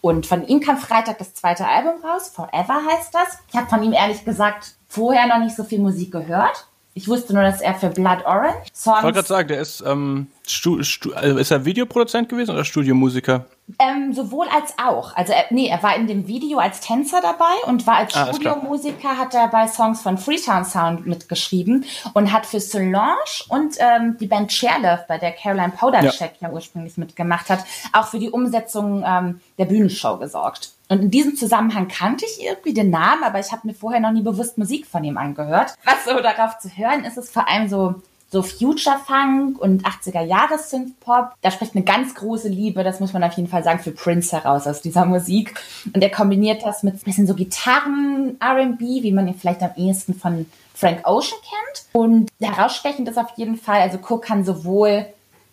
Und 0.00 0.26
von 0.26 0.46
ihm 0.46 0.60
kam 0.60 0.78
Freitag 0.78 1.18
das 1.18 1.34
zweite 1.34 1.66
Album 1.66 1.94
raus, 2.04 2.28
Forever 2.28 2.82
heißt 2.88 3.14
das. 3.14 3.38
Ich 3.50 3.56
habe 3.56 3.68
von 3.68 3.82
ihm 3.82 3.92
ehrlich 3.92 4.24
gesagt 4.24 4.74
vorher 4.88 5.26
noch 5.26 5.38
nicht 5.38 5.56
so 5.56 5.64
viel 5.64 5.78
Musik 5.78 6.12
gehört. 6.12 6.66
Ich 6.94 7.08
wusste 7.08 7.34
nur, 7.34 7.42
dass 7.42 7.60
er 7.60 7.74
für 7.74 7.90
Blood 7.90 8.24
Orange 8.24 8.68
Songs. 8.72 8.98
Ich 8.98 9.04
wollte 9.04 9.16
gerade 9.16 9.28
sagen, 9.28 9.48
der 9.48 9.60
ist, 9.60 9.82
ähm, 9.86 10.28
Stu, 10.46 10.82
Stu, 10.82 11.12
also 11.12 11.36
ist 11.36 11.50
er 11.50 11.64
Videoproduzent 11.64 12.28
gewesen 12.28 12.52
oder 12.52 12.64
Studiomusiker? 12.64 13.44
Ähm, 13.80 14.12
sowohl 14.12 14.46
als 14.48 14.74
auch. 14.78 15.16
Also 15.16 15.32
er, 15.32 15.46
nee, 15.50 15.66
er 15.66 15.82
war 15.82 15.96
in 15.96 16.06
dem 16.06 16.28
Video 16.28 16.58
als 16.58 16.80
Tänzer 16.80 17.20
dabei 17.20 17.52
und 17.66 17.84
war 17.86 17.96
als 17.96 18.14
ah, 18.14 18.28
Studiomusiker, 18.28 19.18
hat 19.18 19.34
er 19.34 19.48
bei 19.48 19.66
Songs 19.66 20.02
von 20.02 20.18
Freetown 20.18 20.64
Sound 20.64 21.06
mitgeschrieben 21.06 21.84
und 22.14 22.32
hat 22.32 22.46
für 22.46 22.60
Solange 22.60 23.16
und 23.48 23.76
ähm, 23.78 24.16
die 24.20 24.26
Band 24.26 24.52
Chairlove, 24.52 25.04
bei 25.08 25.18
der 25.18 25.32
Caroline 25.32 25.72
Powdercheck 25.76 26.34
ja. 26.38 26.48
ja 26.48 26.54
ursprünglich 26.54 26.96
mitgemacht 26.96 27.50
hat, 27.50 27.64
auch 27.92 28.06
für 28.06 28.20
die 28.20 28.30
Umsetzung 28.30 29.02
ähm, 29.04 29.40
der 29.58 29.64
Bühnenshow 29.64 30.16
gesorgt. 30.16 30.72
Und 30.88 31.02
in 31.02 31.10
diesem 31.10 31.34
Zusammenhang 31.34 31.88
kannte 31.88 32.24
ich 32.24 32.44
irgendwie 32.44 32.72
den 32.72 32.90
Namen, 32.90 33.24
aber 33.24 33.40
ich 33.40 33.50
habe 33.50 33.66
mir 33.66 33.74
vorher 33.74 33.98
noch 33.98 34.12
nie 34.12 34.22
bewusst 34.22 34.56
Musik 34.58 34.86
von 34.86 35.02
ihm 35.02 35.18
angehört. 35.18 35.74
Was 35.84 36.04
so 36.04 36.20
darauf 36.20 36.58
zu 36.58 36.68
hören 36.68 37.04
ist, 37.04 37.18
ist 37.18 37.32
vor 37.32 37.48
allem 37.48 37.68
so 37.68 37.96
so 38.30 38.42
Future 38.42 38.96
Funk 39.06 39.58
und 39.58 39.84
80er 39.84 40.22
Jahre 40.22 40.58
Synth 40.58 40.98
Pop. 41.00 41.30
Da 41.42 41.50
spricht 41.50 41.74
eine 41.74 41.84
ganz 41.84 42.14
große 42.14 42.48
Liebe, 42.48 42.82
das 42.82 43.00
muss 43.00 43.12
man 43.12 43.22
auf 43.22 43.32
jeden 43.34 43.48
Fall 43.48 43.62
sagen, 43.62 43.78
für 43.78 43.92
Prince 43.92 44.36
heraus 44.36 44.66
aus 44.66 44.82
dieser 44.82 45.04
Musik. 45.04 45.54
Und 45.94 46.02
er 46.02 46.10
kombiniert 46.10 46.62
das 46.64 46.82
mit 46.82 46.94
ein 46.94 47.04
bisschen 47.04 47.26
so 47.26 47.34
Gitarren 47.34 48.36
R&B, 48.40 49.02
wie 49.02 49.12
man 49.12 49.28
ihn 49.28 49.38
vielleicht 49.38 49.62
am 49.62 49.72
ehesten 49.76 50.14
von 50.14 50.46
Frank 50.74 51.06
Ocean 51.06 51.38
kennt. 51.40 51.86
Und 51.92 52.30
herausstechend 52.40 53.08
ist 53.08 53.18
auf 53.18 53.32
jeden 53.36 53.56
Fall, 53.56 53.80
also 53.80 53.98
Cook 53.98 54.22
kann 54.22 54.44
sowohl 54.44 55.06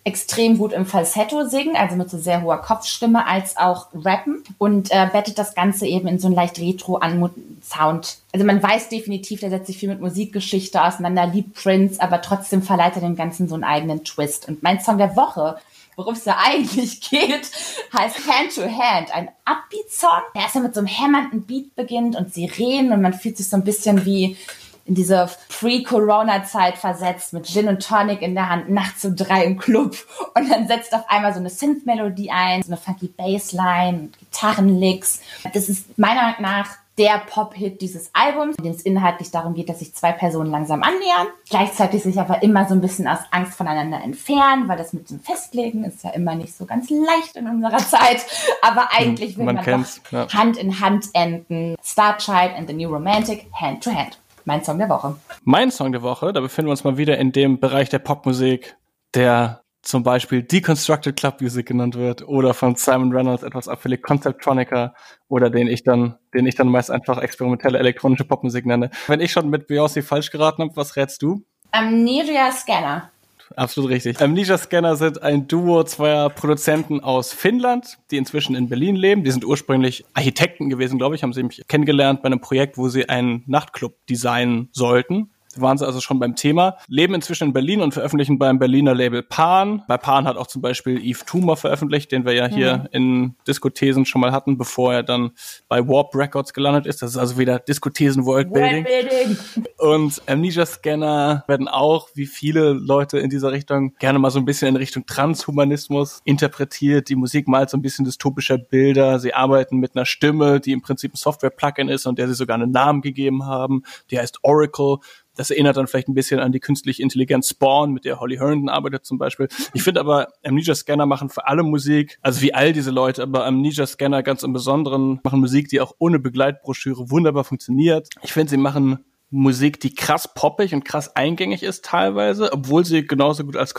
extrem 0.05 0.57
gut 0.57 0.73
im 0.73 0.85
Falsetto 0.85 1.47
singen, 1.47 1.75
also 1.77 1.95
mit 1.95 2.09
so 2.09 2.17
sehr 2.17 2.41
hoher 2.41 2.57
Kopfstimme, 2.57 3.25
als 3.25 3.55
auch 3.55 3.87
rappen 3.93 4.43
und 4.57 4.91
äh, 4.91 5.07
bettet 5.11 5.37
das 5.37 5.55
Ganze 5.55 5.87
eben 5.87 6.07
in 6.07 6.19
so 6.19 6.27
einen 6.27 6.35
leicht 6.35 6.59
retro-Sound. 6.59 8.17
Also 8.33 8.45
man 8.45 8.61
weiß 8.61 8.89
definitiv, 8.89 9.39
der 9.39 9.49
setzt 9.49 9.67
sich 9.67 9.77
viel 9.77 9.89
mit 9.89 10.01
Musikgeschichte 10.01 10.83
auseinander, 10.83 11.27
liebt 11.27 11.53
Prince, 11.53 12.01
aber 12.01 12.21
trotzdem 12.21 12.61
verleiht 12.61 12.95
er 12.95 13.01
dem 13.01 13.15
Ganzen 13.15 13.47
so 13.47 13.55
einen 13.55 13.63
eigenen 13.63 14.03
Twist. 14.03 14.47
Und 14.47 14.61
mein 14.61 14.81
Song 14.81 14.97
der 14.97 15.15
Woche 15.15 15.57
worum 15.95 16.13
es 16.13 16.23
da 16.23 16.37
eigentlich 16.43 17.01
geht, 17.01 17.49
heißt 17.93 18.27
Hand 18.27 18.55
to 18.55 18.61
Hand. 18.63 19.13
Ein 19.13 19.29
Upbeat-Song, 19.45 20.21
der 20.35 20.43
erst 20.43 20.55
mit 20.55 20.73
so 20.73 20.79
einem 20.79 20.87
hämmernden 20.87 21.43
Beat 21.43 21.75
beginnt 21.75 22.15
und 22.15 22.33
sie 22.33 22.45
reden 22.45 22.91
und 22.91 23.01
man 23.01 23.13
fühlt 23.13 23.37
sich 23.37 23.47
so 23.47 23.57
ein 23.57 23.63
bisschen 23.63 24.05
wie 24.05 24.37
in 24.85 24.95
diese 24.95 25.29
Pre-Corona-Zeit 25.49 26.77
versetzt 26.77 27.33
mit 27.33 27.47
Gin 27.47 27.67
und 27.67 27.85
Tonic 27.85 28.21
in 28.21 28.35
der 28.35 28.49
Hand, 28.49 28.69
nachts 28.69 29.05
um 29.05 29.15
drei 29.15 29.45
im 29.45 29.57
Club 29.57 29.95
und 30.35 30.49
dann 30.49 30.67
setzt 30.67 30.93
auf 30.93 31.09
einmal 31.09 31.33
so 31.33 31.39
eine 31.39 31.49
Synth-Melodie 31.49 32.31
ein, 32.31 32.63
so 32.63 32.71
eine 32.71 32.77
funky 32.77 33.07
Bassline, 33.07 34.09
Gitarrenlicks. 34.19 35.21
Das 35.53 35.69
ist 35.69 35.97
meiner 35.97 36.21
Meinung 36.23 36.41
nach 36.41 36.83
der 36.97 37.23
Pop-Hit 37.27 37.81
dieses 37.81 38.11
Albums, 38.13 38.55
in 38.57 38.65
dem 38.65 38.73
es 38.73 38.81
inhaltlich 38.81 39.31
darum 39.31 39.55
geht, 39.55 39.67
dass 39.67 39.79
sich 39.79 39.95
zwei 39.95 40.11
Personen 40.11 40.51
langsam 40.51 40.83
annähern, 40.83 41.27
gleichzeitig 41.49 42.03
sich 42.03 42.19
aber 42.19 42.43
immer 42.43 42.67
so 42.67 42.75
ein 42.75 42.81
bisschen 42.81 43.07
aus 43.07 43.19
Angst 43.31 43.55
voneinander 43.55 44.03
entfernen, 44.03 44.67
weil 44.67 44.77
das 44.77 44.93
mit 44.93 45.09
dem 45.09 45.19
Festlegen 45.19 45.85
ist 45.85 46.03
ja 46.03 46.11
immer 46.11 46.35
nicht 46.35 46.55
so 46.55 46.65
ganz 46.65 46.89
leicht 46.89 47.35
in 47.35 47.47
unserer 47.47 47.77
Zeit, 47.77 48.23
aber 48.61 48.89
eigentlich 48.91 49.37
will 49.37 49.45
man, 49.45 49.55
man 49.55 49.65
doch 49.65 50.11
ja. 50.11 50.31
Hand 50.33 50.57
in 50.57 50.79
Hand 50.79 51.09
enden. 51.13 51.75
Starchild 51.83 52.55
and 52.55 52.67
the 52.67 52.75
New 52.75 52.89
Romantic, 52.89 53.47
Hand 53.53 53.83
to 53.83 53.91
Hand 53.91 54.19
mein 54.45 54.63
Song 54.63 54.77
der 54.77 54.89
Woche. 54.89 55.15
Mein 55.43 55.71
Song 55.71 55.91
der 55.91 56.01
Woche, 56.01 56.33
da 56.33 56.41
befinden 56.41 56.67
wir 56.67 56.71
uns 56.71 56.83
mal 56.83 56.97
wieder 56.97 57.17
in 57.17 57.31
dem 57.31 57.59
Bereich 57.59 57.89
der 57.89 57.99
Popmusik, 57.99 58.75
der 59.13 59.63
zum 59.83 60.03
Beispiel 60.03 60.43
Deconstructed 60.43 61.15
Club 61.17 61.41
Music 61.41 61.65
genannt 61.67 61.95
wird 61.95 62.25
oder 62.27 62.53
von 62.53 62.75
Simon 62.75 63.13
Reynolds 63.13 63.43
etwas 63.43 63.67
abfällig 63.67 64.01
Conceptronica 64.01 64.93
oder 65.27 65.49
den 65.49 65.67
ich 65.67 65.83
dann, 65.83 66.17
den 66.33 66.47
ich 66.47 66.55
dann 66.55 66.69
meist 66.69 66.89
einfach 66.89 67.17
experimentelle 67.17 67.77
elektronische 67.77 68.23
Popmusik 68.23 68.65
nenne. 68.65 68.89
Wenn 69.07 69.19
ich 69.19 69.31
schon 69.31 69.49
mit 69.49 69.69
Beyoncé 69.69 70.01
falsch 70.01 70.31
geraten 70.31 70.63
habe, 70.63 70.75
was 70.75 70.95
rätst 70.95 71.21
du? 71.21 71.43
Amnesia 71.71 72.51
Scanner. 72.51 73.11
Absolut 73.55 73.89
richtig. 73.89 74.21
Amnesia 74.21 74.57
Scanner 74.57 74.95
sind 74.95 75.21
ein 75.21 75.47
Duo 75.47 75.83
zweier 75.83 76.29
Produzenten 76.29 76.99
aus 77.01 77.33
Finnland, 77.33 77.97
die 78.11 78.17
inzwischen 78.17 78.55
in 78.55 78.69
Berlin 78.69 78.95
leben. 78.95 79.23
Die 79.23 79.31
sind 79.31 79.45
ursprünglich 79.45 80.05
Architekten 80.13 80.69
gewesen, 80.69 80.97
glaube 80.97 81.15
ich, 81.15 81.23
haben 81.23 81.33
sie 81.33 81.43
mich 81.43 81.63
kennengelernt 81.67 82.21
bei 82.21 82.27
einem 82.27 82.41
Projekt, 82.41 82.77
wo 82.77 82.89
sie 82.89 83.09
einen 83.09 83.43
Nachtclub 83.47 83.93
designen 84.07 84.69
sollten 84.71 85.32
waren 85.61 85.77
sie 85.77 85.85
also 85.85 86.01
schon 86.01 86.19
beim 86.19 86.35
Thema. 86.35 86.77
Leben 86.87 87.13
inzwischen 87.13 87.45
in 87.45 87.53
Berlin 87.53 87.81
und 87.81 87.93
veröffentlichen 87.93 88.39
beim 88.39 88.59
Berliner 88.59 88.93
Label 88.93 89.23
Pan. 89.23 89.83
Bei 89.87 89.97
Pan 89.97 90.25
hat 90.25 90.37
auch 90.37 90.47
zum 90.47 90.61
Beispiel 90.61 90.99
Yves 90.99 91.25
Tumor 91.25 91.57
veröffentlicht, 91.57 92.11
den 92.11 92.25
wir 92.25 92.33
ja 92.33 92.47
hier 92.47 92.77
mhm. 92.77 92.87
in 92.91 93.35
Diskothesen 93.47 94.05
schon 94.05 94.21
mal 94.21 94.31
hatten, 94.31 94.57
bevor 94.57 94.93
er 94.93 95.03
dann 95.03 95.31
bei 95.67 95.87
Warp 95.87 96.15
Records 96.15 96.53
gelandet 96.53 96.85
ist. 96.85 97.01
Das 97.01 97.11
ist 97.11 97.17
also 97.17 97.37
wieder 97.37 97.59
Diskothesen 97.59 98.25
Worldbuilding. 98.25 98.85
Worldbuilding. 98.85 99.37
Und 99.77 100.21
Amnesia 100.27 100.65
Scanner 100.65 101.43
werden 101.47 101.67
auch, 101.67 102.09
wie 102.15 102.25
viele 102.25 102.73
Leute 102.73 103.19
in 103.19 103.29
dieser 103.29 103.51
Richtung, 103.51 103.95
gerne 103.99 104.19
mal 104.19 104.31
so 104.31 104.39
ein 104.39 104.45
bisschen 104.45 104.69
in 104.69 104.75
Richtung 104.75 105.05
Transhumanismus 105.05 106.21
interpretiert. 106.23 107.09
Die 107.09 107.15
Musik 107.15 107.47
malt 107.47 107.69
so 107.69 107.77
ein 107.77 107.81
bisschen 107.81 108.05
dystopischer 108.05 108.57
Bilder. 108.57 109.19
Sie 109.19 109.33
arbeiten 109.33 109.77
mit 109.77 109.95
einer 109.95 110.05
Stimme, 110.05 110.59
die 110.59 110.71
im 110.71 110.81
Prinzip 110.81 111.13
ein 111.13 111.17
Software-Plugin 111.17 111.89
ist 111.89 112.05
und 112.05 112.17
der 112.17 112.27
sie 112.27 112.33
sogar 112.33 112.55
einen 112.55 112.71
Namen 112.71 113.01
gegeben 113.01 113.45
haben. 113.45 113.83
Die 114.11 114.19
heißt 114.19 114.39
Oracle 114.43 114.97
das 115.35 115.51
erinnert 115.51 115.77
dann 115.77 115.87
vielleicht 115.87 116.07
ein 116.07 116.13
bisschen 116.13 116.39
an 116.39 116.51
die 116.51 116.59
künstliche 116.59 117.01
Intelligenz 117.01 117.49
Spawn, 117.49 117.91
mit 117.91 118.05
der 118.05 118.19
Holly 118.19 118.37
Herndon 118.37 118.69
arbeitet 118.69 119.05
zum 119.05 119.17
Beispiel. 119.17 119.47
Ich 119.73 119.83
finde 119.83 119.99
aber, 119.99 120.27
Amnesia 120.43 120.75
Scanner 120.75 121.05
machen 121.05 121.29
für 121.29 121.47
alle 121.47 121.63
Musik, 121.63 122.17
also 122.21 122.41
wie 122.41 122.53
all 122.53 122.73
diese 122.73 122.91
Leute, 122.91 123.23
aber 123.23 123.45
Amnesia 123.45 123.85
Scanner 123.85 124.23
ganz 124.23 124.43
im 124.43 124.53
Besonderen 124.53 125.19
machen 125.23 125.39
Musik, 125.39 125.69
die 125.69 125.81
auch 125.81 125.93
ohne 125.99 126.19
Begleitbroschüre 126.19 127.09
wunderbar 127.09 127.43
funktioniert. 127.43 128.09
Ich 128.21 128.33
finde, 128.33 128.51
sie 128.51 128.57
machen 128.57 129.05
Musik, 129.29 129.79
die 129.79 129.95
krass 129.95 130.31
poppig 130.35 130.75
und 130.75 130.85
krass 130.85 131.15
eingängig 131.15 131.63
ist 131.63 131.85
teilweise, 131.85 132.53
obwohl 132.53 132.85
sie 132.85 133.05
genauso 133.05 133.43
gut 133.43 133.57
als 133.57 133.73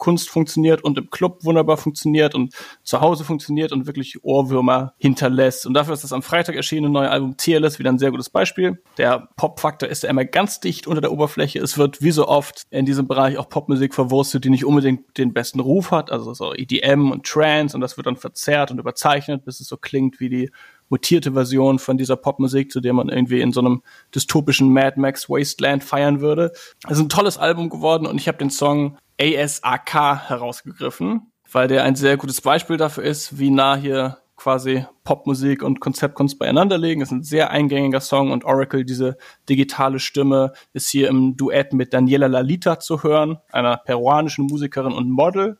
Konzeptkunst 0.00 0.30
funktioniert 0.30 0.82
und 0.82 0.98
im 0.98 1.10
Club 1.10 1.44
wunderbar 1.44 1.76
funktioniert 1.76 2.34
und 2.34 2.54
zu 2.82 3.00
Hause 3.00 3.22
funktioniert 3.22 3.70
und 3.70 3.86
wirklich 3.86 4.24
Ohrwürmer 4.24 4.94
hinterlässt. 4.98 5.66
Und 5.66 5.74
dafür 5.74 5.94
ist 5.94 6.02
das 6.02 6.12
am 6.12 6.22
Freitag 6.22 6.56
erschienene 6.56 6.92
neue 6.92 7.10
Album 7.10 7.36
Tearless 7.36 7.78
wieder 7.78 7.90
ein 7.90 7.98
sehr 7.98 8.10
gutes 8.10 8.30
Beispiel. 8.30 8.82
Der 8.96 9.28
Popfaktor 9.36 9.88
ist 9.88 10.02
ja 10.02 10.10
immer 10.10 10.24
ganz 10.24 10.58
dicht 10.58 10.86
unter 10.86 11.00
der 11.00 11.12
Oberfläche. 11.12 11.60
Es 11.60 11.78
wird 11.78 12.02
wie 12.02 12.10
so 12.10 12.26
oft 12.26 12.62
in 12.70 12.86
diesem 12.86 13.06
Bereich 13.06 13.38
auch 13.38 13.48
Popmusik 13.48 13.94
verwurstet, 13.94 14.44
die 14.44 14.50
nicht 14.50 14.64
unbedingt 14.64 15.16
den 15.18 15.32
besten 15.32 15.60
Ruf 15.60 15.90
hat, 15.90 16.10
also 16.10 16.34
so 16.34 16.54
EDM 16.54 17.10
und 17.12 17.26
Trance 17.26 17.76
und 17.76 17.80
das 17.80 17.96
wird 17.96 18.06
dann 18.06 18.16
verzerrt 18.16 18.70
und 18.70 18.78
überzeichnet, 18.78 19.44
bis 19.44 19.60
es 19.60 19.68
so 19.68 19.76
klingt 19.76 20.18
wie 20.18 20.28
die 20.28 20.50
mutierte 20.88 21.32
Version 21.32 21.78
von 21.78 21.96
dieser 21.96 22.16
Popmusik, 22.16 22.72
zu 22.72 22.80
der 22.80 22.92
man 22.92 23.08
irgendwie 23.08 23.40
in 23.40 23.52
so 23.52 23.60
einem 23.60 23.82
dystopischen 24.14 24.72
Mad 24.72 24.98
Max 24.98 25.30
Wasteland 25.30 25.84
feiern 25.84 26.20
würde. 26.20 26.52
Es 26.86 26.98
ist 26.98 27.04
ein 27.04 27.08
tolles 27.08 27.38
Album 27.38 27.70
geworden 27.70 28.06
und 28.06 28.20
ich 28.20 28.26
habe 28.26 28.38
den 28.38 28.50
Song 28.50 28.98
ASAK 29.20 30.28
herausgegriffen, 30.28 31.32
weil 31.52 31.68
der 31.68 31.84
ein 31.84 31.96
sehr 31.96 32.16
gutes 32.16 32.40
Beispiel 32.40 32.76
dafür 32.76 33.04
ist, 33.04 33.38
wie 33.38 33.50
nah 33.50 33.76
hier 33.76 34.18
quasi 34.36 34.86
Popmusik 35.04 35.62
und 35.62 35.80
Konzeptkunst 35.80 36.38
beieinander 36.38 36.78
liegen. 36.78 37.02
Es 37.02 37.08
ist 37.08 37.12
ein 37.12 37.22
sehr 37.22 37.50
eingängiger 37.50 38.00
Song 38.00 38.32
und 38.32 38.44
Oracle, 38.44 38.84
diese 38.84 39.18
digitale 39.48 39.98
Stimme, 39.98 40.52
ist 40.72 40.88
hier 40.88 41.08
im 41.08 41.36
Duett 41.36 41.74
mit 41.74 41.92
Daniela 41.92 42.26
Lalita 42.26 42.80
zu 42.80 43.02
hören, 43.02 43.38
einer 43.52 43.76
peruanischen 43.76 44.46
Musikerin 44.46 44.92
und 44.92 45.10
Model. 45.10 45.58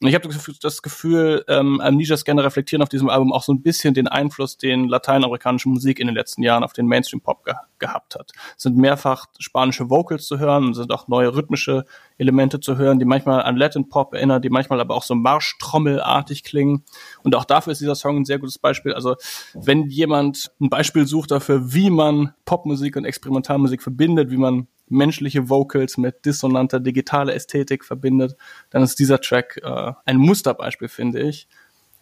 Und 0.00 0.08
ich 0.08 0.14
habe 0.14 0.28
das 0.60 0.82
Gefühl, 0.82 1.44
ähm, 1.48 1.80
Amnesia 1.80 2.16
Scanner 2.16 2.44
reflektieren 2.44 2.82
auf 2.82 2.88
diesem 2.88 3.10
Album 3.10 3.32
auch 3.32 3.42
so 3.42 3.52
ein 3.52 3.62
bisschen 3.62 3.94
den 3.94 4.08
Einfluss, 4.08 4.56
den 4.56 4.88
lateinamerikanische 4.88 5.68
Musik 5.68 6.00
in 6.00 6.06
den 6.06 6.16
letzten 6.16 6.42
Jahren 6.42 6.64
auf 6.64 6.72
den 6.72 6.86
Mainstream-Pop 6.86 7.44
ge 7.44 7.54
gehabt 7.78 8.14
hat. 8.14 8.32
Es 8.56 8.62
sind 8.62 8.76
mehrfach 8.76 9.26
spanische 9.38 9.90
Vocals 9.90 10.26
zu 10.26 10.38
hören, 10.38 10.74
sind 10.74 10.92
auch 10.92 11.08
neue 11.08 11.34
rhythmische 11.34 11.84
Elemente 12.18 12.60
zu 12.60 12.76
hören, 12.76 12.98
die 12.98 13.04
manchmal 13.04 13.42
an 13.42 13.56
Latin 13.56 13.88
Pop 13.88 14.14
erinnern, 14.14 14.42
die 14.42 14.50
manchmal 14.50 14.80
aber 14.80 14.94
auch 14.94 15.02
so 15.02 15.14
Marschtrommelartig 15.14 16.44
klingen. 16.44 16.84
Und 17.22 17.34
auch 17.34 17.44
dafür 17.44 17.72
ist 17.72 17.80
dieser 17.80 17.94
Song 17.94 18.18
ein 18.18 18.24
sehr 18.24 18.38
gutes 18.38 18.58
Beispiel. 18.58 18.94
Also 18.94 19.16
wenn 19.54 19.88
jemand 19.88 20.52
ein 20.60 20.70
Beispiel 20.70 21.06
sucht 21.06 21.30
dafür, 21.30 21.72
wie 21.72 21.90
man 21.90 22.34
Popmusik 22.44 22.96
und 22.96 23.04
Experimentalmusik 23.04 23.82
verbindet, 23.82 24.30
wie 24.30 24.36
man 24.36 24.68
menschliche 24.88 25.48
Vocals 25.48 25.96
mit 25.96 26.24
dissonanter 26.24 26.80
digitaler 26.80 27.34
Ästhetik 27.34 27.84
verbindet, 27.84 28.36
dann 28.70 28.82
ist 28.82 28.98
dieser 28.98 29.20
Track 29.20 29.60
äh, 29.62 29.92
ein 30.04 30.16
Musterbeispiel, 30.16 30.88
finde 30.88 31.22
ich. 31.22 31.48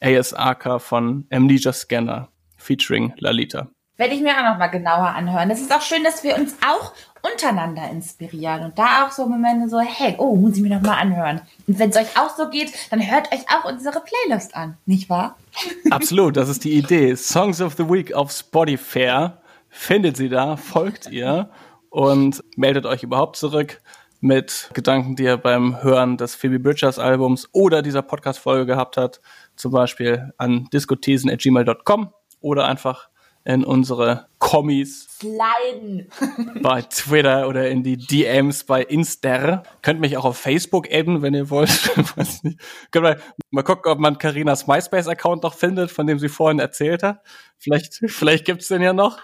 ASAK 0.00 0.80
von 0.80 1.26
Amnesia 1.30 1.72
Scanner 1.72 2.28
featuring 2.56 3.12
Lalita. 3.18 3.70
Werde 3.96 4.14
ich 4.14 4.22
mir 4.22 4.32
auch 4.36 4.52
noch 4.52 4.58
mal 4.58 4.68
genauer 4.68 5.08
anhören. 5.08 5.50
Es 5.50 5.60
ist 5.60 5.72
auch 5.72 5.82
schön, 5.82 6.02
dass 6.02 6.24
wir 6.24 6.36
uns 6.36 6.56
auch 6.66 6.92
untereinander 7.22 7.88
inspirieren 7.90 8.64
und 8.64 8.78
da 8.78 9.06
auch 9.06 9.12
so 9.12 9.26
Momente 9.26 9.68
so, 9.68 9.78
hey, 9.78 10.14
oh, 10.18 10.34
muss 10.34 10.56
ich 10.56 10.62
mir 10.62 10.74
noch 10.74 10.82
mal 10.82 10.98
anhören. 10.98 11.40
Und 11.68 11.78
wenn 11.78 11.90
es 11.90 11.96
euch 11.96 12.18
auch 12.18 12.36
so 12.36 12.48
geht, 12.48 12.72
dann 12.90 13.00
hört 13.00 13.32
euch 13.32 13.44
auch 13.48 13.70
unsere 13.70 14.00
Playlist 14.00 14.56
an, 14.56 14.76
nicht 14.86 15.08
wahr? 15.08 15.36
Absolut, 15.90 16.36
das 16.36 16.48
ist 16.48 16.64
die 16.64 16.72
Idee. 16.72 17.14
Songs 17.14 17.60
of 17.60 17.74
the 17.76 17.88
Week 17.88 18.12
auf 18.14 18.32
Spotify. 18.32 19.28
Findet 19.68 20.16
sie 20.16 20.28
da, 20.28 20.56
folgt 20.56 21.10
ihr 21.10 21.50
und 21.90 22.42
meldet 22.56 22.86
euch 22.86 23.02
überhaupt 23.02 23.36
zurück 23.36 23.80
mit 24.20 24.70
Gedanken, 24.72 25.16
die 25.16 25.24
ihr 25.24 25.36
beim 25.36 25.82
Hören 25.82 26.16
des 26.16 26.34
Phoebe 26.34 26.58
Bridgers 26.58 26.98
Albums 26.98 27.48
oder 27.52 27.82
dieser 27.82 28.02
Podcast-Folge 28.02 28.66
gehabt 28.66 28.96
habt, 28.96 29.20
zum 29.56 29.72
Beispiel 29.72 30.32
an 30.38 30.68
diskothesen.gmail.com 30.72 32.12
oder 32.40 32.66
einfach 32.66 33.08
in 33.44 33.64
unsere 33.64 34.26
Kommis 34.38 35.08
Sliden. 35.18 36.08
bei 36.62 36.82
Twitter 36.82 37.48
oder 37.48 37.68
in 37.68 37.82
die 37.82 37.96
DMs 37.96 38.64
bei 38.64 38.82
Inster. 38.82 39.62
Könnt 39.82 40.00
mich 40.00 40.16
auch 40.16 40.24
auf 40.24 40.38
Facebook 40.38 40.88
adden, 40.92 41.22
wenn 41.22 41.34
ihr 41.34 41.50
wollt. 41.50 41.70
Weiß 42.16 42.44
nicht. 42.44 42.58
Könnt 42.90 43.04
mal, 43.04 43.20
mal 43.50 43.62
gucken, 43.62 43.90
ob 43.90 43.98
man 43.98 44.18
Karinas 44.18 44.66
MySpace-Account 44.66 45.42
noch 45.42 45.54
findet, 45.54 45.90
von 45.90 46.06
dem 46.06 46.18
sie 46.18 46.28
vorhin 46.28 46.58
erzählt 46.58 47.02
hat. 47.02 47.22
Vielleicht, 47.58 47.94
vielleicht 48.06 48.44
gibt's 48.44 48.68
den 48.68 48.82
ja 48.82 48.92
noch. 48.92 49.18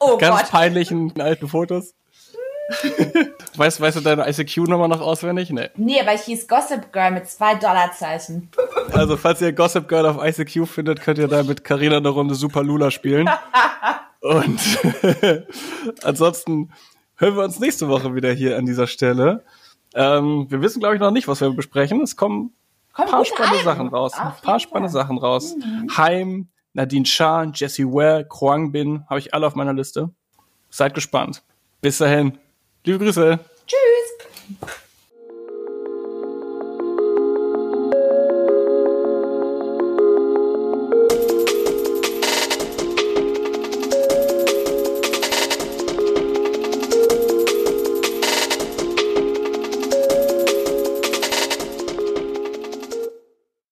Oh 0.00 0.16
Ganz 0.18 0.42
Gott. 0.42 0.50
peinlichen 0.50 1.20
alten 1.20 1.48
Fotos. 1.48 1.94
weißt, 3.56 3.80
weißt 3.80 3.96
du 3.98 4.00
deine 4.00 4.28
ICQ-Nummer 4.28 4.88
noch 4.88 5.00
auswendig? 5.00 5.50
Nee. 5.50 5.70
Nee, 5.76 6.00
aber 6.00 6.14
ich 6.14 6.22
hieß 6.22 6.48
Gossip 6.48 6.92
Girl 6.92 7.10
mit 7.10 7.28
zwei 7.28 7.54
Dollarzeichen. 7.54 8.50
Also, 8.92 9.16
falls 9.16 9.40
ihr 9.40 9.52
Gossip 9.52 9.88
Girl 9.88 10.06
auf 10.06 10.24
ICQ 10.24 10.68
findet, 10.68 11.00
könnt 11.00 11.18
ihr 11.18 11.26
da 11.26 11.42
mit 11.42 11.64
Carina 11.64 11.96
eine 11.96 12.10
Runde 12.10 12.36
Super 12.36 12.62
Lula 12.62 12.92
spielen. 12.92 13.28
Und 14.20 14.60
ansonsten 16.04 16.70
hören 17.16 17.36
wir 17.36 17.42
uns 17.42 17.58
nächste 17.58 17.88
Woche 17.88 18.14
wieder 18.14 18.32
hier 18.32 18.56
an 18.56 18.66
dieser 18.66 18.86
Stelle. 18.86 19.42
Ähm, 19.94 20.46
wir 20.48 20.60
wissen, 20.60 20.80
glaube 20.80 20.94
ich, 20.94 21.00
noch 21.00 21.10
nicht, 21.10 21.26
was 21.26 21.40
wir 21.40 21.50
besprechen. 21.50 22.02
Es 22.02 22.16
kommen 22.16 22.52
ein 22.94 23.08
paar 23.08 23.24
spannende 23.24 23.58
Alben. 23.58 23.64
Sachen 23.64 23.88
raus. 23.88 24.12
Ein 24.14 24.32
paar 24.42 24.60
spannende 24.60 24.92
Fall. 24.92 25.02
Sachen 25.02 25.18
raus. 25.18 25.56
Mhm. 25.56 25.96
Heim, 25.96 26.48
Nadine 26.72 27.06
Shah, 27.06 27.44
Jesse 27.52 27.84
Ware, 27.84 28.26
Kwang 28.28 28.70
Bin, 28.70 29.04
habe 29.08 29.18
ich 29.18 29.34
alle 29.34 29.46
auf 29.46 29.54
meiner 29.54 29.72
Liste. 29.72 30.10
Seid 30.70 30.94
gespannt. 30.94 31.42
Bis 31.80 31.98
dahin. 31.98 32.38
Liebe 32.86 32.98
Grüße. 32.98 33.38
Tschüss. 33.66 34.78